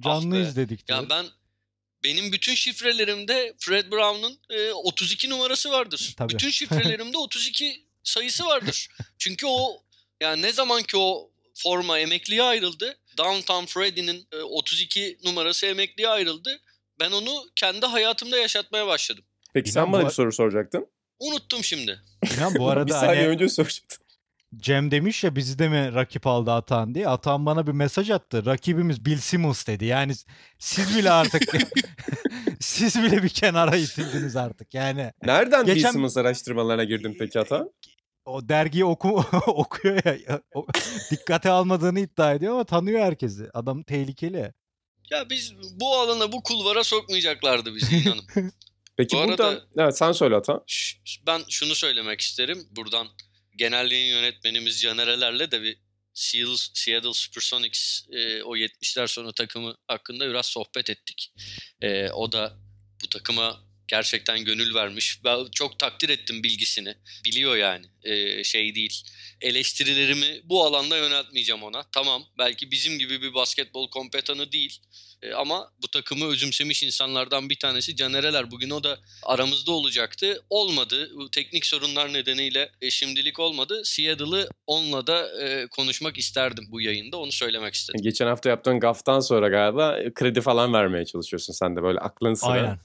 Canlı 0.04 0.36
ah 0.36 0.48
izledik. 0.48 0.88
Ya 0.88 1.10
ben 1.10 1.26
benim 2.04 2.32
bütün 2.32 2.54
şifrelerimde 2.54 3.54
Fred 3.58 3.92
Brown'un 3.92 4.38
e, 4.50 4.72
32 4.72 5.30
numarası 5.30 5.70
vardır. 5.70 6.14
Tabii. 6.16 6.32
Bütün 6.32 6.50
şifrelerimde 6.60 7.18
32 7.18 7.84
sayısı 8.04 8.44
vardır. 8.46 8.88
Çünkü 9.18 9.46
o 9.46 9.82
yani 10.20 10.42
ne 10.42 10.52
zaman 10.52 10.82
ki 10.82 10.96
o 10.96 11.30
forma 11.54 11.98
emekliye 11.98 12.42
ayrıldı. 12.42 12.98
Downtown 13.18 13.64
Freddy'nin 13.64 14.26
e, 14.32 14.36
32 14.36 15.18
numarası 15.24 15.66
emekliye 15.66 16.08
ayrıldı. 16.08 16.60
Ben 17.00 17.10
onu 17.10 17.44
kendi 17.56 17.86
hayatımda 17.86 18.38
yaşatmaya 18.38 18.86
başladım. 18.86 19.24
Peki 19.54 19.70
İnan 19.70 19.84
sen 19.84 19.92
bana 19.92 20.02
bu- 20.02 20.06
bir 20.08 20.12
soru 20.12 20.32
soracaktın. 20.32 20.86
Unuttum 21.18 21.64
şimdi. 21.64 22.00
İnan 22.36 22.54
bu 22.54 22.58
bir 22.66 22.72
arada 22.72 22.92
saniye 23.00 23.22
hani 23.22 23.28
önce 23.28 23.48
soracaktın. 23.48 24.01
Cem 24.56 24.90
demiş 24.90 25.24
ya 25.24 25.36
bizi 25.36 25.58
de 25.58 25.68
mi 25.68 25.94
rakip 25.94 26.26
aldı 26.26 26.52
Atan 26.52 26.94
diye. 26.94 27.08
Atan 27.08 27.46
bana 27.46 27.66
bir 27.66 27.72
mesaj 27.72 28.10
attı. 28.10 28.46
Rakibimiz 28.46 29.04
Bill 29.04 29.18
Simmons 29.18 29.66
dedi. 29.66 29.84
Yani 29.84 30.12
siz 30.58 30.96
bile 30.98 31.10
artık 31.10 31.42
siz 32.60 33.02
bile 33.02 33.22
bir 33.22 33.28
kenara 33.28 33.76
itildiniz 33.76 34.36
artık. 34.36 34.74
Yani 34.74 35.12
Nereden 35.22 35.66
Geçen- 35.66 35.84
Bill 35.84 35.92
Simmons 35.92 36.16
araştırmalarına 36.16 36.84
girdin 36.84 37.16
peki 37.18 37.40
Ata? 37.40 37.64
o 38.24 38.48
dergiyi 38.48 38.84
oku 38.84 39.08
okuyor 39.46 40.04
ya. 40.28 40.40
o- 40.54 40.66
dikkate 41.10 41.50
almadığını 41.50 42.00
iddia 42.00 42.32
ediyor 42.34 42.52
ama 42.54 42.64
tanıyor 42.64 43.00
herkesi. 43.00 43.48
Adam 43.54 43.82
tehlikeli. 43.82 44.52
Ya 45.10 45.30
biz 45.30 45.52
bu 45.80 45.96
alana 45.96 46.32
bu 46.32 46.42
kulvara 46.42 46.84
sokmayacaklardı 46.84 47.74
bizi 47.74 47.96
inanın. 48.02 48.52
Peki 48.96 49.16
Bu 49.16 49.20
arada- 49.20 49.30
burada 49.30 49.62
evet, 49.76 49.98
sen 49.98 50.12
söyle 50.12 50.36
Ata. 50.36 50.60
Ş- 50.66 50.98
ben 51.26 51.40
şunu 51.50 51.74
söylemek 51.74 52.20
isterim. 52.20 52.58
Buradan 52.76 53.06
genel 53.56 53.90
yayın 53.90 54.14
yönetmenimiz 54.16 54.80
Canerelerle 54.80 55.50
de 55.50 55.62
bir 55.62 55.78
Seattle, 56.14 56.56
Seattle 56.74 57.12
Supersonics 57.12 58.06
e, 58.12 58.42
o 58.42 58.56
70'ler 58.56 59.08
sonra 59.08 59.32
takımı 59.32 59.76
hakkında 59.88 60.28
biraz 60.28 60.46
sohbet 60.46 60.90
ettik. 60.90 61.32
E, 61.80 62.10
o 62.10 62.32
da 62.32 62.58
bu 63.02 63.08
takıma 63.08 63.71
gerçekten 63.88 64.44
gönül 64.44 64.74
vermiş. 64.74 65.20
Ben 65.24 65.46
çok 65.52 65.78
takdir 65.78 66.08
ettim 66.08 66.42
bilgisini. 66.42 66.94
Biliyor 67.24 67.56
yani 67.56 67.86
e, 68.02 68.44
şey 68.44 68.74
değil. 68.74 69.02
Eleştirilerimi 69.40 70.40
bu 70.44 70.64
alanda 70.64 70.96
yöneltmeyeceğim 70.96 71.62
ona. 71.62 71.82
Tamam 71.92 72.24
belki 72.38 72.70
bizim 72.70 72.98
gibi 72.98 73.22
bir 73.22 73.34
basketbol 73.34 73.90
kompetanı 73.90 74.52
değil. 74.52 74.80
E, 75.22 75.32
ama 75.32 75.70
bu 75.82 75.88
takımı 75.88 76.26
özümsemiş 76.26 76.82
insanlardan 76.82 77.50
bir 77.50 77.58
tanesi 77.58 77.96
Canereler. 77.96 78.50
Bugün 78.50 78.70
o 78.70 78.84
da 78.84 78.98
aramızda 79.22 79.72
olacaktı. 79.72 80.44
Olmadı. 80.50 81.10
Bu 81.14 81.30
teknik 81.30 81.66
sorunlar 81.66 82.12
nedeniyle 82.12 82.70
e, 82.80 82.90
şimdilik 82.90 83.38
olmadı. 83.38 83.82
Seattle'ı 83.84 84.48
onunla 84.66 85.06
da 85.06 85.42
e, 85.42 85.66
konuşmak 85.66 86.18
isterdim 86.18 86.64
bu 86.70 86.80
yayında. 86.80 87.16
Onu 87.16 87.32
söylemek 87.32 87.74
istedim. 87.74 88.00
Geçen 88.02 88.26
hafta 88.26 88.48
yaptığın 88.48 88.80
gaftan 88.80 89.20
sonra 89.20 89.48
galiba 89.48 89.98
e, 89.98 90.14
kredi 90.14 90.40
falan 90.40 90.72
vermeye 90.72 91.04
çalışıyorsun 91.04 91.52
sen 91.52 91.76
de 91.76 91.82
böyle 91.82 91.98
aklın 91.98 92.34
sıra. 92.34 92.50
Aynen. 92.50 92.78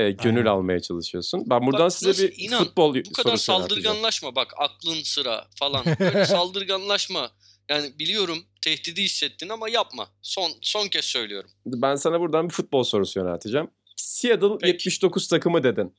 E, 0.00 0.10
gönül 0.10 0.38
Aynen. 0.38 0.50
almaya 0.50 0.80
çalışıyorsun. 0.80 1.44
Ben 1.50 1.66
buradan 1.66 1.84
Bak 1.84 1.92
size 1.92 2.10
nasıl- 2.10 2.22
bir 2.22 2.34
inan, 2.38 2.64
futbol 2.64 2.94
Bu 2.94 3.12
kadar 3.12 3.36
saldırganlaşma 3.36 4.34
bak 4.34 4.52
aklın 4.58 5.02
sıra 5.02 5.46
falan. 5.58 5.84
Böyle 6.00 6.24
saldırganlaşma. 6.24 7.30
Yani 7.68 7.98
biliyorum 7.98 8.38
tehdidi 8.62 9.02
hissettin 9.02 9.48
ama 9.48 9.68
yapma. 9.68 10.08
Son 10.22 10.50
son 10.62 10.88
kez 10.88 11.04
söylüyorum. 11.04 11.50
Ben 11.66 11.94
sana 11.96 12.20
buradan 12.20 12.48
bir 12.48 12.54
futbol 12.54 12.82
sorusu 12.82 13.18
yönelteceğim. 13.20 13.70
Seattle 13.96 14.48
Peki. 14.60 14.66
79 14.68 15.28
takımı 15.28 15.62
dedin. 15.62 15.94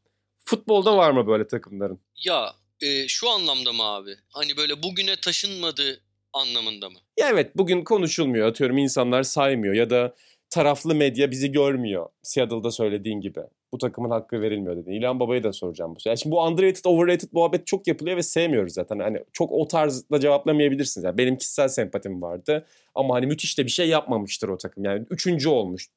Futbolda 0.46 0.98
var 0.98 1.12
mı 1.12 1.28
böyle 1.28 1.48
takımların? 1.48 2.00
Ya 2.26 2.54
e, 2.82 3.08
şu 3.08 3.30
anlamda 3.30 3.74
mı 3.74 3.84
abi? 3.84 4.16
Hani 4.30 4.58
böyle 4.58 4.84
bugüne 4.84 5.16
taşınmadı 5.16 6.02
anlamında 6.34 6.90
mı? 6.90 7.00
Ya 7.20 7.30
evet 7.30 7.58
bugün 7.58 7.84
konuşulmuyor. 7.84 8.48
Atıyorum 8.48 8.78
insanlar 8.78 9.24
saymıyor 9.24 9.74
ya 9.74 9.90
da 9.90 10.16
taraflı 10.50 10.96
medya 10.96 11.32
bizi 11.32 11.52
görmüyor. 11.52 12.10
Seattle'da 12.24 12.72
söylediğin 12.72 13.22
gibi. 13.22 13.40
Bu 13.72 13.78
takımın 13.78 14.10
hakkı 14.10 14.42
verilmiyor 14.42 14.78
dedin. 14.78 14.92
İlhan 14.92 15.20
Baba'ya 15.20 15.44
da 15.44 15.54
soracağım 15.54 15.96
bu. 15.96 16.00
Yani 16.06 16.18
şimdi 16.18 16.36
bu 16.36 16.44
underrated, 16.44 16.86
overrated 16.86 17.30
muhabbet 17.32 17.68
çok 17.68 17.88
yapılıyor 17.88 18.18
ve 18.18 18.24
sevmiyoruz 18.24 18.74
zaten. 18.74 19.00
Hani 19.00 19.24
çok 19.34 19.52
o 19.52 19.68
tarzda 19.68 20.20
cevaplamayabilirsiniz. 20.20 21.06
Yani 21.06 21.18
benim 21.18 21.38
kişisel 21.38 21.68
sempatim 21.68 22.22
vardı. 22.22 22.68
Ama 22.96 23.16
hani 23.16 23.26
müthiş 23.26 23.58
de 23.58 23.66
bir 23.66 23.72
şey 23.72 23.88
yapmamıştır 23.90 24.50
o 24.50 24.58
takım. 24.58 24.86
Yani 24.86 25.06
üçüncü 25.10 25.50
olmuş. 25.50 25.90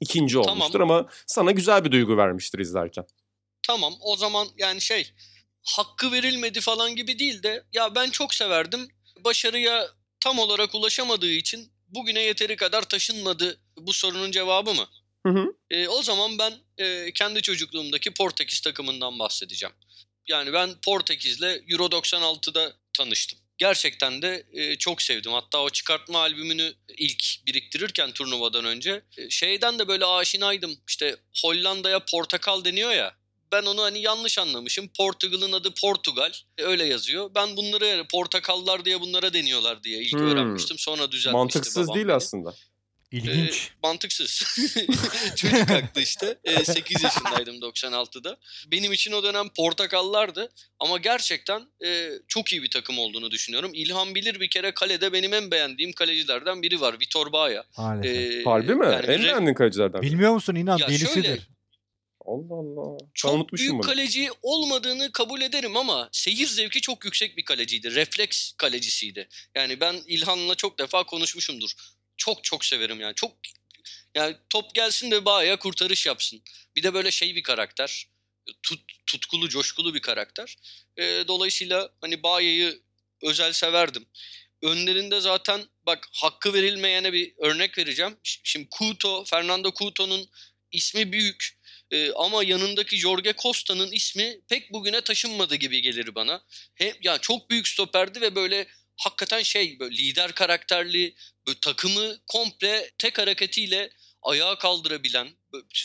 ikinci 0.00 0.34
Tamam. 0.34 0.50
olmuştur 0.50 0.80
ama 0.80 1.06
sana 1.26 1.50
güzel 1.50 1.84
bir 1.84 1.92
duygu 1.92 2.16
vermiştir 2.16 2.58
izlerken. 2.58 3.04
Tamam 3.66 3.92
o 4.00 4.16
zaman 4.16 4.48
yani 4.58 4.80
şey 4.80 5.12
hakkı 5.62 6.12
verilmedi 6.12 6.60
falan 6.60 6.96
gibi 6.96 7.18
değil 7.18 7.42
de 7.42 7.64
ya 7.72 7.94
ben 7.94 8.10
çok 8.10 8.34
severdim. 8.34 8.88
Başarıya 9.24 9.86
tam 10.20 10.38
olarak 10.38 10.74
ulaşamadığı 10.74 11.30
için 11.30 11.72
bugüne 11.88 12.22
yeteri 12.22 12.56
kadar 12.56 12.82
taşınmadı 12.82 13.60
bu 13.78 13.92
sorunun 13.92 14.30
cevabı 14.30 14.74
mı? 14.74 14.86
Hı 15.26 15.32
hı. 15.32 15.54
E, 15.70 15.88
o 15.88 16.02
zaman 16.02 16.38
ben 16.38 16.54
e, 16.78 17.12
kendi 17.12 17.42
çocukluğumdaki 17.42 18.10
Portekiz 18.14 18.60
takımından 18.60 19.18
bahsedeceğim. 19.18 19.74
Yani 20.28 20.52
ben 20.52 20.70
Portekiz'le 20.84 21.42
Euro 21.70 21.84
96'da 21.86 22.72
tanıştım. 22.92 23.38
Gerçekten 23.58 24.22
de 24.22 24.46
e, 24.52 24.76
çok 24.76 25.02
sevdim. 25.02 25.32
Hatta 25.32 25.58
o 25.62 25.70
çıkartma 25.70 26.18
albümünü 26.18 26.74
ilk 26.98 27.24
biriktirirken 27.46 28.12
turnuvadan 28.12 28.64
önce 28.64 29.02
e, 29.18 29.30
şeyden 29.30 29.78
de 29.78 29.88
böyle 29.88 30.04
aşinaydım. 30.06 30.76
İşte 30.88 31.16
Hollanda'ya 31.42 32.04
portakal 32.04 32.64
deniyor 32.64 32.90
ya. 32.92 33.14
Ben 33.52 33.62
onu 33.62 33.82
hani 33.82 33.98
yanlış 34.02 34.38
anlamışım. 34.38 34.88
Portugal'ın 34.96 35.52
adı 35.52 35.74
Portugal. 35.80 36.32
E, 36.58 36.62
öyle 36.62 36.84
yazıyor. 36.84 37.30
Ben 37.34 37.56
bunları 37.56 38.04
portakallar 38.12 38.84
diye 38.84 39.00
bunlara 39.00 39.32
deniyorlar 39.32 39.84
diye 39.84 40.02
ilk 40.02 40.12
Hmm. 40.12 40.30
öğrenmiştim. 40.30 40.78
Sonra 40.78 41.12
düzeltmişti 41.12 41.32
Mantıksız 41.58 41.88
değil 41.94 42.06
beni. 42.06 42.14
aslında. 42.14 42.54
İlginç. 43.16 43.68
Ee, 43.70 43.76
mantıksız. 43.82 44.42
Çocuk 45.36 45.70
haklı 45.70 46.00
işte. 46.02 46.38
Ee, 46.44 46.64
8 46.64 47.02
yaşındaydım 47.02 47.56
96'da. 47.56 48.36
Benim 48.66 48.92
için 48.92 49.12
o 49.12 49.22
dönem 49.22 49.48
portakallardı. 49.48 50.52
Ama 50.80 50.98
gerçekten 50.98 51.62
e, 51.84 52.10
çok 52.28 52.52
iyi 52.52 52.62
bir 52.62 52.70
takım 52.70 52.98
olduğunu 52.98 53.30
düşünüyorum. 53.30 53.70
İlhan 53.74 54.14
Bilir 54.14 54.40
bir 54.40 54.50
kere 54.50 54.74
kalede 54.74 55.12
benim 55.12 55.34
en 55.34 55.50
beğendiğim 55.50 55.92
kalecilerden 55.92 56.62
biri 56.62 56.80
var. 56.80 57.00
Vitor 57.00 57.32
Baya. 57.32 57.64
Maalesef. 57.78 58.16
Ee, 58.16 58.42
Harbi 58.44 58.74
mi? 58.74 58.86
yani 58.86 59.06
en 59.06 59.20
re- 59.20 59.24
beğendiğin 59.24 59.54
kalecilerden. 59.54 60.02
biri. 60.02 60.10
Bilmiyor 60.10 60.32
musun 60.32 60.54
inan 60.54 60.78
Ya 60.78 60.88
delisidir. 60.88 61.14
şöyle, 61.24 61.38
Allah 62.26 62.54
Allah. 62.54 62.98
Çok 63.14 63.34
unutmuşum 63.34 63.64
büyük 63.64 63.72
bunu. 63.74 63.80
kaleci 63.90 64.28
olmadığını 64.42 65.12
kabul 65.12 65.40
ederim 65.40 65.76
ama 65.76 66.08
seyir 66.12 66.46
zevki 66.46 66.80
çok 66.80 67.04
yüksek 67.04 67.36
bir 67.36 67.44
kaleciydi. 67.44 67.94
Refleks 67.94 68.52
kalecisiydi. 68.52 69.28
Yani 69.54 69.80
ben 69.80 69.96
İlhan'la 70.06 70.54
çok 70.54 70.78
defa 70.78 71.04
konuşmuşumdur. 71.04 71.70
Çok 72.16 72.44
çok 72.44 72.64
severim 72.64 73.00
yani. 73.00 73.14
Çok 73.14 73.36
yani 74.14 74.36
top 74.50 74.74
gelsin 74.74 75.10
de 75.10 75.24
Bağ'a 75.24 75.56
kurtarış 75.56 76.06
yapsın. 76.06 76.42
Bir 76.76 76.82
de 76.82 76.94
böyle 76.94 77.10
şey 77.10 77.34
bir 77.34 77.42
karakter. 77.42 78.06
Tut, 78.62 78.80
tutkulu, 79.06 79.48
coşkulu 79.48 79.94
bir 79.94 80.00
karakter. 80.00 80.56
Ee, 80.96 81.24
dolayısıyla 81.28 81.90
hani 82.00 82.22
Bağ'yı 82.22 82.80
özel 83.22 83.52
severdim. 83.52 84.06
Önlerinde 84.62 85.20
zaten 85.20 85.60
bak 85.86 86.08
hakkı 86.12 86.54
verilmeyene 86.54 87.12
bir 87.12 87.34
örnek 87.38 87.78
vereceğim. 87.78 88.16
Şimdi 88.22 88.68
Couto, 88.78 89.24
Fernando 89.24 89.72
Couto'nun 89.72 90.28
ismi 90.72 91.12
büyük. 91.12 91.56
Ee, 91.90 92.12
ama 92.12 92.44
yanındaki 92.44 92.96
Jorge 92.96 93.34
Costa'nın 93.42 93.92
ismi 93.92 94.40
pek 94.48 94.72
bugüne 94.72 95.00
taşınmadı 95.00 95.54
gibi 95.54 95.82
gelir 95.82 96.14
bana. 96.14 96.44
Hem 96.74 96.92
ya 97.02 97.18
çok 97.18 97.50
büyük 97.50 97.68
stoperdi 97.68 98.20
ve 98.20 98.34
böyle 98.34 98.66
hakikaten 98.96 99.42
şey 99.42 99.78
böyle 99.80 99.96
lider 99.96 100.32
karakterli, 100.32 101.14
böyle 101.46 101.58
takımı 101.60 102.16
komple 102.26 102.90
tek 102.98 103.18
hareketiyle 103.18 103.90
ayağa 104.22 104.58
kaldırabilen. 104.58 105.28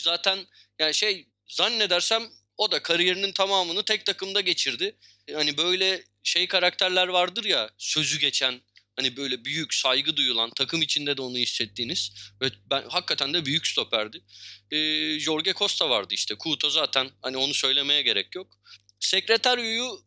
Zaten 0.02 0.38
yani 0.78 0.94
şey 0.94 1.28
zannedersem 1.48 2.22
o 2.56 2.70
da 2.70 2.82
kariyerinin 2.82 3.32
tamamını 3.32 3.84
tek 3.84 4.06
takımda 4.06 4.40
geçirdi. 4.40 4.96
Hani 5.34 5.56
böyle 5.56 6.04
şey 6.22 6.46
karakterler 6.46 7.08
vardır 7.08 7.44
ya 7.44 7.70
sözü 7.78 8.18
geçen 8.18 8.60
hani 8.96 9.16
böyle 9.16 9.44
büyük 9.44 9.74
saygı 9.74 10.16
duyulan 10.16 10.50
takım 10.50 10.82
içinde 10.82 11.16
de 11.16 11.22
onu 11.22 11.36
hissettiğiniz 11.36 12.12
ve 12.40 12.46
ben 12.70 12.88
hakikaten 12.88 13.34
de 13.34 13.44
büyük 13.44 13.66
stoperdi. 13.66 14.24
Ee, 14.70 15.18
Jorge 15.20 15.52
Costa 15.52 15.90
vardı 15.90 16.14
işte. 16.14 16.34
Couto 16.44 16.70
zaten 16.70 17.10
hani 17.22 17.36
onu 17.36 17.54
söylemeye 17.54 18.02
gerek 18.02 18.34
yok. 18.34 18.58
Sekreteryo'yu 19.00 20.04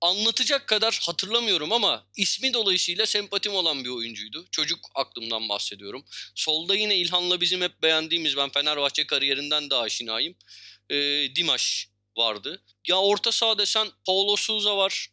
anlatacak 0.00 0.66
kadar 0.66 1.00
hatırlamıyorum 1.02 1.72
ama 1.72 2.06
ismi 2.16 2.54
dolayısıyla 2.54 3.06
sempatim 3.06 3.54
olan 3.54 3.84
bir 3.84 3.88
oyuncuydu. 3.88 4.46
Çocuk 4.50 4.78
aklımdan 4.94 5.48
bahsediyorum. 5.48 6.04
Solda 6.34 6.74
yine 6.74 6.96
İlhan'la 6.96 7.40
bizim 7.40 7.60
hep 7.60 7.82
beğendiğimiz 7.82 8.36
ben 8.36 8.50
Fenerbahçe 8.50 9.06
kariyerinden 9.06 9.70
de 9.70 9.74
aşinayım. 9.74 10.34
Ee, 10.90 11.28
Dimaş 11.36 11.88
vardı. 12.16 12.62
Ya 12.88 12.96
orta 12.96 13.32
saha 13.32 13.58
desen 13.58 13.88
Paulo 14.06 14.36
Souza 14.36 14.76
var. 14.76 15.10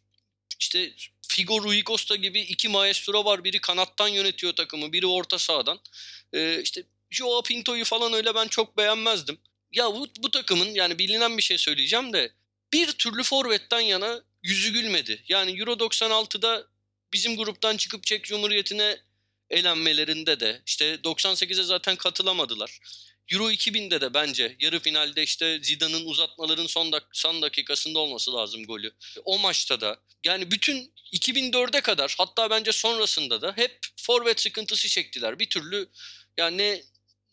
İşte 0.60 0.92
Figo 1.28 1.62
Rui 1.62 1.84
Costa 1.84 2.16
gibi 2.16 2.40
iki 2.40 2.68
maestro 2.68 3.24
var. 3.24 3.44
Biri 3.44 3.60
kanattan 3.60 4.08
yönetiyor 4.08 4.52
takımı, 4.52 4.92
biri 4.92 5.06
orta 5.06 5.38
sahadan. 5.38 5.80
Ee, 6.32 6.60
işte 6.62 6.82
Joao 7.10 7.42
Pinto'yu 7.42 7.84
falan 7.84 8.12
öyle 8.12 8.34
ben 8.34 8.48
çok 8.48 8.76
beğenmezdim. 8.76 9.38
Ya 9.72 9.94
bu, 9.94 10.08
bu 10.18 10.30
takımın 10.30 10.74
yani 10.74 10.98
bilinen 10.98 11.38
bir 11.38 11.42
şey 11.42 11.58
söyleyeceğim 11.58 12.12
de 12.12 12.32
bir 12.72 12.92
türlü 12.92 13.22
forvetten 13.22 13.80
yana 13.80 14.22
yüzü 14.44 14.72
gülmedi. 14.72 15.24
Yani 15.28 15.60
Euro 15.60 15.72
96'da 15.72 16.66
bizim 17.12 17.36
gruptan 17.36 17.76
çıkıp 17.76 18.04
Çek 18.04 18.24
Cumhuriyeti'ne 18.24 18.98
elenmelerinde 19.50 20.40
de 20.40 20.62
işte 20.66 20.94
98'e 20.94 21.62
zaten 21.62 21.96
katılamadılar. 21.96 22.80
Euro 23.32 23.50
2000'de 23.50 24.00
de 24.00 24.14
bence 24.14 24.56
yarı 24.60 24.80
finalde 24.80 25.22
işte 25.22 25.60
Zidane'ın 25.62 26.06
uzatmaların 26.06 26.66
son, 26.66 26.92
dak- 26.92 27.08
son 27.12 27.42
dakikasında 27.42 27.98
olması 27.98 28.32
lazım 28.34 28.64
golü. 28.64 28.92
O 29.24 29.38
maçta 29.38 29.80
da 29.80 30.00
yani 30.24 30.50
bütün 30.50 30.92
2004'e 31.12 31.80
kadar 31.80 32.14
hatta 32.18 32.50
bence 32.50 32.72
sonrasında 32.72 33.42
da 33.42 33.52
hep 33.56 33.78
forvet 33.96 34.40
sıkıntısı 34.40 34.88
çektiler. 34.88 35.38
Bir 35.38 35.50
türlü 35.50 35.88
yani 36.38 36.58
ne 36.58 36.82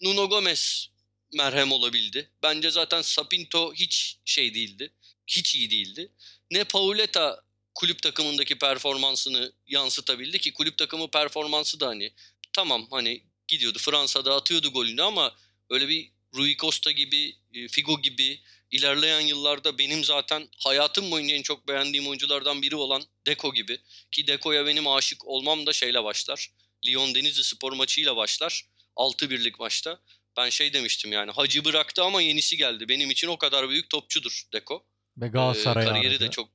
Nuno 0.02 0.30
Gomez 0.30 0.88
merhem 1.34 1.72
olabildi. 1.72 2.32
Bence 2.44 2.72
zaten 2.72 3.02
Sapinto 3.02 3.74
hiç 3.74 4.18
şey 4.26 4.54
değildi. 4.54 4.94
Hiç 5.28 5.56
iyi 5.56 5.72
değildi. 5.72 6.12
Ne 6.52 6.64
Pauleta 6.64 7.44
kulüp 7.76 8.02
takımındaki 8.02 8.60
performansını 8.60 9.54
yansıtabildi 9.68 10.40
ki 10.40 10.54
kulüp 10.54 10.78
takımı 10.78 11.12
performansı 11.12 11.80
da 11.80 11.88
hani 11.88 12.14
tamam 12.54 12.88
hani 12.92 13.24
gidiyordu 13.48 13.80
Fransa'da 13.80 14.36
atıyordu 14.36 14.72
golünü 14.72 15.04
ama 15.04 15.36
öyle 15.70 15.88
bir 15.88 16.12
Rui 16.36 16.58
Costa 16.58 16.92
gibi, 16.92 17.36
e, 17.54 17.68
Figo 17.68 18.02
gibi 18.02 18.40
ilerleyen 18.72 19.20
yıllarda 19.20 19.78
benim 19.78 20.04
zaten 20.04 20.48
hayatım 20.58 21.12
boyunca 21.12 21.36
en 21.36 21.42
çok 21.42 21.68
beğendiğim 21.68 22.08
oyunculardan 22.08 22.62
biri 22.62 22.76
olan 22.76 23.04
Deko 23.28 23.54
gibi. 23.54 23.80
Ki 24.12 24.28
Deko'ya 24.28 24.66
benim 24.66 24.88
aşık 24.88 25.28
olmam 25.28 25.66
da 25.66 25.74
şeyle 25.74 26.04
başlar. 26.04 26.52
Lyon 26.88 27.16
Denizli 27.16 27.44
spor 27.44 27.74
maçıyla 27.74 28.16
başlar. 28.16 28.66
6-1'lik 28.96 29.60
maçta. 29.60 30.02
Ben 30.38 30.50
şey 30.50 30.74
demiştim 30.74 31.12
yani 31.12 31.32
hacı 31.32 31.66
bıraktı 31.66 32.04
ama 32.04 32.22
yenisi 32.22 32.58
geldi. 32.58 32.90
Benim 32.90 33.12
için 33.12 33.28
o 33.28 33.38
kadar 33.38 33.70
büyük 33.70 33.90
topçudur 33.90 34.44
Deko. 34.54 34.91
Ve 35.18 35.26
Ee, 35.26 35.30
Galatasaray 35.30 35.86
kariyeri 35.86 36.10
aradı. 36.16 36.26
de 36.26 36.30
çok... 36.30 36.50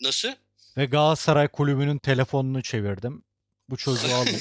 Nasıl? 0.00 0.28
Ve 0.76 0.84
Galatasaray 0.86 1.48
kulübünün 1.48 1.98
telefonunu 1.98 2.62
çevirdim. 2.62 3.24
Bu 3.68 3.76
çocuğu 3.76 4.06
aldım. 4.14 4.40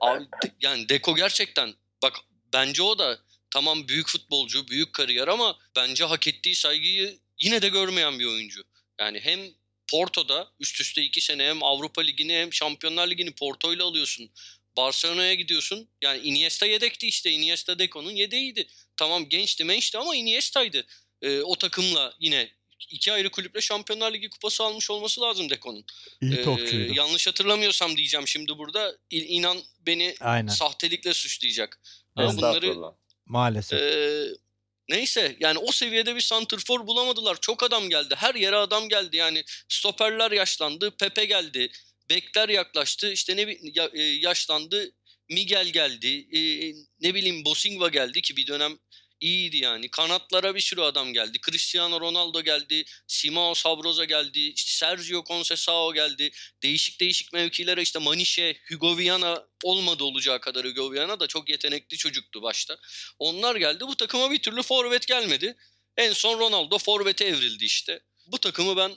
Abi, 0.00 0.24
yani 0.60 0.88
Deko 0.88 1.16
gerçekten 1.16 1.74
bak 2.02 2.16
bence 2.52 2.82
o 2.82 2.98
da 2.98 3.18
tamam 3.50 3.88
büyük 3.88 4.08
futbolcu, 4.08 4.68
büyük 4.68 4.92
kariyer 4.92 5.28
ama 5.28 5.58
bence 5.76 6.04
hak 6.04 6.28
ettiği 6.28 6.54
saygıyı 6.54 7.18
yine 7.40 7.62
de 7.62 7.68
görmeyen 7.68 8.18
bir 8.18 8.24
oyuncu. 8.26 8.62
Yani 9.00 9.20
hem 9.20 9.40
Porto'da 9.90 10.48
üst 10.60 10.80
üste 10.80 11.02
iki 11.02 11.20
sene 11.20 11.44
hem 11.48 11.62
Avrupa 11.62 12.02
Ligi'ni 12.02 12.32
hem 12.34 12.52
Şampiyonlar 12.52 13.08
Ligi'ni 13.10 13.34
Porto'yla 13.34 13.84
alıyorsun. 13.84 14.30
Barcelona'ya 14.76 15.34
gidiyorsun. 15.34 15.88
Yani 16.02 16.20
Iniesta 16.20 16.66
yedekti 16.66 17.06
işte. 17.08 17.30
Iniesta 17.30 17.78
Deco'nun 17.78 18.10
yedeğiydi. 18.10 18.66
Tamam 18.96 19.28
gençti 19.28 19.64
mençti 19.64 19.98
ama 19.98 20.16
Iniesta'ydı. 20.16 20.86
Ee, 21.26 21.42
o 21.42 21.56
takımla 21.58 22.14
yine 22.20 22.50
iki 22.90 23.12
ayrı 23.12 23.30
kulüple 23.30 23.60
Şampiyonlar 23.60 24.12
Ligi 24.12 24.30
kupası 24.30 24.62
almış 24.64 24.90
olması 24.90 25.20
lazım 25.20 25.50
Deco'nun. 25.50 25.84
İyi 26.22 26.34
Ee, 26.34 26.42
topçuydu. 26.42 26.94
yanlış 26.94 27.26
hatırlamıyorsam 27.26 27.96
diyeceğim 27.96 28.28
şimdi 28.28 28.58
burada. 28.58 28.96
İ- 29.10 29.24
İnan 29.24 29.58
beni 29.86 30.14
Aynen. 30.20 30.48
sahtelikle 30.52 31.14
suçlayacak. 31.14 31.80
Ama 32.16 32.36
bunları. 32.36 32.74
Maalesef. 33.26 33.80
ee, 33.82 34.26
neyse 34.88 35.36
yani 35.40 35.58
o 35.58 35.72
seviyede 35.72 36.16
bir 36.16 36.20
santrfor 36.20 36.86
bulamadılar. 36.86 37.36
Çok 37.40 37.62
adam 37.62 37.88
geldi. 37.90 38.14
Her 38.18 38.34
yere 38.34 38.56
adam 38.56 38.88
geldi. 38.88 39.16
Yani 39.16 39.44
stoperler 39.68 40.32
yaşlandı. 40.32 40.90
Pepe 40.96 41.24
geldi. 41.24 41.68
Bekler 42.10 42.48
yaklaştı. 42.48 43.12
İşte 43.12 43.36
ne 43.36 43.56
e, 43.94 44.02
yaşlandı. 44.02 44.92
Miguel 45.28 45.66
geldi. 45.68 46.28
E, 46.36 46.40
ne 47.00 47.14
bileyim 47.14 47.44
Bosingva 47.44 47.88
geldi 47.88 48.22
ki 48.22 48.36
bir 48.36 48.46
dönem 48.46 48.78
iyiydi 49.20 49.56
yani. 49.56 49.90
Kanatlara 49.90 50.54
bir 50.54 50.60
sürü 50.60 50.80
adam 50.80 51.12
geldi. 51.12 51.38
Cristiano 51.46 52.00
Ronaldo 52.00 52.42
geldi. 52.42 52.84
Simao 53.06 53.54
Sabroza 53.54 54.04
geldi. 54.04 54.38
İşte 54.38 54.86
Sergio 54.86 55.20
Conceição 55.20 55.94
geldi. 55.94 56.30
Değişik 56.62 57.00
değişik 57.00 57.32
mevkilere 57.32 57.82
işte 57.82 57.98
Manişe, 57.98 58.56
Hugo 58.68 58.96
Viana 58.96 59.46
olmadı 59.64 60.04
olacağı 60.04 60.40
kadar 60.40 60.66
Hugo 60.66 60.92
Viana 60.92 61.20
da 61.20 61.26
çok 61.26 61.48
yetenekli 61.48 61.96
çocuktu 61.96 62.42
başta. 62.42 62.76
Onlar 63.18 63.56
geldi. 63.56 63.84
Bu 63.88 63.96
takıma 63.96 64.30
bir 64.30 64.42
türlü 64.42 64.62
forvet 64.62 65.06
gelmedi. 65.06 65.56
En 65.96 66.12
son 66.12 66.38
Ronaldo 66.38 66.78
forvete 66.78 67.24
evrildi 67.24 67.64
işte. 67.64 68.00
Bu 68.26 68.38
takımı 68.38 68.76
ben 68.76 68.92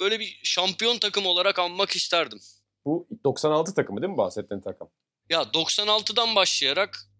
böyle 0.00 0.20
bir 0.20 0.40
şampiyon 0.44 0.98
takım 0.98 1.26
olarak 1.26 1.58
anmak 1.58 1.96
isterdim. 1.96 2.40
Bu 2.84 3.08
96 3.24 3.74
takımı 3.74 4.02
değil 4.02 4.10
mi 4.10 4.18
bahsettiğin 4.18 4.60
takım? 4.60 4.88
Ya 5.30 5.42
96'dan 5.42 6.34
başlayarak 6.34 7.13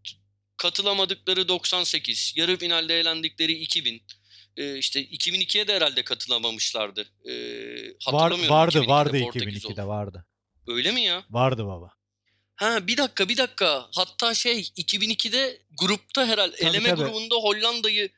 katılamadıkları 0.65 1.49
98, 1.49 2.33
yarı 2.37 2.57
finalde 2.57 3.01
eğlendikleri 3.01 3.53
2000, 3.53 4.03
e, 4.57 4.79
işte 4.79 5.01
2002'ye 5.01 5.69
de 5.69 5.75
herhalde 5.75 6.03
katılamamışlardı. 6.03 7.01
E, 7.01 7.33
hatırlamıyorum. 8.05 8.55
Var, 8.55 8.67
vardı, 8.67 8.79
2002'de 8.79 8.89
vardı 8.89 9.19
2002'de 9.19 9.83
oldu. 9.83 9.89
vardı. 9.89 10.27
Öyle 10.67 10.93
mi 10.93 11.01
ya? 11.01 11.25
Vardı 11.31 11.67
baba. 11.67 11.91
Ha 12.57 12.87
bir 12.87 12.97
dakika 12.97 13.29
bir 13.29 13.37
dakika. 13.37 13.87
Hatta 13.95 14.35
şey 14.35 14.61
2002'de 14.61 15.63
grupta 15.81 16.27
herhalde 16.27 16.57
tabii, 16.57 16.71
eleme 16.71 16.89
tabii. 16.89 17.03
grubunda 17.03 17.35
Hollanda'yı 17.35 18.09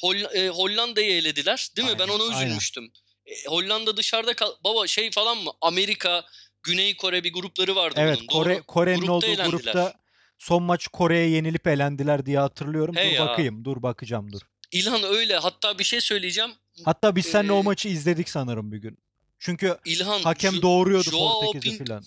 Holl 0.00 0.16
e, 0.34 0.48
Hollanda'yı 0.48 1.12
elediler. 1.12 1.70
Değil 1.76 1.88
mi? 1.88 1.92
Aynen, 1.92 2.08
ben 2.08 2.12
ona 2.14 2.36
üzülmüştüm. 2.36 2.92
E, 3.26 3.32
Hollanda 3.48 3.96
dışarıda 3.96 4.34
kal 4.34 4.52
baba 4.64 4.86
şey 4.86 5.10
falan 5.10 5.38
mı? 5.38 5.50
Amerika, 5.60 6.24
Güney 6.62 6.96
Kore 6.96 7.24
bir 7.24 7.32
grupları 7.32 7.76
vardı 7.76 8.00
evet, 8.02 8.18
bunun. 8.18 8.26
Kore, 8.26 8.60
Kore'nin 8.60 9.06
olduğu 9.06 9.26
eğlendiler. 9.26 9.50
grupta 9.50 9.99
son 10.40 10.62
maç 10.62 10.88
Kore'ye 10.88 11.28
yenilip 11.28 11.66
elendiler 11.66 12.26
diye 12.26 12.38
hatırlıyorum. 12.38 12.94
Hey 12.96 13.10
dur 13.10 13.16
ya. 13.16 13.26
bakayım. 13.26 13.64
Dur 13.64 13.82
bakacağım 13.82 14.32
dur. 14.32 14.40
İlhan 14.72 15.02
öyle. 15.02 15.36
Hatta 15.36 15.78
bir 15.78 15.84
şey 15.84 16.00
söyleyeceğim. 16.00 16.50
Hatta 16.84 17.16
biz 17.16 17.26
seninle 17.26 17.52
ee, 17.52 17.56
o 17.56 17.62
maçı 17.62 17.88
izledik 17.88 18.28
sanırım 18.28 18.72
bir 18.72 18.78
gün. 18.78 18.98
Çünkü 19.38 19.78
İlhan, 19.84 20.20
hakem 20.20 20.54
jo- 20.54 20.62
doğuruyordu 20.62 21.10
Joao 21.10 21.40
Portekiz'i 21.40 21.76
Pint- 21.76 21.88
falan. 21.88 22.04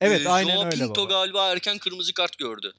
Evet 0.00 0.26
ee, 0.26 0.28
aynen 0.28 0.54
Joao 0.54 0.64
öyle 0.64 0.76
Pinto 0.76 1.02
baba. 1.02 1.10
galiba 1.10 1.52
erken 1.52 1.78
kırmızı 1.78 2.14
kart 2.14 2.38
gördü. 2.38 2.72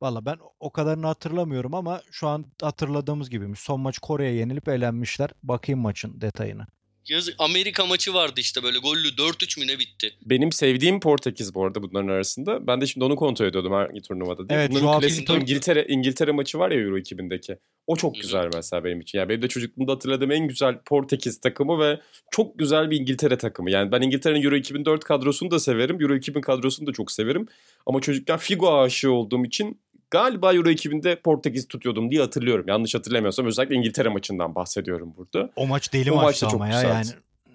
Valla 0.00 0.26
ben 0.26 0.38
o 0.60 0.72
kadarını 0.72 1.06
hatırlamıyorum 1.06 1.74
ama 1.74 2.02
şu 2.10 2.28
an 2.28 2.44
hatırladığımız 2.62 3.30
gibiymiş. 3.30 3.60
Son 3.60 3.80
maç 3.80 3.98
Kore'ye 3.98 4.32
yenilip 4.34 4.68
elenmişler. 4.68 5.30
Bakayım 5.42 5.80
maçın 5.80 6.20
detayını. 6.20 6.66
Yazık 7.08 7.34
Amerika 7.38 7.86
maçı 7.86 8.14
vardı 8.14 8.40
işte 8.40 8.62
böyle 8.62 8.78
gollü 8.78 9.08
4-3 9.08 9.60
mü 9.60 9.66
ne 9.66 9.78
bitti. 9.78 10.14
Benim 10.24 10.52
sevdiğim 10.52 11.00
Portekiz 11.00 11.54
bu 11.54 11.64
arada 11.64 11.82
bunların 11.82 12.08
arasında. 12.08 12.66
Ben 12.66 12.80
de 12.80 12.86
şimdi 12.86 13.04
onu 13.04 13.16
kontrol 13.16 13.46
ediyordum 13.46 13.72
hangi 13.72 14.00
turnuvada 14.00 14.48
diye. 14.48 14.58
Evet, 14.58 14.70
Bunların 14.70 15.00
klasik. 15.00 15.30
İngiltere, 15.30 15.86
İngiltere 15.88 16.32
maçı 16.32 16.58
var 16.58 16.70
ya 16.70 16.80
Euro 16.80 16.98
2000'deki. 16.98 17.58
O 17.86 17.96
çok 17.96 18.14
güzel 18.14 18.42
Hı-hı. 18.42 18.50
mesela 18.54 18.84
benim 18.84 19.00
için. 19.00 19.18
Yani 19.18 19.28
benim 19.28 19.42
de 19.42 19.48
çocukluğumda 19.48 19.92
hatırladığım 19.92 20.30
en 20.30 20.48
güzel 20.48 20.78
Portekiz 20.86 21.40
takımı 21.40 21.80
ve 21.80 22.00
çok 22.30 22.58
güzel 22.58 22.90
bir 22.90 23.00
İngiltere 23.00 23.38
takımı. 23.38 23.70
Yani 23.70 23.92
ben 23.92 24.02
İngiltere'nin 24.02 24.42
Euro 24.42 24.56
2004 24.56 25.04
kadrosunu 25.04 25.50
da 25.50 25.58
severim. 25.58 26.02
Euro 26.02 26.14
2000 26.14 26.40
kadrosunu 26.40 26.86
da 26.86 26.92
çok 26.92 27.12
severim. 27.12 27.46
Ama 27.86 28.00
çocukken 28.00 28.38
Figo 28.38 28.80
aşığı 28.80 29.12
olduğum 29.12 29.44
için 29.44 29.80
Galiba 30.10 30.54
Euro 30.54 30.70
2000'de 30.70 31.20
Portekiz 31.20 31.68
tutuyordum 31.68 32.10
diye 32.10 32.20
hatırlıyorum. 32.20 32.64
Yanlış 32.68 32.94
hatırlamıyorsam 32.94 33.46
özellikle 33.46 33.74
İngiltere 33.74 34.08
maçından 34.08 34.54
bahsediyorum 34.54 35.14
burada. 35.16 35.50
O 35.56 35.66
maç 35.66 35.92
deli 35.92 36.12
o 36.12 36.16
maçtı 36.16 36.46
maç 36.46 36.54
ama 36.54 36.68
ya 36.68 36.82
yani. 36.82 37.06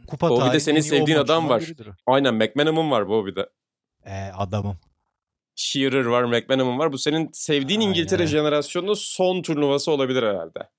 Kupa 0.08 0.30
o 0.30 0.48
bir 0.48 0.54
de 0.54 0.60
senin 0.60 0.82
sevdiğin 0.82 1.18
adam 1.18 1.50
var. 1.50 1.62
Biridir. 1.62 1.88
Aynen 2.08 2.36
McManaman 2.36 2.92
var 2.92 3.08
bu 3.08 3.26
bir 3.26 3.36
de. 3.36 3.50
Ee, 4.06 4.32
adamım. 4.38 4.78
Shearer 5.56 6.06
var, 6.06 6.24
McManaman 6.24 6.80
var. 6.80 6.94
Bu 6.94 6.98
senin 6.98 7.30
sevdiğin 7.34 7.80
Aynen. 7.80 7.92
İngiltere 7.92 8.28
jenerasyonunun 8.28 8.94
son 8.94 9.42
turnuvası 9.42 9.92
olabilir 9.92 10.24
herhalde. 10.24 10.70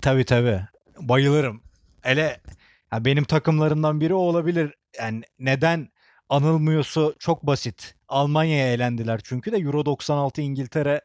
Tabii 0.00 0.24
tabii. 0.24 0.60
Bayılırım. 1.00 1.62
Hele 2.02 2.40
ya 2.92 3.04
benim 3.04 3.24
takımlarımdan 3.24 4.00
biri 4.00 4.14
o 4.14 4.18
olabilir. 4.18 4.74
Yani 4.98 5.22
neden 5.38 5.88
anılmıyorsa 6.28 7.12
çok 7.18 7.42
basit. 7.42 7.94
Almanya'ya 8.08 8.72
elendiler 8.72 9.20
çünkü 9.24 9.52
de 9.52 9.56
Euro 9.56 9.86
96 9.86 10.40
İngiltere 10.40 11.00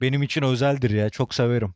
benim 0.00 0.22
için 0.22 0.42
özeldir 0.42 0.90
ya. 0.90 1.10
Çok 1.10 1.34
severim. 1.34 1.74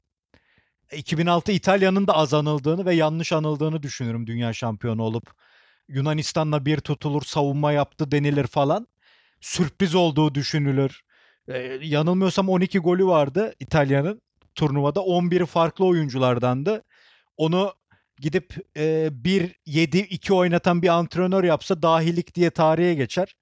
2006 0.93 1.53
İtalya'nın 1.53 2.07
da 2.07 2.13
az 2.13 2.35
anıldığını 2.35 2.87
ve 2.87 2.95
yanlış 2.95 3.33
anıldığını 3.33 3.83
düşünürüm 3.83 4.27
dünya 4.27 4.53
şampiyonu 4.53 5.03
olup. 5.03 5.31
Yunanistan'la 5.89 6.67
bir 6.67 6.79
tutulur, 6.79 7.23
savunma 7.23 7.73
yaptı 7.73 8.11
denilir 8.11 8.47
falan. 8.47 8.87
Sürpriz 9.41 9.95
olduğu 9.95 10.35
düşünülür. 10.35 11.03
Ee, 11.49 11.79
yanılmıyorsam 11.83 12.49
12 12.49 12.79
golü 12.79 13.07
vardı 13.07 13.55
İtalya'nın 13.61 14.23
turnuvada. 14.55 15.01
11'i 15.01 15.47
farklı 15.47 15.85
oyunculardandı. 15.87 16.85
Onu 17.37 17.75
gidip 18.19 18.57
e, 18.77 19.11
1-7-2 19.25 20.33
oynatan 20.33 20.83
bir 20.83 20.89
antrenör 20.89 21.45
yapsa 21.45 21.83
dahilik 21.83 22.35
diye 22.35 22.51
tarihe 22.51 22.95
geçer. 22.95 23.37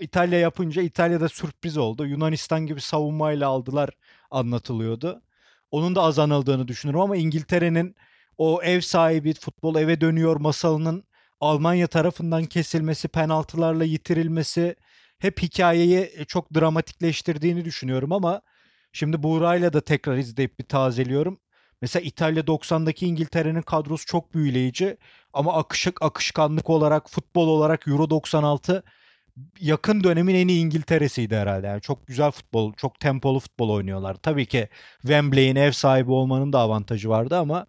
İtalya 0.00 0.38
yapınca 0.38 0.82
İtalya'da 0.82 1.28
sürpriz 1.28 1.76
oldu. 1.76 2.06
Yunanistan 2.06 2.66
gibi 2.66 2.80
savunmayla 2.80 3.48
aldılar 3.48 3.90
anlatılıyordu. 4.32 5.22
Onun 5.70 5.94
da 5.94 6.02
az 6.02 6.18
anıldığını 6.18 6.68
düşünürüm 6.68 7.00
ama 7.00 7.16
İngiltere'nin 7.16 7.96
o 8.38 8.62
ev 8.62 8.80
sahibi 8.80 9.34
futbol 9.34 9.76
eve 9.76 10.00
dönüyor 10.00 10.36
masalının 10.36 11.04
Almanya 11.42 11.86
tarafından 11.86 12.44
kesilmesi, 12.44 13.08
penaltılarla 13.08 13.84
yitirilmesi 13.84 14.76
hep 15.18 15.42
hikayeyi 15.42 16.10
e, 16.14 16.24
çok 16.24 16.54
dramatikleştirdiğini 16.54 17.64
düşünüyorum 17.64 18.12
ama 18.12 18.42
şimdi 18.92 19.22
Buğra'yla 19.22 19.72
da 19.72 19.80
tekrar 19.80 20.16
izleyip 20.16 20.58
bir 20.58 20.64
tazeliyorum. 20.64 21.40
Mesela 21.80 22.02
İtalya 22.02 22.42
90'daki 22.42 23.06
İngiltere'nin 23.06 23.62
kadrosu 23.62 24.06
çok 24.06 24.34
büyüleyici 24.34 24.96
ama 25.32 25.54
akışık 25.54 26.02
akışkanlık 26.02 26.70
olarak 26.70 27.10
futbol 27.10 27.48
olarak 27.48 27.88
Euro 27.88 28.10
96 28.10 28.82
yakın 29.60 30.04
dönemin 30.04 30.34
en 30.34 30.48
iyi 30.48 30.60
İngiltere'siydi 30.64 31.36
herhalde. 31.36 31.66
Yani 31.66 31.80
çok 31.80 32.06
güzel 32.06 32.30
futbol, 32.30 32.72
çok 32.74 33.00
tempolu 33.00 33.40
futbol 33.40 33.70
oynuyorlar. 33.70 34.14
Tabii 34.14 34.46
ki 34.46 34.68
Wembley'in 35.00 35.56
ev 35.56 35.72
sahibi 35.72 36.12
olmanın 36.12 36.52
da 36.52 36.58
avantajı 36.58 37.08
vardı 37.08 37.38
ama 37.38 37.66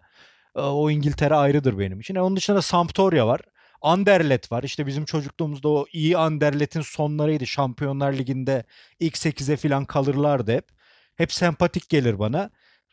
e, 0.56 0.60
o 0.60 0.90
İngiltere 0.90 1.34
ayrıdır 1.34 1.78
benim 1.78 2.00
için. 2.00 2.14
Onun 2.14 2.36
dışında 2.36 2.62
Sampdoria 2.62 3.26
var. 3.26 3.40
Anderlet 3.82 4.52
var. 4.52 4.62
İşte 4.62 4.86
bizim 4.86 5.04
çocukluğumuzda 5.04 5.68
o 5.68 5.86
iyi 5.92 6.18
Anderlet'in 6.18 6.80
sonlarıydı. 6.80 7.46
Şampiyonlar 7.46 8.12
Ligi'nde 8.12 8.64
ilk 9.00 9.16
8'e 9.16 9.56
falan 9.56 9.84
kalırlardı 9.84 10.52
hep. 10.52 10.68
Hep 11.16 11.32
sempatik 11.32 11.88
gelir 11.88 12.18
bana. 12.18 12.50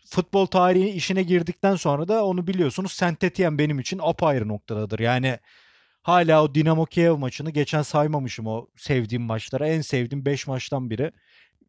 Futbol 0.10 0.46
tarihi 0.46 0.90
işine 0.90 1.24
girdikten 1.24 1.76
sonra 1.76 2.08
da 2.08 2.26
onu 2.26 2.48
biliyorsunuz 2.48 2.92
Saint 2.92 3.22
benim 3.40 3.80
için 3.80 4.00
apayrı 4.04 4.48
noktadadır. 4.48 5.00
Yani 5.00 5.40
Hala 6.04 6.43
o 6.43 6.56
Dinamo 6.56 6.86
Kiev 6.86 7.18
maçını 7.18 7.49
geçen 7.52 7.82
saymamışım 7.82 8.47
o 8.47 8.68
sevdiğim 8.78 9.24
maçlara. 9.24 9.68
En 9.68 9.82
sevdiğim 9.82 10.26
5 10.26 10.47
maçtan 10.47 10.89
biri. 10.89 11.12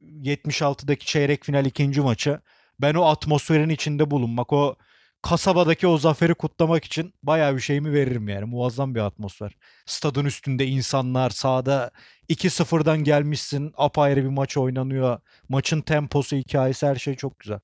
76'daki 0.02 1.06
çeyrek 1.06 1.44
final 1.44 1.66
ikinci 1.66 2.00
maçı. 2.00 2.40
Ben 2.80 2.94
o 2.94 3.04
atmosferin 3.04 3.68
içinde 3.68 4.10
bulunmak, 4.10 4.52
o 4.52 4.76
kasabadaki 5.22 5.86
o 5.86 5.98
zaferi 5.98 6.34
kutlamak 6.34 6.84
için 6.84 7.14
bayağı 7.22 7.56
bir 7.56 7.60
şeyimi 7.60 7.92
veririm 7.92 8.28
yani. 8.28 8.44
Muazzam 8.44 8.94
bir 8.94 9.00
atmosfer. 9.00 9.52
Stadın 9.86 10.24
üstünde 10.24 10.66
insanlar, 10.66 11.30
sahada 11.30 11.90
2-0'dan 12.28 13.04
gelmişsin, 13.04 13.72
apayrı 13.76 14.24
bir 14.24 14.28
maç 14.28 14.56
oynanıyor. 14.56 15.18
Maçın 15.48 15.80
temposu, 15.80 16.36
hikayesi 16.36 16.86
her 16.86 16.96
şey 16.96 17.14
çok 17.16 17.38
güzel. 17.38 17.60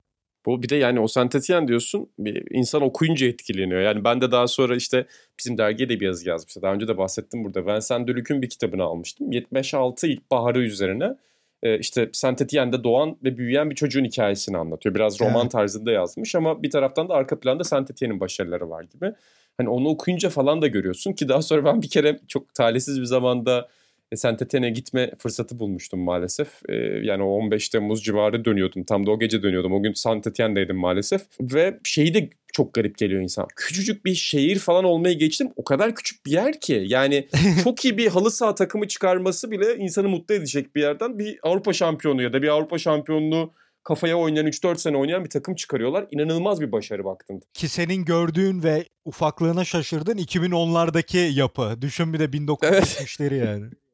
Bu 0.48 0.62
bir 0.62 0.68
de 0.68 0.76
yani 0.76 1.00
o 1.00 1.06
Saint 1.08 1.34
diyorsun 1.68 2.10
bir 2.18 2.42
insan 2.50 2.82
okuyunca 2.82 3.26
etkileniyor. 3.26 3.80
Yani 3.80 4.04
ben 4.04 4.20
de 4.20 4.30
daha 4.30 4.46
sonra 4.46 4.76
işte 4.76 5.06
bizim 5.38 5.58
dergiye 5.58 5.88
de 5.88 6.00
bir 6.00 6.06
yazı 6.06 6.28
yazmıştım. 6.28 6.62
Daha 6.62 6.74
önce 6.74 6.88
de 6.88 6.98
bahsettim 6.98 7.44
burada. 7.44 7.66
Vincent 7.66 8.08
Dülük'ün 8.08 8.42
bir 8.42 8.48
kitabını 8.48 8.82
almıştım. 8.82 9.32
76 9.32 10.06
ilkbaharı 10.06 10.62
üzerine 10.62 11.16
e, 11.62 11.78
işte 11.78 12.10
Saint 12.12 12.42
Etienne'de 12.42 12.84
doğan 12.84 13.16
ve 13.24 13.38
büyüyen 13.38 13.70
bir 13.70 13.74
çocuğun 13.74 14.04
hikayesini 14.04 14.56
anlatıyor. 14.56 14.94
Biraz 14.94 15.20
roman 15.20 15.42
evet. 15.42 15.52
tarzında 15.52 15.90
yazmış 15.90 16.34
ama 16.34 16.62
bir 16.62 16.70
taraftan 16.70 17.08
da 17.08 17.14
arka 17.14 17.40
planda 17.40 17.64
Saint 17.64 17.90
Etienne'in 17.90 18.20
başarıları 18.20 18.70
var 18.70 18.82
gibi. 18.82 19.12
Hani 19.56 19.68
onu 19.68 19.88
okuyunca 19.88 20.30
falan 20.30 20.62
da 20.62 20.66
görüyorsun 20.66 21.12
ki 21.12 21.28
daha 21.28 21.42
sonra 21.42 21.64
ben 21.64 21.82
bir 21.82 21.88
kere 21.88 22.18
çok 22.28 22.54
talihsiz 22.54 23.00
bir 23.00 23.06
zamanda 23.06 23.68
Senteten'e 24.16 24.70
gitme 24.70 25.10
fırsatı 25.18 25.58
bulmuştum 25.58 26.00
maalesef. 26.00 26.48
E, 26.68 26.74
yani 27.02 27.22
o 27.22 27.26
15 27.26 27.68
Temmuz 27.68 28.04
civarı 28.04 28.44
dönüyordum. 28.44 28.84
Tam 28.84 29.06
da 29.06 29.10
o 29.10 29.18
gece 29.18 29.42
dönüyordum. 29.42 29.72
O 29.72 29.82
gün 29.82 29.92
Senteten'deydim 29.92 30.76
maalesef. 30.76 31.22
Ve 31.40 31.78
şeyi 31.84 32.14
de 32.14 32.30
çok 32.52 32.74
garip 32.74 32.98
geliyor 32.98 33.22
insan. 33.22 33.46
Küçücük 33.56 34.04
bir 34.04 34.14
şehir 34.14 34.58
falan 34.58 34.84
olmayı 34.84 35.18
geçtim. 35.18 35.50
O 35.56 35.64
kadar 35.64 35.94
küçük 35.94 36.26
bir 36.26 36.30
yer 36.30 36.60
ki. 36.60 36.84
Yani 36.86 37.28
çok 37.64 37.84
iyi 37.84 37.98
bir 37.98 38.06
halı 38.06 38.30
saha 38.30 38.54
takımı 38.54 38.88
çıkarması 38.88 39.50
bile 39.50 39.76
insanı 39.76 40.08
mutlu 40.08 40.34
edecek 40.34 40.76
bir 40.76 40.80
yerden 40.80 41.18
bir 41.18 41.38
Avrupa 41.42 41.72
şampiyonu 41.72 42.22
ya 42.22 42.32
da 42.32 42.42
bir 42.42 42.48
Avrupa 42.48 42.78
şampiyonluğu 42.78 43.52
kafaya 43.84 44.16
oynayan 44.16 44.46
3-4 44.46 44.78
sene 44.78 44.96
oynayan 44.96 45.24
bir 45.24 45.30
takım 45.30 45.54
çıkarıyorlar. 45.54 46.06
İnanılmaz 46.10 46.60
bir 46.60 46.72
başarı 46.72 47.04
baktın. 47.04 47.42
Ki 47.54 47.68
senin 47.68 48.04
gördüğün 48.04 48.62
ve 48.62 48.84
ufaklığına 49.04 49.64
şaşırdın 49.64 50.18
2010'lardaki 50.18 51.32
yapı. 51.32 51.82
Düşün 51.82 52.12
bir 52.12 52.18
de 52.18 52.24
1970'leri 52.24 53.34
evet. 53.34 53.46
yani. 53.46 53.66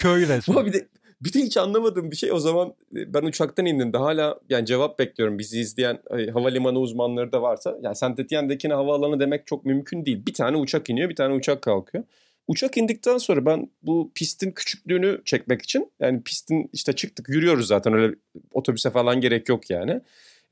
Köy 0.00 0.28
resmen. 0.28 0.54
Ama 0.56 0.66
bir 0.66 0.72
de 0.72 0.86
bir 1.20 1.32
de 1.32 1.38
hiç 1.38 1.56
anlamadığım 1.56 2.10
bir 2.10 2.16
şey 2.16 2.32
o 2.32 2.38
zaman 2.38 2.74
e, 2.96 3.14
ben 3.14 3.22
uçaktan 3.22 3.66
indim 3.66 3.92
de 3.92 3.98
hala 3.98 4.40
yani 4.48 4.66
cevap 4.66 4.98
bekliyorum 4.98 5.38
bizi 5.38 5.60
izleyen 5.60 5.98
e, 6.18 6.30
havalimanı 6.30 6.78
uzmanları 6.78 7.32
da 7.32 7.42
varsa. 7.42 7.78
Yani 7.82 7.96
Saint 7.96 8.18
Etienne'dekine 8.18 8.74
havaalanı 8.74 9.20
demek 9.20 9.46
çok 9.46 9.64
mümkün 9.64 10.06
değil. 10.06 10.26
Bir 10.26 10.34
tane 10.34 10.56
uçak 10.56 10.90
iniyor 10.90 11.10
bir 11.10 11.16
tane 11.16 11.34
uçak 11.34 11.62
kalkıyor. 11.62 12.04
Uçak 12.48 12.76
indikten 12.76 13.18
sonra 13.18 13.46
ben 13.46 13.70
bu 13.82 14.12
pistin 14.14 14.50
küçüklüğünü 14.50 15.22
çekmek 15.24 15.62
için 15.62 15.92
yani 16.00 16.22
pistin 16.22 16.70
işte 16.72 16.92
çıktık 16.92 17.28
yürüyoruz 17.28 17.66
zaten 17.66 17.92
öyle 17.92 18.14
otobüse 18.52 18.90
falan 18.90 19.20
gerek 19.20 19.48
yok 19.48 19.70
yani. 19.70 20.00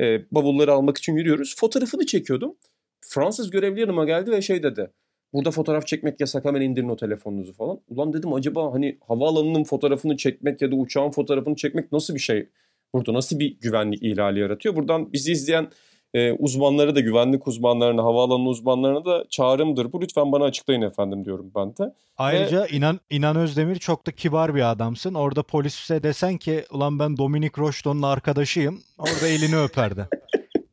E, 0.00 0.22
bavulları 0.32 0.72
almak 0.72 0.98
için 0.98 1.16
yürüyoruz. 1.16 1.56
Fotoğrafını 1.56 2.06
çekiyordum. 2.06 2.54
Fransız 3.00 3.50
görevli 3.50 3.80
yanıma 3.80 4.04
geldi 4.04 4.30
ve 4.30 4.42
şey 4.42 4.62
dedi. 4.62 4.90
Burada 5.32 5.50
fotoğraf 5.50 5.86
çekmek 5.86 6.20
yasak 6.20 6.44
hemen 6.44 6.60
indirin 6.60 6.88
o 6.88 6.96
telefonunuzu 6.96 7.52
falan. 7.52 7.80
Ulan 7.88 8.12
dedim 8.12 8.32
acaba 8.32 8.72
hani 8.72 8.98
havaalanının 9.08 9.64
fotoğrafını 9.64 10.16
çekmek 10.16 10.62
ya 10.62 10.70
da 10.72 10.76
uçağın 10.76 11.10
fotoğrafını 11.10 11.56
çekmek 11.56 11.92
nasıl 11.92 12.14
bir 12.14 12.20
şey? 12.20 12.48
Burada 12.94 13.12
nasıl 13.12 13.38
bir 13.38 13.60
güvenlik 13.60 14.02
ihlali 14.02 14.40
yaratıyor? 14.40 14.76
Buradan 14.76 15.12
bizi 15.12 15.32
izleyen 15.32 15.68
e, 16.14 16.32
uzmanları 16.32 16.94
da 16.94 17.00
güvenlik 17.00 17.48
uzmanlarına, 17.48 18.02
havaalanı 18.02 18.48
uzmanlarına 18.48 19.04
da 19.04 19.24
çağrımdır. 19.30 19.92
Bu 19.92 20.00
lütfen 20.02 20.32
bana 20.32 20.44
açıklayın 20.44 20.82
efendim 20.82 21.24
diyorum 21.24 21.52
ben 21.56 21.76
de. 21.76 21.94
Ayrıca 22.16 22.66
inan 22.66 23.00
İnan 23.10 23.36
Özdemir 23.36 23.76
çok 23.76 24.06
da 24.06 24.12
kibar 24.12 24.54
bir 24.54 24.70
adamsın. 24.70 25.14
Orada 25.14 25.42
polise 25.42 26.02
desen 26.02 26.36
ki 26.36 26.64
ulan 26.70 26.98
ben 26.98 27.16
Dominik 27.16 27.58
Rocheton'un 27.58 28.02
arkadaşıyım. 28.02 28.80
Orada 28.98 29.28
elini 29.28 29.56
öperdi. 29.64 30.08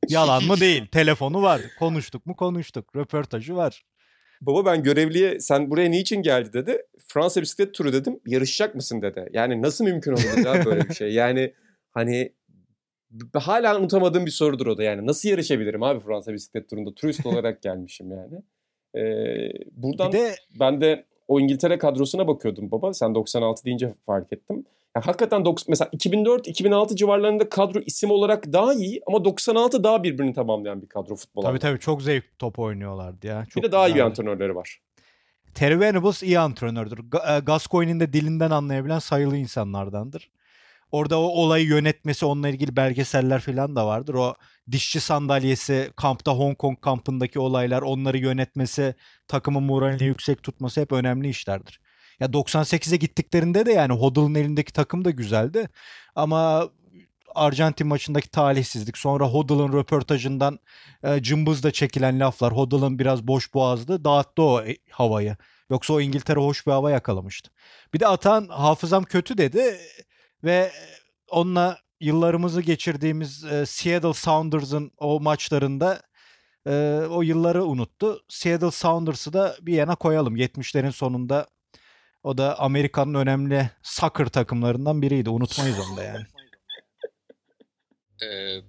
Yalan 0.09 0.43
mı 0.43 0.59
değil. 0.59 0.87
Telefonu 0.87 1.41
var. 1.41 1.61
Konuştuk 1.79 2.25
mu 2.25 2.35
konuştuk. 2.35 2.95
Röportajı 2.95 3.55
var. 3.55 3.83
Baba 4.41 4.65
ben 4.65 4.83
görevliye 4.83 5.39
sen 5.39 5.71
buraya 5.71 5.89
niçin 5.89 6.21
geldi 6.21 6.53
dedi. 6.53 6.81
Fransa 7.07 7.41
bisiklet 7.41 7.73
turu 7.73 7.93
dedim. 7.93 8.19
Yarışacak 8.25 8.75
mısın 8.75 9.01
dedi. 9.01 9.29
Yani 9.33 9.61
nasıl 9.61 9.85
mümkün 9.85 10.11
olur 10.11 10.45
ya 10.45 10.65
böyle 10.65 10.89
bir 10.89 10.93
şey. 10.93 11.13
Yani 11.13 11.53
hani 11.91 12.33
hala 13.33 13.79
unutamadığım 13.79 14.25
bir 14.25 14.31
sorudur 14.31 14.67
o 14.67 14.77
da 14.77 14.83
yani. 14.83 15.07
Nasıl 15.07 15.29
yarışabilirim 15.29 15.83
abi 15.83 15.99
Fransa 15.99 16.33
bisiklet 16.33 16.69
turunda? 16.69 16.93
Turist 16.93 17.25
olarak 17.25 17.61
gelmişim 17.61 18.11
yani. 18.11 18.41
Ee, 18.95 19.51
buradan 19.71 20.11
Bir 20.11 20.17
de 20.17 20.35
ben 20.59 20.81
de 20.81 21.05
o 21.27 21.39
İngiltere 21.39 21.77
kadrosuna 21.77 22.27
bakıyordum 22.27 22.71
baba. 22.71 22.93
Sen 22.93 23.15
96 23.15 23.65
deyince 23.65 23.93
fark 24.05 24.33
ettim. 24.33 24.65
Ya 24.95 25.01
hakikaten 25.07 25.41
dok- 25.41 25.65
mesela 25.67 25.89
2004-2006 25.93 26.95
civarlarında 26.95 27.49
kadro 27.49 27.79
isim 27.79 28.11
olarak 28.11 28.53
daha 28.53 28.73
iyi 28.73 29.01
ama 29.07 29.25
96 29.25 29.83
daha 29.83 30.03
birbirini 30.03 30.33
tamamlayan 30.33 30.81
bir 30.81 30.87
kadro 30.89 31.15
futbol. 31.15 31.41
tabii 31.41 31.59
tabii 31.59 31.79
çok 31.79 32.01
zevk 32.01 32.39
top 32.39 32.59
oynuyorlardı 32.59 33.27
ya. 33.27 33.43
Bir 33.45 33.49
Çok 33.51 33.63
de 33.63 33.71
daha 33.71 33.83
iyi 33.85 33.89
bir 33.89 33.93
güzeldi. 33.93 34.09
antrenörleri 34.09 34.55
var. 34.55 34.79
Terry 35.53 35.79
Venables 35.79 36.23
iyi 36.23 36.39
antrenördür. 36.39 36.99
E, 37.29 37.39
Gascoigne'in 37.39 37.99
de 37.99 38.13
dilinden 38.13 38.51
anlayabilen 38.51 38.99
sayılı 38.99 39.37
insanlardandır. 39.37 40.29
Orada 40.91 41.19
o 41.19 41.23
olayı 41.23 41.65
yönetmesi, 41.65 42.25
onunla 42.25 42.49
ilgili 42.49 42.75
belgeseller 42.75 43.39
falan 43.39 43.75
da 43.75 43.87
vardır. 43.87 44.13
O 44.13 44.35
dişçi 44.71 44.99
sandalyesi, 44.99 45.89
kampta 45.95 46.31
Hong 46.31 46.57
Kong 46.57 46.81
kampındaki 46.81 47.39
olaylar, 47.39 47.81
onları 47.81 48.17
yönetmesi, 48.17 48.95
takımın 49.27 49.63
moralini 49.63 50.03
yüksek 50.03 50.43
tutması 50.43 50.81
hep 50.81 50.91
önemli 50.91 51.29
işlerdir. 51.29 51.79
Ya 52.19 52.27
98'e 52.27 52.97
gittiklerinde 52.97 53.65
de 53.65 53.71
yani 53.71 53.93
Hoddle'ın 53.93 54.35
elindeki 54.35 54.73
takım 54.73 55.05
da 55.05 55.11
güzeldi. 55.11 55.69
Ama 56.15 56.69
Arjantin 57.35 57.87
maçındaki 57.87 58.29
talihsizlik, 58.29 58.97
sonra 58.97 59.25
Hoddle'ın 59.27 59.73
röportajından 59.73 60.59
e, 61.03 61.23
cımbızla 61.23 61.71
çekilen 61.71 62.19
laflar, 62.19 62.53
Hoddle'ın 62.53 62.99
biraz 62.99 63.27
boş 63.27 63.53
boğazdı, 63.53 64.03
dağıttı 64.03 64.43
o 64.43 64.61
e, 64.61 64.77
havayı. 64.91 65.37
Yoksa 65.69 65.93
o 65.93 66.01
İngiltere 66.01 66.39
hoş 66.39 66.67
bir 66.67 66.71
hava 66.71 66.91
yakalamıştı. 66.91 67.51
Bir 67.93 67.99
de 67.99 68.07
Atan 68.07 68.47
hafızam 68.47 69.03
kötü 69.03 69.37
dedi 69.37 69.77
ve 70.43 70.71
onunla 71.29 71.77
yıllarımızı 71.99 72.61
geçirdiğimiz 72.61 73.43
e, 73.43 73.65
Seattle 73.65 74.13
Sounders'ın 74.13 74.91
o 74.97 75.19
maçlarında 75.19 76.01
e, 76.67 77.01
o 77.09 77.21
yılları 77.21 77.65
unuttu. 77.65 78.21
Seattle 78.29 78.71
Sounders'ı 78.71 79.33
da 79.33 79.57
bir 79.61 79.73
yana 79.73 79.95
koyalım. 79.95 80.37
70'lerin 80.37 80.91
sonunda 80.91 81.47
o 82.25 82.37
da 82.37 82.59
Amerika'nın 82.59 83.13
önemli 83.13 83.69
soccer 83.83 84.25
takımlarından 84.25 85.01
biriydi. 85.01 85.29
Unutmayız 85.29 85.77
onu 85.79 85.97
da 85.97 86.03
yani. 86.03 86.25
Ee, 88.23 88.61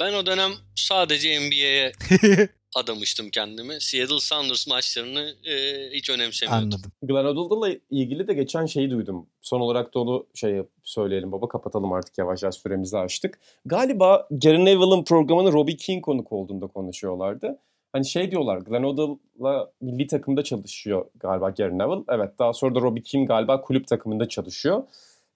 ben 0.00 0.12
o 0.12 0.26
dönem 0.26 0.50
sadece 0.74 1.40
NBA'ye 1.40 1.92
adamıştım 2.76 3.30
kendimi. 3.30 3.80
Seattle 3.80 4.20
Sounders 4.20 4.66
maçlarını 4.66 5.34
e, 5.44 5.54
hiç 5.92 6.10
önemsemiyordum. 6.10 6.64
Anladım. 6.64 6.92
Glenn 7.02 7.24
Hoddle'la 7.24 7.76
ilgili 7.90 8.28
de 8.28 8.34
geçen 8.34 8.66
şeyi 8.66 8.90
duydum. 8.90 9.26
Son 9.40 9.60
olarak 9.60 9.94
da 9.94 9.98
onu 9.98 10.26
şey 10.34 10.62
söyleyelim 10.82 11.32
baba 11.32 11.48
kapatalım 11.48 11.92
artık 11.92 12.18
yavaş 12.18 12.42
yavaş 12.42 12.54
süremizi 12.54 12.98
açtık. 12.98 13.38
Galiba 13.64 14.28
Gary 14.30 14.64
Neville'ın 14.64 15.04
programını 15.04 15.52
Robbie 15.52 15.76
King 15.76 16.04
konuk 16.04 16.32
olduğunda 16.32 16.66
konuşuyorlardı. 16.66 17.58
Hani 17.92 18.06
şey 18.06 18.30
diyorlar 18.30 18.58
Glenn 18.58 18.84
Hoddle'la 18.84 19.70
milli 19.80 20.06
takımda 20.06 20.44
çalışıyor 20.44 21.04
galiba 21.20 21.50
Gary 21.50 21.78
Neville. 21.78 22.04
Evet 22.08 22.38
daha 22.38 22.52
sonra 22.52 22.74
da 22.74 22.80
Robbie 22.80 23.02
King 23.02 23.28
galiba 23.28 23.60
kulüp 23.60 23.86
takımında 23.86 24.28
çalışıyor. 24.28 24.82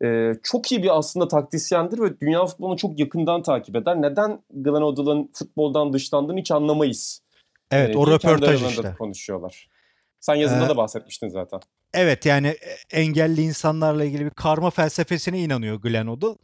Ee, 0.04 0.32
çok 0.42 0.72
iyi 0.72 0.82
bir 0.82 0.98
aslında 0.98 1.28
taktisyendir 1.28 1.98
ve 1.98 2.20
dünya 2.20 2.46
futbolunu 2.46 2.76
çok 2.76 2.98
yakından 2.98 3.42
takip 3.42 3.76
eder. 3.76 4.02
Neden 4.02 4.42
Glenn 4.50 4.82
Hoddle'ın 4.82 5.30
futboldan 5.34 5.92
dışlandığını 5.92 6.38
hiç 6.40 6.50
anlamayız. 6.50 7.22
Evet 7.70 7.94
Ee, 7.94 7.98
o 7.98 8.06
röportaj 8.06 8.62
işte. 8.62 8.94
konuşuyorlar. 8.98 9.68
Sen 10.20 10.34
yazında 10.34 10.66
Ee, 10.66 10.68
da 10.68 10.76
bahsetmiştin 10.76 11.28
zaten. 11.28 11.60
Evet 11.94 12.26
yani 12.26 12.56
engelli 12.92 13.42
insanlarla 13.42 14.04
ilgili 14.04 14.24
bir 14.24 14.30
karma 14.30 14.70
felsefesine 14.70 15.38
inanıyor 15.40 15.80
Glenn 15.80 16.06
Hoddle. 16.06 16.36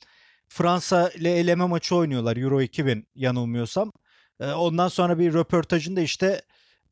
Fransa 0.48 1.10
ile 1.10 1.38
eleme 1.38 1.66
maçı 1.66 1.96
oynuyorlar 1.96 2.36
Euro 2.36 2.60
2000 2.60 3.06
yanılmıyorsam. 3.14 3.92
E, 4.40 4.52
Ondan 4.52 4.88
sonra 4.88 5.18
bir 5.18 5.34
röportajında 5.34 6.00
işte 6.00 6.42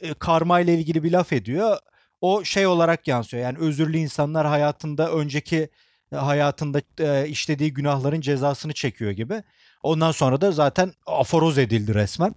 e, 0.00 0.14
karma 0.14 0.60
ile 0.60 0.74
ilgili 0.74 1.02
bir 1.02 1.12
laf 1.12 1.32
ediyor. 1.32 1.78
O 2.20 2.44
şey 2.44 2.66
olarak 2.66 3.08
yansıyor. 3.08 3.42
Yani 3.42 3.58
özürlü 3.58 3.98
insanlar 3.98 4.46
hayatında 4.46 5.12
önceki 5.12 5.68
e, 6.12 6.16
hayatında 6.16 6.82
e, 7.00 7.28
işlediği 7.28 7.74
günahların 7.74 8.20
cezasını 8.20 8.72
çekiyor 8.72 9.10
gibi. 9.10 9.42
Ondan 9.82 10.12
sonra 10.12 10.40
da 10.40 10.52
zaten 10.52 10.92
aforoz 11.06 11.58
edildi 11.58 11.94
resmen. 11.94 12.34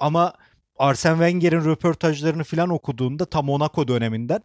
Ama 0.00 0.32
Arsene 0.78 1.12
Wenger'in 1.14 1.64
röportajlarını 1.64 2.44
falan 2.44 2.68
okuduğunda 2.68 3.24
tam 3.24 3.44
Monaco 3.44 3.88
döneminden 3.88 4.42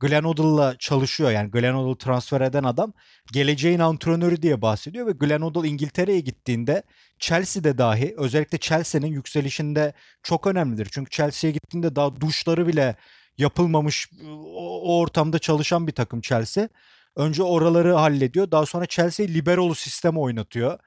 Glenn 0.00 0.24
Hoddle'la 0.24 0.78
çalışıyor. 0.78 1.30
Yani 1.30 1.50
Glenn 1.50 1.74
Hoddle 1.74 1.98
transfer 1.98 2.40
eden 2.40 2.64
adam 2.64 2.92
geleceğin 3.32 3.78
antrenörü 3.78 4.42
diye 4.42 4.62
bahsediyor 4.62 5.06
ve 5.06 5.12
Glenn 5.12 5.42
Hoddle 5.42 5.68
İngiltere'ye 5.68 6.20
gittiğinde 6.20 6.82
Chelsea'de 7.18 7.78
dahi 7.78 8.14
özellikle 8.18 8.58
Chelsea'nin 8.58 9.06
yükselişinde 9.06 9.92
çok 10.22 10.46
önemlidir. 10.46 10.88
Çünkü 10.92 11.10
Chelsea'ye 11.10 11.52
gittiğinde 11.52 11.96
daha 11.96 12.20
duşları 12.20 12.66
bile 12.66 12.96
yapılmamış 13.38 14.08
o, 14.54 14.98
ortamda 15.00 15.38
çalışan 15.38 15.86
bir 15.86 15.92
takım 15.92 16.20
Chelsea. 16.20 16.68
Önce 17.16 17.42
oraları 17.42 17.94
hallediyor. 17.94 18.50
Daha 18.50 18.66
sonra 18.66 18.86
Chelsea'yi 18.86 19.34
liberolu 19.34 19.74
sisteme 19.74 20.18
oynatıyor. 20.18 20.78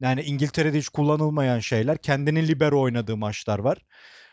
Yani 0.00 0.22
İngiltere'de 0.22 0.78
hiç 0.78 0.88
kullanılmayan 0.88 1.58
şeyler. 1.58 1.98
Kendinin 1.98 2.48
libero 2.48 2.80
oynadığı 2.80 3.16
maçlar 3.16 3.58
var. 3.58 3.78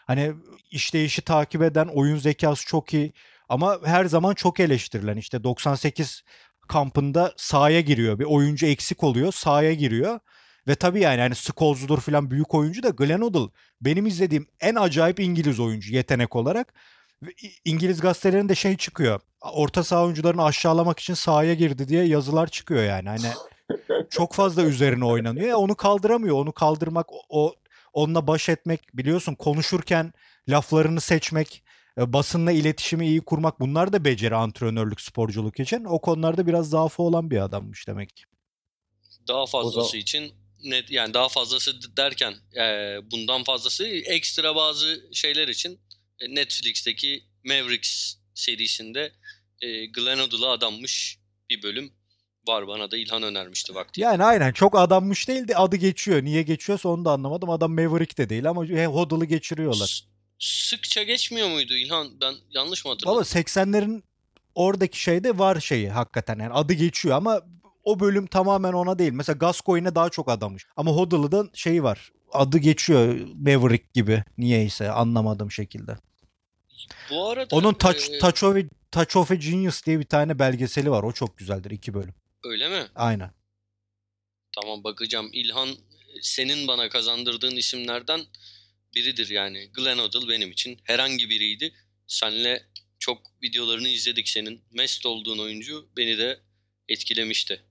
Hani 0.07 0.33
işleyişi 0.71 1.21
takip 1.21 1.61
eden 1.61 1.87
oyun 1.87 2.17
zekası 2.17 2.65
çok 2.67 2.93
iyi. 2.93 3.13
Ama 3.51 3.79
her 3.85 4.05
zaman 4.05 4.33
çok 4.33 4.59
eleştirilen 4.59 5.17
işte 5.17 5.43
98 5.43 6.23
kampında 6.67 7.33
sahaya 7.37 7.81
giriyor. 7.81 8.19
Bir 8.19 8.23
oyuncu 8.25 8.65
eksik 8.65 9.03
oluyor 9.03 9.31
sahaya 9.31 9.73
giriyor. 9.73 10.19
Ve 10.67 10.75
tabii 10.75 10.99
yani 10.99 11.21
hani 11.21 11.35
Scholes'dur 11.35 11.99
falan 11.99 12.31
büyük 12.31 12.53
oyuncu 12.55 12.83
da 12.83 12.89
Glenn 12.89 13.21
Hoddle 13.21 13.51
benim 13.81 14.05
izlediğim 14.05 14.47
en 14.61 14.75
acayip 14.75 15.19
İngiliz 15.19 15.59
oyuncu 15.59 15.93
yetenek 15.93 16.35
olarak. 16.35 16.73
İngiliz 17.65 18.01
gazetelerinde 18.01 18.55
şey 18.55 18.77
çıkıyor. 18.77 19.19
Orta 19.53 19.83
saha 19.83 20.03
oyuncularını 20.03 20.43
aşağılamak 20.43 20.99
için 20.99 21.13
sahaya 21.13 21.53
girdi 21.53 21.87
diye 21.87 22.03
yazılar 22.03 22.47
çıkıyor 22.47 22.83
yani. 22.83 23.09
Hani 23.09 23.27
çok 24.09 24.33
fazla 24.33 24.63
üzerine 24.63 25.05
oynanıyor. 25.05 25.47
Ya 25.47 25.57
onu 25.57 25.75
kaldıramıyor. 25.75 26.35
Onu 26.35 26.51
kaldırmak, 26.51 27.05
o- 27.29 27.55
onunla 27.93 28.27
baş 28.27 28.49
etmek, 28.49 28.81
biliyorsun 28.97 29.35
konuşurken 29.35 30.13
laflarını 30.49 31.01
seçmek, 31.01 31.63
e, 31.67 31.70
basınla 31.97 32.51
iletişimi 32.51 33.07
iyi 33.07 33.21
kurmak 33.21 33.59
bunlar 33.59 33.93
da 33.93 34.05
beceri 34.05 34.35
antrenörlük, 34.35 35.01
sporculuk 35.01 35.59
için. 35.59 35.83
O 35.83 36.01
konularda 36.01 36.47
biraz 36.47 36.69
zaafı 36.69 37.03
olan 37.03 37.31
bir 37.31 37.37
adammış 37.37 37.87
demek 37.87 38.15
ki. 38.15 38.23
Daha 39.27 39.45
fazlası 39.45 39.89
zaman- 39.91 40.01
için 40.01 40.33
net 40.63 40.91
yani 40.91 41.13
daha 41.13 41.29
fazlası 41.29 41.97
derken 41.97 42.33
e, 42.55 42.97
bundan 43.11 43.43
fazlası 43.43 43.87
ekstra 43.87 44.55
bazı 44.55 45.09
şeyler 45.13 45.47
için 45.47 45.79
e, 46.19 46.35
Netflix'teki 46.35 47.23
Mavericks 47.45 48.15
serisinde 48.35 49.11
e, 49.61 49.85
Glenn 49.85 50.19
Hoddle'a 50.19 50.51
adanmış 50.51 51.19
bir 51.49 51.63
bölüm 51.63 51.93
var 52.47 52.67
bana 52.67 52.91
da 52.91 52.97
İlhan 52.97 53.23
önermişti 53.23 53.75
vakti. 53.75 54.01
Yani 54.01 54.23
aynen 54.23 54.53
çok 54.53 54.79
adammış 54.79 55.27
değil 55.27 55.47
de 55.47 55.55
adı 55.55 55.75
geçiyor. 55.75 56.23
Niye 56.23 56.41
geçiyorsa 56.41 56.89
onu 56.89 57.05
da 57.05 57.11
anlamadım. 57.11 57.49
Adam 57.49 57.73
Maverick 57.73 58.17
de 58.17 58.29
değil 58.29 58.49
ama 58.49 58.65
he, 58.65 58.85
Hoddle'ı 58.85 59.25
geçiriyorlar. 59.25 60.10
Sıkça 60.41 61.03
geçmiyor 61.03 61.49
muydu 61.49 61.73
İlhan? 61.73 62.21
Ben 62.21 62.35
yanlış 62.51 62.85
mı 62.85 62.91
hatırladım? 62.91 63.15
Valla 63.15 63.23
80'lerin 63.23 64.03
oradaki 64.55 65.01
şeyde 65.01 65.37
var 65.37 65.59
şeyi 65.59 65.89
hakikaten 65.89 66.39
yani 66.39 66.53
adı 66.53 66.73
geçiyor 66.73 67.17
ama 67.17 67.41
o 67.83 67.99
bölüm 67.99 68.27
tamamen 68.27 68.73
ona 68.73 68.99
değil. 68.99 69.11
Mesela 69.11 69.37
Gascoigne'e 69.37 69.95
daha 69.95 70.09
çok 70.09 70.29
adamış. 70.29 70.65
Ama 70.75 70.91
Hoddle'ın 70.91 71.51
şeyi 71.53 71.83
var. 71.83 72.11
Adı 72.31 72.57
geçiyor 72.57 73.19
Maverick 73.35 73.85
gibi. 73.93 74.23
Niyeyse 74.37 74.91
anlamadığım 74.91 75.51
şekilde. 75.51 75.97
Bu 77.09 77.29
arada 77.29 77.55
Onun 77.55 77.73
Touch, 77.73 78.11
e, 78.11 78.19
Touch, 78.19 78.43
of 78.43 78.55
Touch 78.91 79.17
of 79.17 79.31
a 79.31 79.35
Genius 79.35 79.85
diye 79.85 79.99
bir 79.99 80.05
tane 80.05 80.39
belgeseli 80.39 80.91
var. 80.91 81.03
O 81.03 81.11
çok 81.11 81.37
güzeldir. 81.37 81.71
iki 81.71 81.93
bölüm. 81.93 82.13
öyle 82.43 82.69
mi? 82.69 82.87
Aynen. 82.95 83.31
Tamam 84.61 84.83
bakacağım. 84.83 85.29
İlhan 85.33 85.69
senin 86.21 86.67
bana 86.67 86.89
kazandırdığın 86.89 87.55
isimlerden 87.55 88.21
biridir 88.95 89.29
yani. 89.29 89.69
Glenn 89.73 89.97
Hoddle 89.97 90.27
benim 90.27 90.51
için 90.51 90.79
herhangi 90.83 91.29
biriydi. 91.29 91.73
Senle 92.07 92.65
çok 92.99 93.43
videolarını 93.43 93.87
izledik 93.89 94.29
senin. 94.29 94.61
Mest 94.71 95.05
olduğun 95.05 95.39
oyuncu 95.39 95.89
beni 95.97 96.17
de 96.17 96.39
etkilemişti. 96.89 97.61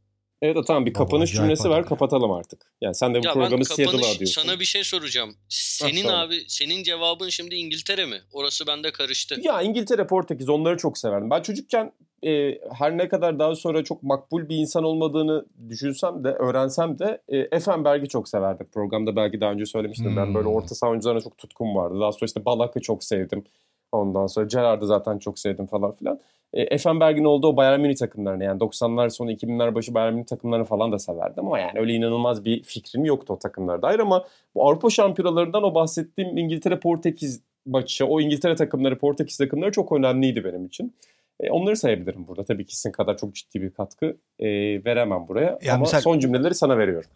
Evet 0.43 0.57
tamam 0.66 0.86
bir 0.86 0.93
kapanış 0.93 1.30
acayip 1.30 1.43
cümlesi 1.43 1.70
var 1.70 1.86
kapatalım 1.86 2.30
artık. 2.30 2.72
Yani 2.80 2.95
sen 2.95 3.14
de 3.14 3.22
bu 3.22 3.26
Ya 3.26 3.32
programı 3.32 3.64
Seattle'a 3.64 4.01
diyorsun. 4.01 4.43
sana 4.43 4.61
bir 4.61 4.64
şey 4.64 4.84
soracağım. 4.84 5.34
Senin 5.49 6.03
söyle. 6.03 6.12
abi 6.16 6.45
senin 6.49 6.82
cevabın 6.82 7.28
şimdi 7.28 7.55
İngiltere 7.55 8.07
mi? 8.07 8.20
Orası 8.32 8.66
bende 8.66 8.93
karıştı. 8.93 9.41
Ya 9.43 9.62
İngiltere, 9.62 10.07
Portekiz 10.07 10.49
onları 10.49 10.76
çok 10.76 10.99
severdim. 10.99 11.30
Ben 11.30 11.43
çocukken 11.43 11.93
e, 12.26 12.59
her 12.78 12.99
ne 12.99 13.09
kadar 13.09 13.38
daha 13.38 13.55
sonra 13.55 13.84
çok 13.84 14.03
makbul 14.03 14.49
bir 14.49 14.57
insan 14.57 14.84
olmadığını 14.84 15.47
düşünsem 15.68 16.24
de, 16.24 16.28
öğrensem 16.28 16.99
de 16.99 17.22
e, 17.28 17.38
Effenberg'i 17.38 18.09
çok 18.09 18.28
severdim. 18.28 18.68
Programda 18.72 19.16
belki 19.16 19.41
daha 19.41 19.53
önce 19.53 19.66
söylemiştim. 19.66 20.16
Ben 20.16 20.34
böyle 20.34 20.49
Hmm. 20.49 20.55
orta 20.55 20.74
saha 20.74 20.91
oyuncularına 20.91 21.20
çok 21.20 21.38
tutkum 21.38 21.74
vardı. 21.74 22.01
Daha 22.01 22.12
sonra 22.12 22.26
işte 22.26 22.45
Balak'ı 22.45 22.80
çok 22.80 23.05
sevdim. 23.05 23.45
Ondan 23.93 24.26
sonra 24.26 24.47
Gerrard'ı 24.47 24.86
zaten 24.86 25.18
çok 25.18 25.38
sevdim 25.38 25.66
falan 25.66 25.93
filan. 25.95 26.20
E, 26.53 26.62
Effenberg'in 26.62 27.24
olduğu 27.24 27.48
o 27.48 27.57
Bayern 27.57 27.80
Münih 27.80 27.96
takımlarını 27.96 28.44
yani 28.44 28.59
90'lar 28.59 29.11
sonu 29.11 29.32
2000'ler 29.32 29.74
başı 29.74 29.94
Bayern 29.94 30.14
Münih 30.14 30.26
takımlarını 30.26 30.64
falan 30.64 30.92
da 30.92 30.98
severdim. 30.98 31.46
Ama 31.46 31.59
yani 31.59 31.80
öyle 31.80 31.92
inanılmaz 31.92 32.44
bir 32.44 32.62
fikrim 32.62 33.05
yoktu 33.05 33.32
o 33.32 33.38
takımlara 33.38 33.82
dair 33.82 33.98
ama 33.98 34.24
bu 34.55 34.68
Avrupa 34.68 34.90
şampiyonalarından 34.90 35.62
o 35.62 35.74
bahsettiğim 35.74 36.36
İngiltere-Portekiz 36.38 37.42
maçı, 37.66 38.07
o 38.07 38.20
İngiltere 38.20 38.55
takımları, 38.55 38.98
Portekiz 38.98 39.36
takımları 39.36 39.72
çok 39.72 39.92
önemliydi 39.92 40.44
benim 40.44 40.66
için. 40.66 40.94
E, 41.40 41.51
onları 41.51 41.76
sayabilirim 41.76 42.26
burada. 42.28 42.44
Tabii 42.44 42.66
ki 42.66 42.76
sizin 42.76 42.92
kadar 42.92 43.16
çok 43.16 43.34
ciddi 43.34 43.62
bir 43.62 43.70
katkı 43.70 44.16
e, 44.38 44.48
veremem 44.84 45.28
buraya. 45.28 45.59
Ya 45.62 45.74
Ama 45.74 45.80
mesela- 45.80 46.01
son 46.01 46.18
cümleleri 46.18 46.55
sana 46.55 46.78
veriyorum. 46.78 47.11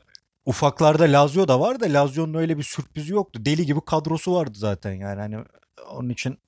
Ufaklarda 0.47 1.05
Lazio 1.05 1.49
da 1.49 1.61
var 1.61 1.81
da 1.81 1.87
Lazio'nun 1.87 2.35
öyle 2.35 2.59
bir 2.59 2.63
sürprizi 2.63 3.13
yoktu. 3.13 3.41
Deli 3.45 3.67
gibi 3.67 3.81
kadrosu 3.87 4.35
vardı 4.35 4.53
zaten 4.55 4.93
yani 4.93 5.21
hani 5.21 5.37
onun 5.95 6.09
için 6.09 6.39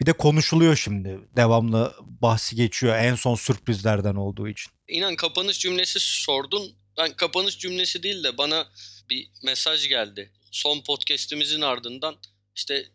bir 0.00 0.06
de 0.06 0.12
konuşuluyor 0.12 0.76
şimdi. 0.76 1.18
Devamlı 1.36 1.94
bahsi 2.00 2.56
geçiyor 2.56 2.96
en 2.96 3.14
son 3.14 3.34
sürprizlerden 3.34 4.14
olduğu 4.14 4.48
için. 4.48 4.72
İnan 4.88 5.16
kapanış 5.16 5.58
cümlesi 5.58 5.98
sordun. 6.00 6.72
Ben 6.98 7.12
kapanış 7.16 7.58
cümlesi 7.58 8.02
değil 8.02 8.24
de 8.24 8.38
bana 8.38 8.66
bir 9.10 9.30
mesaj 9.44 9.88
geldi. 9.88 10.32
Son 10.50 10.80
podcast'imizin 10.80 11.60
ardından 11.60 12.16
işte 12.56 12.86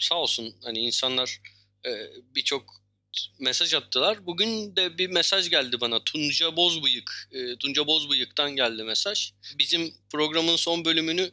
sağ 0.00 0.14
olsun 0.14 0.54
hani 0.64 0.78
insanlar 0.78 1.40
e, 1.86 1.90
birçok 2.34 2.84
mesaj 3.40 3.74
attılar. 3.74 4.26
Bugün 4.26 4.76
de 4.76 4.98
bir 4.98 5.10
mesaj 5.10 5.50
geldi 5.50 5.80
bana. 5.80 6.04
Tunca 6.04 6.56
Bozbıyık. 6.56 7.28
e, 7.32 7.56
Tunca 7.56 7.86
Bozbıyık'tan 7.86 8.56
geldi 8.56 8.82
mesaj. 8.84 9.32
Bizim 9.58 9.94
programın 10.12 10.56
son 10.56 10.84
bölümünü 10.84 11.30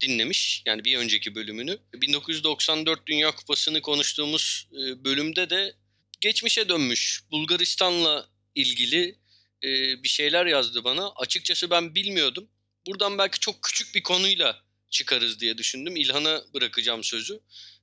dinlemiş. 0.00 0.62
Yani 0.66 0.84
bir 0.84 0.98
önceki 0.98 1.34
bölümünü. 1.34 1.78
1994 1.94 3.06
Dünya 3.06 3.30
Kupası'nı 3.30 3.82
konuştuğumuz 3.82 4.68
e, 4.72 5.04
bölümde 5.04 5.50
de 5.50 5.74
geçmişe 6.20 6.68
dönmüş. 6.68 7.22
Bulgaristan'la 7.30 8.28
ilgili 8.54 9.18
e, 9.64 10.02
bir 10.02 10.08
şeyler 10.08 10.46
yazdı 10.46 10.84
bana. 10.84 11.10
Açıkçası 11.16 11.70
ben 11.70 11.94
bilmiyordum. 11.94 12.48
Buradan 12.86 13.18
belki 13.18 13.38
çok 13.38 13.62
küçük 13.62 13.94
bir 13.94 14.02
konuyla 14.02 14.62
çıkarız 14.90 15.40
diye 15.40 15.58
düşündüm. 15.58 15.96
İlhan'a 15.96 16.44
bırakacağım 16.54 17.04
sözü. 17.04 17.40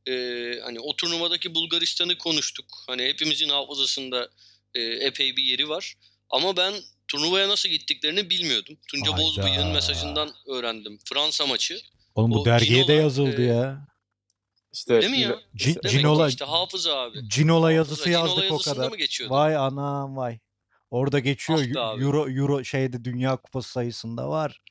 E, 0.08 0.12
hani 0.64 0.80
o 0.80 0.96
turnuvadaki 0.96 1.56
Bulgaristan'ı 1.56 2.18
konuştuk. 2.18 2.66
Hani 2.88 3.04
hepimizin 3.04 3.50
hafızasında 3.50 4.30
e, 4.74 4.82
epey 4.82 5.38
bir 5.38 5.44
yeri 5.44 5.70
var. 5.70 5.96
Ama 6.30 6.58
ben 6.58 6.74
turnuvaya 7.08 7.50
nasıl 7.50 7.70
gittiklerini 7.70 8.30
bilmiyordum. 8.30 8.78
Tunca. 8.88 9.18
Bozbıyık'ın 9.18 9.68
mesajından 9.68 10.34
öğrendim. 10.48 11.00
Fransa 11.06 11.46
maçı. 11.46 11.82
Oğlum 12.16 12.32
bu 12.32 12.42
O 12.42 12.46
dergiye 12.46 12.80
de 12.80 12.86
Ginola, 12.94 13.02
yazıldı 13.02 13.42
e, 13.42 13.46
ya. 13.46 13.88
İşte 14.74 15.02
Değil 15.02 15.12
mi 15.12 15.20
ya? 15.20 15.30
Demek 15.30 15.84
ki 15.84 15.90
Cinola, 15.90 16.28
işte 16.30 16.46
hafıza 16.46 16.98
abi. 16.98 17.30
Cinola 17.30 17.72
yazısı 17.72 18.02
Hafıza, 18.14 18.28
Cinola 18.28 18.44
yazdık 18.46 18.70
o 18.70 18.74
kadar. 18.74 18.90
mı 18.90 18.98
geçiyordu? 18.98 19.34
Vay 19.34 19.56
anam 19.56 20.18
vay. 20.18 20.40
Orada 20.92 21.20
geçiyor. 21.20 21.60
Ah. 21.78 22.02
Euro, 22.02 22.30
Euro 22.30 22.64
şeyde 22.64 23.04
Dünya 23.06 23.36
Kupası 23.36 23.70
sayısında 23.72 24.30
var. 24.30 24.62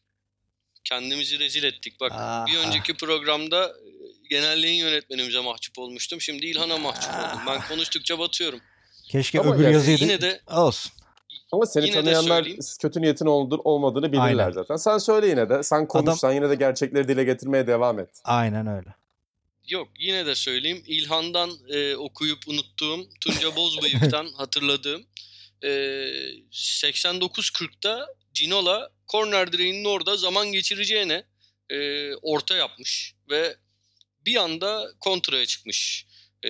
Kendimizi 0.84 1.38
rezil 1.38 1.62
ettik. 1.64 2.00
Bak 2.00 2.12
Ah. 2.14 2.46
bir 2.46 2.58
önceki 2.58 2.94
programda 2.94 3.68
e, 3.68 3.72
genelliğin 4.30 4.74
yönetmenimize 4.84 5.40
mahcup 5.40 5.78
olmuştum. 5.78 6.20
Şimdi 6.20 6.46
İlhan'a 6.46 6.78
mahcup 6.78 7.10
oldum. 7.14 7.40
Ben 7.46 7.68
konuştukça 7.68 8.18
batıyorum. 8.18 8.60
Keşke 9.08 9.40
Ama 9.40 9.54
öbür 9.54 9.64
yani 9.64 9.72
yazıyı 9.74 10.00
da- 10.00 10.04
Yine 10.04 10.20
de 10.20 10.40
olsun. 10.56 10.92
Ama 11.52 11.66
seni 11.66 11.84
Yine 11.84 11.94
de 11.96 12.00
tanıyanlar 12.00 12.46
kötü 12.80 13.00
niyetin 13.02 13.26
oldur, 13.26 13.58
olmadığını 13.64 14.12
bilirler 14.12 14.24
Aynen. 14.38 14.50
zaten. 14.50 14.76
Sen 14.76 14.98
söyle 14.98 15.26
yine 15.26 15.48
de. 15.48 15.62
Sen 15.62 15.88
konuş. 15.88 16.04
Adam- 16.08 16.18
Sen 16.18 16.32
yine 16.32 16.50
de 16.50 16.54
gerçekleri 16.54 17.08
dile 17.08 17.24
getirmeye 17.24 17.66
devam 17.66 17.98
et. 17.98 18.08
Aynen 18.24 18.66
öyle. 18.66 18.94
yok 19.68 19.88
yine 19.98 20.26
de 20.26 20.34
söyleyeyim. 20.34 20.82
İlhan'dan 20.86 21.50
e, 21.68 21.96
okuyup 21.96 22.38
unuttuğum, 22.48 23.06
Tunca 23.20 23.56
Bozbıyık'tan 23.56 24.26
hatırladığım 24.36 25.06
e, 25.62 25.68
89-40'da 26.52 28.06
Cinola 28.34 28.90
korner 29.06 29.52
direğinin 29.52 29.84
orada 29.84 30.16
zaman 30.16 30.52
geçireceğine 30.52 31.24
e, 31.70 32.10
orta 32.14 32.56
yapmış 32.56 33.14
ve 33.30 33.56
bir 34.26 34.36
anda 34.36 34.86
kontraya 35.00 35.46
çıkmış 35.46 36.06
e, 36.44 36.48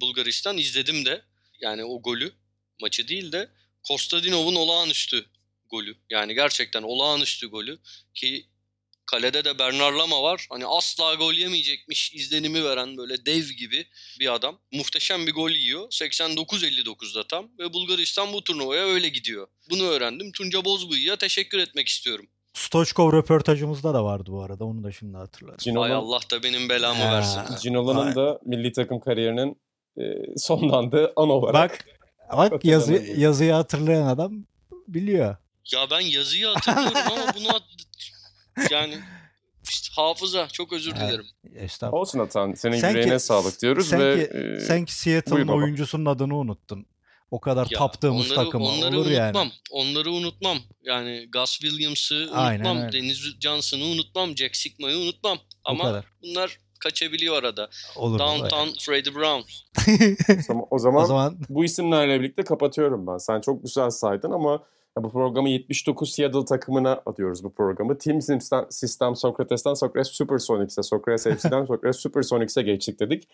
Bulgaristan. 0.00 0.58
izledim 0.58 1.04
de 1.04 1.22
yani 1.60 1.84
o 1.84 2.02
golü 2.02 2.32
maçı 2.80 3.08
değil 3.08 3.32
de 3.32 3.48
Kostadinov'un 3.88 4.54
olağanüstü 4.54 5.26
golü. 5.70 5.96
Yani 6.10 6.34
gerçekten 6.34 6.82
olağanüstü 6.82 7.46
golü 7.46 7.78
ki 8.14 8.46
kalede 9.06 9.44
de 9.44 9.58
Bernard 9.58 9.98
Lama 9.98 10.22
var. 10.22 10.46
Hani 10.50 10.66
asla 10.66 11.14
gol 11.14 11.34
yemeyecekmiş 11.34 12.14
izlenimi 12.14 12.64
veren 12.64 12.96
böyle 12.96 13.26
dev 13.26 13.44
gibi 13.44 13.86
bir 14.20 14.34
adam. 14.34 14.58
Muhteşem 14.72 15.26
bir 15.26 15.32
gol 15.32 15.50
yiyor. 15.50 15.88
89-59'da 15.90 17.28
tam 17.28 17.48
ve 17.58 17.72
Bulgaristan 17.72 18.32
bu 18.32 18.44
turnuvaya 18.44 18.84
öyle 18.84 19.08
gidiyor. 19.08 19.46
Bunu 19.70 19.82
öğrendim. 19.82 20.32
Tunca 20.32 20.64
Bozbıyık'a 20.64 21.16
teşekkür 21.16 21.58
etmek 21.58 21.88
istiyorum. 21.88 22.26
Stoçkov 22.54 23.12
röportajımızda 23.12 23.94
da 23.94 24.04
vardı 24.04 24.30
bu 24.32 24.42
arada. 24.42 24.64
Onu 24.64 24.84
da 24.84 24.92
şimdi 24.92 25.16
hatırladım. 25.16 25.54
Ay 25.54 25.64
Cinola, 25.64 25.96
Allah 25.96 26.20
da 26.30 26.42
benim 26.42 26.68
belamı 26.68 27.00
versin. 27.00 27.40
Cinola'nın 27.62 28.14
da 28.14 28.40
milli 28.44 28.72
takım 28.72 29.00
kariyerinin 29.00 29.60
e, 29.98 30.02
sonlandığı 30.36 31.12
an 31.16 31.28
olarak. 31.28 31.70
Bak 31.70 31.99
bak 32.32 32.64
yazı, 32.64 32.92
yazıyı 33.16 33.52
hatırlayan 33.52 34.06
adam 34.06 34.32
biliyor. 34.88 35.36
Ya 35.72 35.90
ben 35.90 36.00
yazıyı 36.00 36.46
hatırlıyorum 36.46 37.12
ama 37.12 37.34
bunu 37.36 37.48
hat- 37.48 37.62
yani 38.70 38.98
işte 39.70 39.88
hafıza 39.96 40.48
çok 40.48 40.72
özür 40.72 40.92
Evet. 40.98 41.00
dilerim. 41.08 41.26
Estağfurullah. 41.54 42.00
Olsun 42.00 42.18
Atan. 42.18 42.54
Senin 42.54 42.80
Sen 42.80 42.92
ki- 42.92 42.98
yüreğine 42.98 43.18
sağlık 43.18 43.62
diyoruz 43.62 43.88
sen 43.88 44.00
ve 44.00 44.14
ki, 44.28 44.36
e, 44.38 44.60
sen 44.60 44.84
ki 44.84 44.94
Seattle'ın 44.94 45.48
oyuncusunun 45.48 46.06
adını 46.06 46.36
unuttun. 46.36 46.86
O 47.30 47.40
kadar 47.40 47.66
Ya 47.70 47.78
taptığımız 47.78 48.26
onları, 48.32 48.44
takımı 48.44 48.64
onları 48.64 48.96
olur 48.96 49.06
unutmam. 49.06 49.34
yani. 49.36 49.52
Onları 49.70 50.10
unutmam. 50.12 50.58
Yani 50.82 51.28
Gus 51.32 51.58
Williams'ı 51.58 52.28
Aynen 52.32 52.64
unutmam. 52.64 52.78
öyle. 52.82 52.92
Deniz 52.92 53.18
Johnson'ı 53.40 53.84
unutmam. 53.84 54.36
Jack 54.36 54.56
Sigma'yı 54.56 54.96
unutmam. 54.96 55.38
O 55.38 55.70
Ama 55.70 55.84
kadar. 55.84 56.04
bunlar 56.22 56.58
kaçabiliyor 56.80 57.36
arada. 57.36 57.68
Olur. 57.96 58.18
Downtown 58.18 58.68
Freddie 58.80 59.14
Brown. 59.14 59.40
o 60.70 60.78
zaman- 60.78 61.02
o 61.02 61.06
zaman 61.06 61.36
bu 61.48 61.64
isimlerle 61.64 62.20
birlikte 62.20 62.42
kapatıyorum 62.42 63.06
ben. 63.06 63.16
Sen 63.18 63.40
çok 63.40 63.62
güzel 63.64 63.90
saydın 63.90 64.30
ama 64.30 64.50
ya 64.96 65.04
bu 65.04 65.10
programı 65.12 65.48
79 65.48 66.10
Seattle 66.12 66.44
takımına 66.44 66.92
atıyoruz 67.06 67.44
bu 67.44 67.52
programı. 67.54 67.98
Team 67.98 68.22
System, 68.22 68.66
System 68.70 69.16
Sokrates'ten 69.16 69.74
Sokrates 69.74 70.12
Supersonics'e, 70.12 70.82
Sokrates 70.82 71.24
FC'den 71.42 71.64
Sokrates 71.64 71.96
Supersonics'e 71.96 72.62
geçtik 72.62 73.00
dedik. 73.00 73.28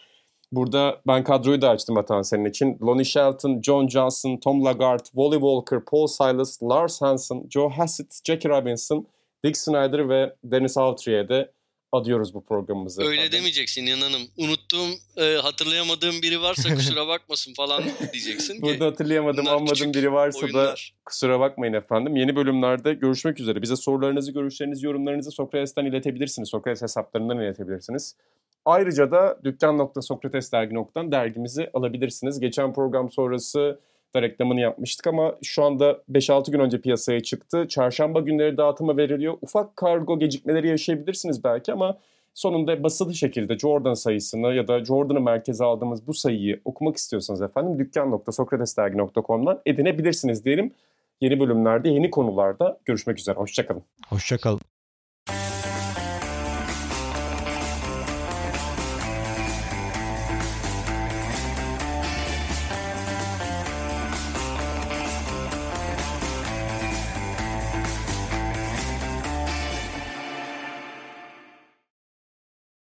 Burada 0.53 1.01
ben 1.07 1.25
kadroyu 1.25 1.61
da 1.63 1.71
açtım 1.71 1.97
Atan 1.97 2.23
senin 2.23 2.45
için. 2.45 2.79
Lonnie 2.83 3.05
Shelton, 3.05 3.63
John 3.63 3.89
Johnson, 3.89 4.37
Tom 4.37 4.65
Lagarde, 4.65 5.03
Wally 5.05 5.33
Walker, 5.35 5.81
Paul 5.85 6.07
Silas, 6.07 6.63
Lars 6.63 7.03
Hansen, 7.03 7.45
Joe 7.51 7.69
Hassett, 7.69 8.21
Jackie 8.25 8.49
Robinson, 8.51 9.07
Dick 9.45 9.57
Snyder 9.57 10.09
ve 10.09 10.37
Dennis 10.45 10.77
Autrier'e 10.79 11.29
de 11.29 11.53
adıyoruz 11.97 12.35
bu 12.35 12.45
programımızı. 12.45 13.03
Öyle 13.03 13.15
efendim. 13.21 13.33
demeyeceksin 13.33 13.87
İnan 13.87 14.01
Hanım. 14.01 14.23
Unuttuğum, 14.37 14.91
e, 15.17 15.37
hatırlayamadığım 15.37 16.23
biri 16.23 16.41
varsa 16.43 16.75
kusura 16.75 17.09
bakmasın 17.09 17.55
falan 17.55 17.83
diyeceksin. 18.13 18.63
Burada 18.63 18.87
hatırlayamadım, 18.87 19.49
anmadığım 19.49 19.95
biri 19.95 20.13
varsa 20.13 20.41
da 20.41 20.45
Oyunlar. 20.45 20.95
Kusura 21.05 21.41
bakmayın 21.41 21.73
efendim. 21.73 22.17
Yeni 22.17 22.37
bölümlerde 22.37 22.95
görüşmek 22.95 23.41
üzere. 23.41 23.63
Bize 23.63 23.77
sorularınızı, 23.77 24.33
görüşlerinizi, 24.33 24.87
yorumlarınızı 24.87 25.31
Sokrates'ten 25.31 25.85
iletebilirsiniz. 25.85 26.49
Sokrates 26.49 26.83
hesaplarından 26.83 27.41
iletebilirsiniz. 27.41 28.17
Ayrıca 28.65 29.11
da 29.11 29.39
dükkan.sokratesdergi.com 29.45 31.13
dergimizi 31.13 31.71
alabilirsiniz. 31.75 32.41
Geçen 32.41 32.75
program 32.75 33.11
sonrası 33.11 33.81
da 34.15 34.23
reklamını 34.23 34.61
yapmıştık 34.61 35.07
ama 35.07 35.35
şu 35.43 35.65
anda 35.65 36.03
5-6 36.13 36.51
gün 36.51 36.61
önce 36.61 36.81
piyasaya 36.81 37.21
çıktı. 37.23 37.69
Çarşamba 37.69 38.21
günleri 38.21 38.57
dağıtıma 38.57 38.97
veriliyor. 38.97 39.39
Ufak 39.43 39.77
kargo 39.77 40.19
gecikmeleri 40.19 40.69
yaşayabilirsiniz 40.69 41.45
belki 41.45 41.73
ama 41.73 41.99
sonunda 42.35 42.83
basılı 42.83 43.15
şekilde 43.15 43.59
Jordan 43.59 43.95
sayısını 43.95 44.55
ya 44.55 44.69
da 44.69 44.85
Jordan'ı 44.85 45.21
merkeze 45.21 45.65
aldığımız 45.65 46.07
bu 46.07 46.15
sayıyı 46.15 46.61
okumak 46.65 46.97
istiyorsanız 46.97 47.43
efendim 47.43 47.79
dükkan.sokratesdergi.com'dan 47.79 49.61
edinebilirsiniz 49.67 50.45
diyelim. 50.45 50.73
Yeni 51.21 51.41
bölümlerde, 51.41 51.89
yeni 51.89 52.11
konularda 52.11 52.79
görüşmek 52.85 53.19
üzere. 53.19 53.37
Hoşçakalın. 53.37 53.83
Hoşçakalın. 54.09 54.61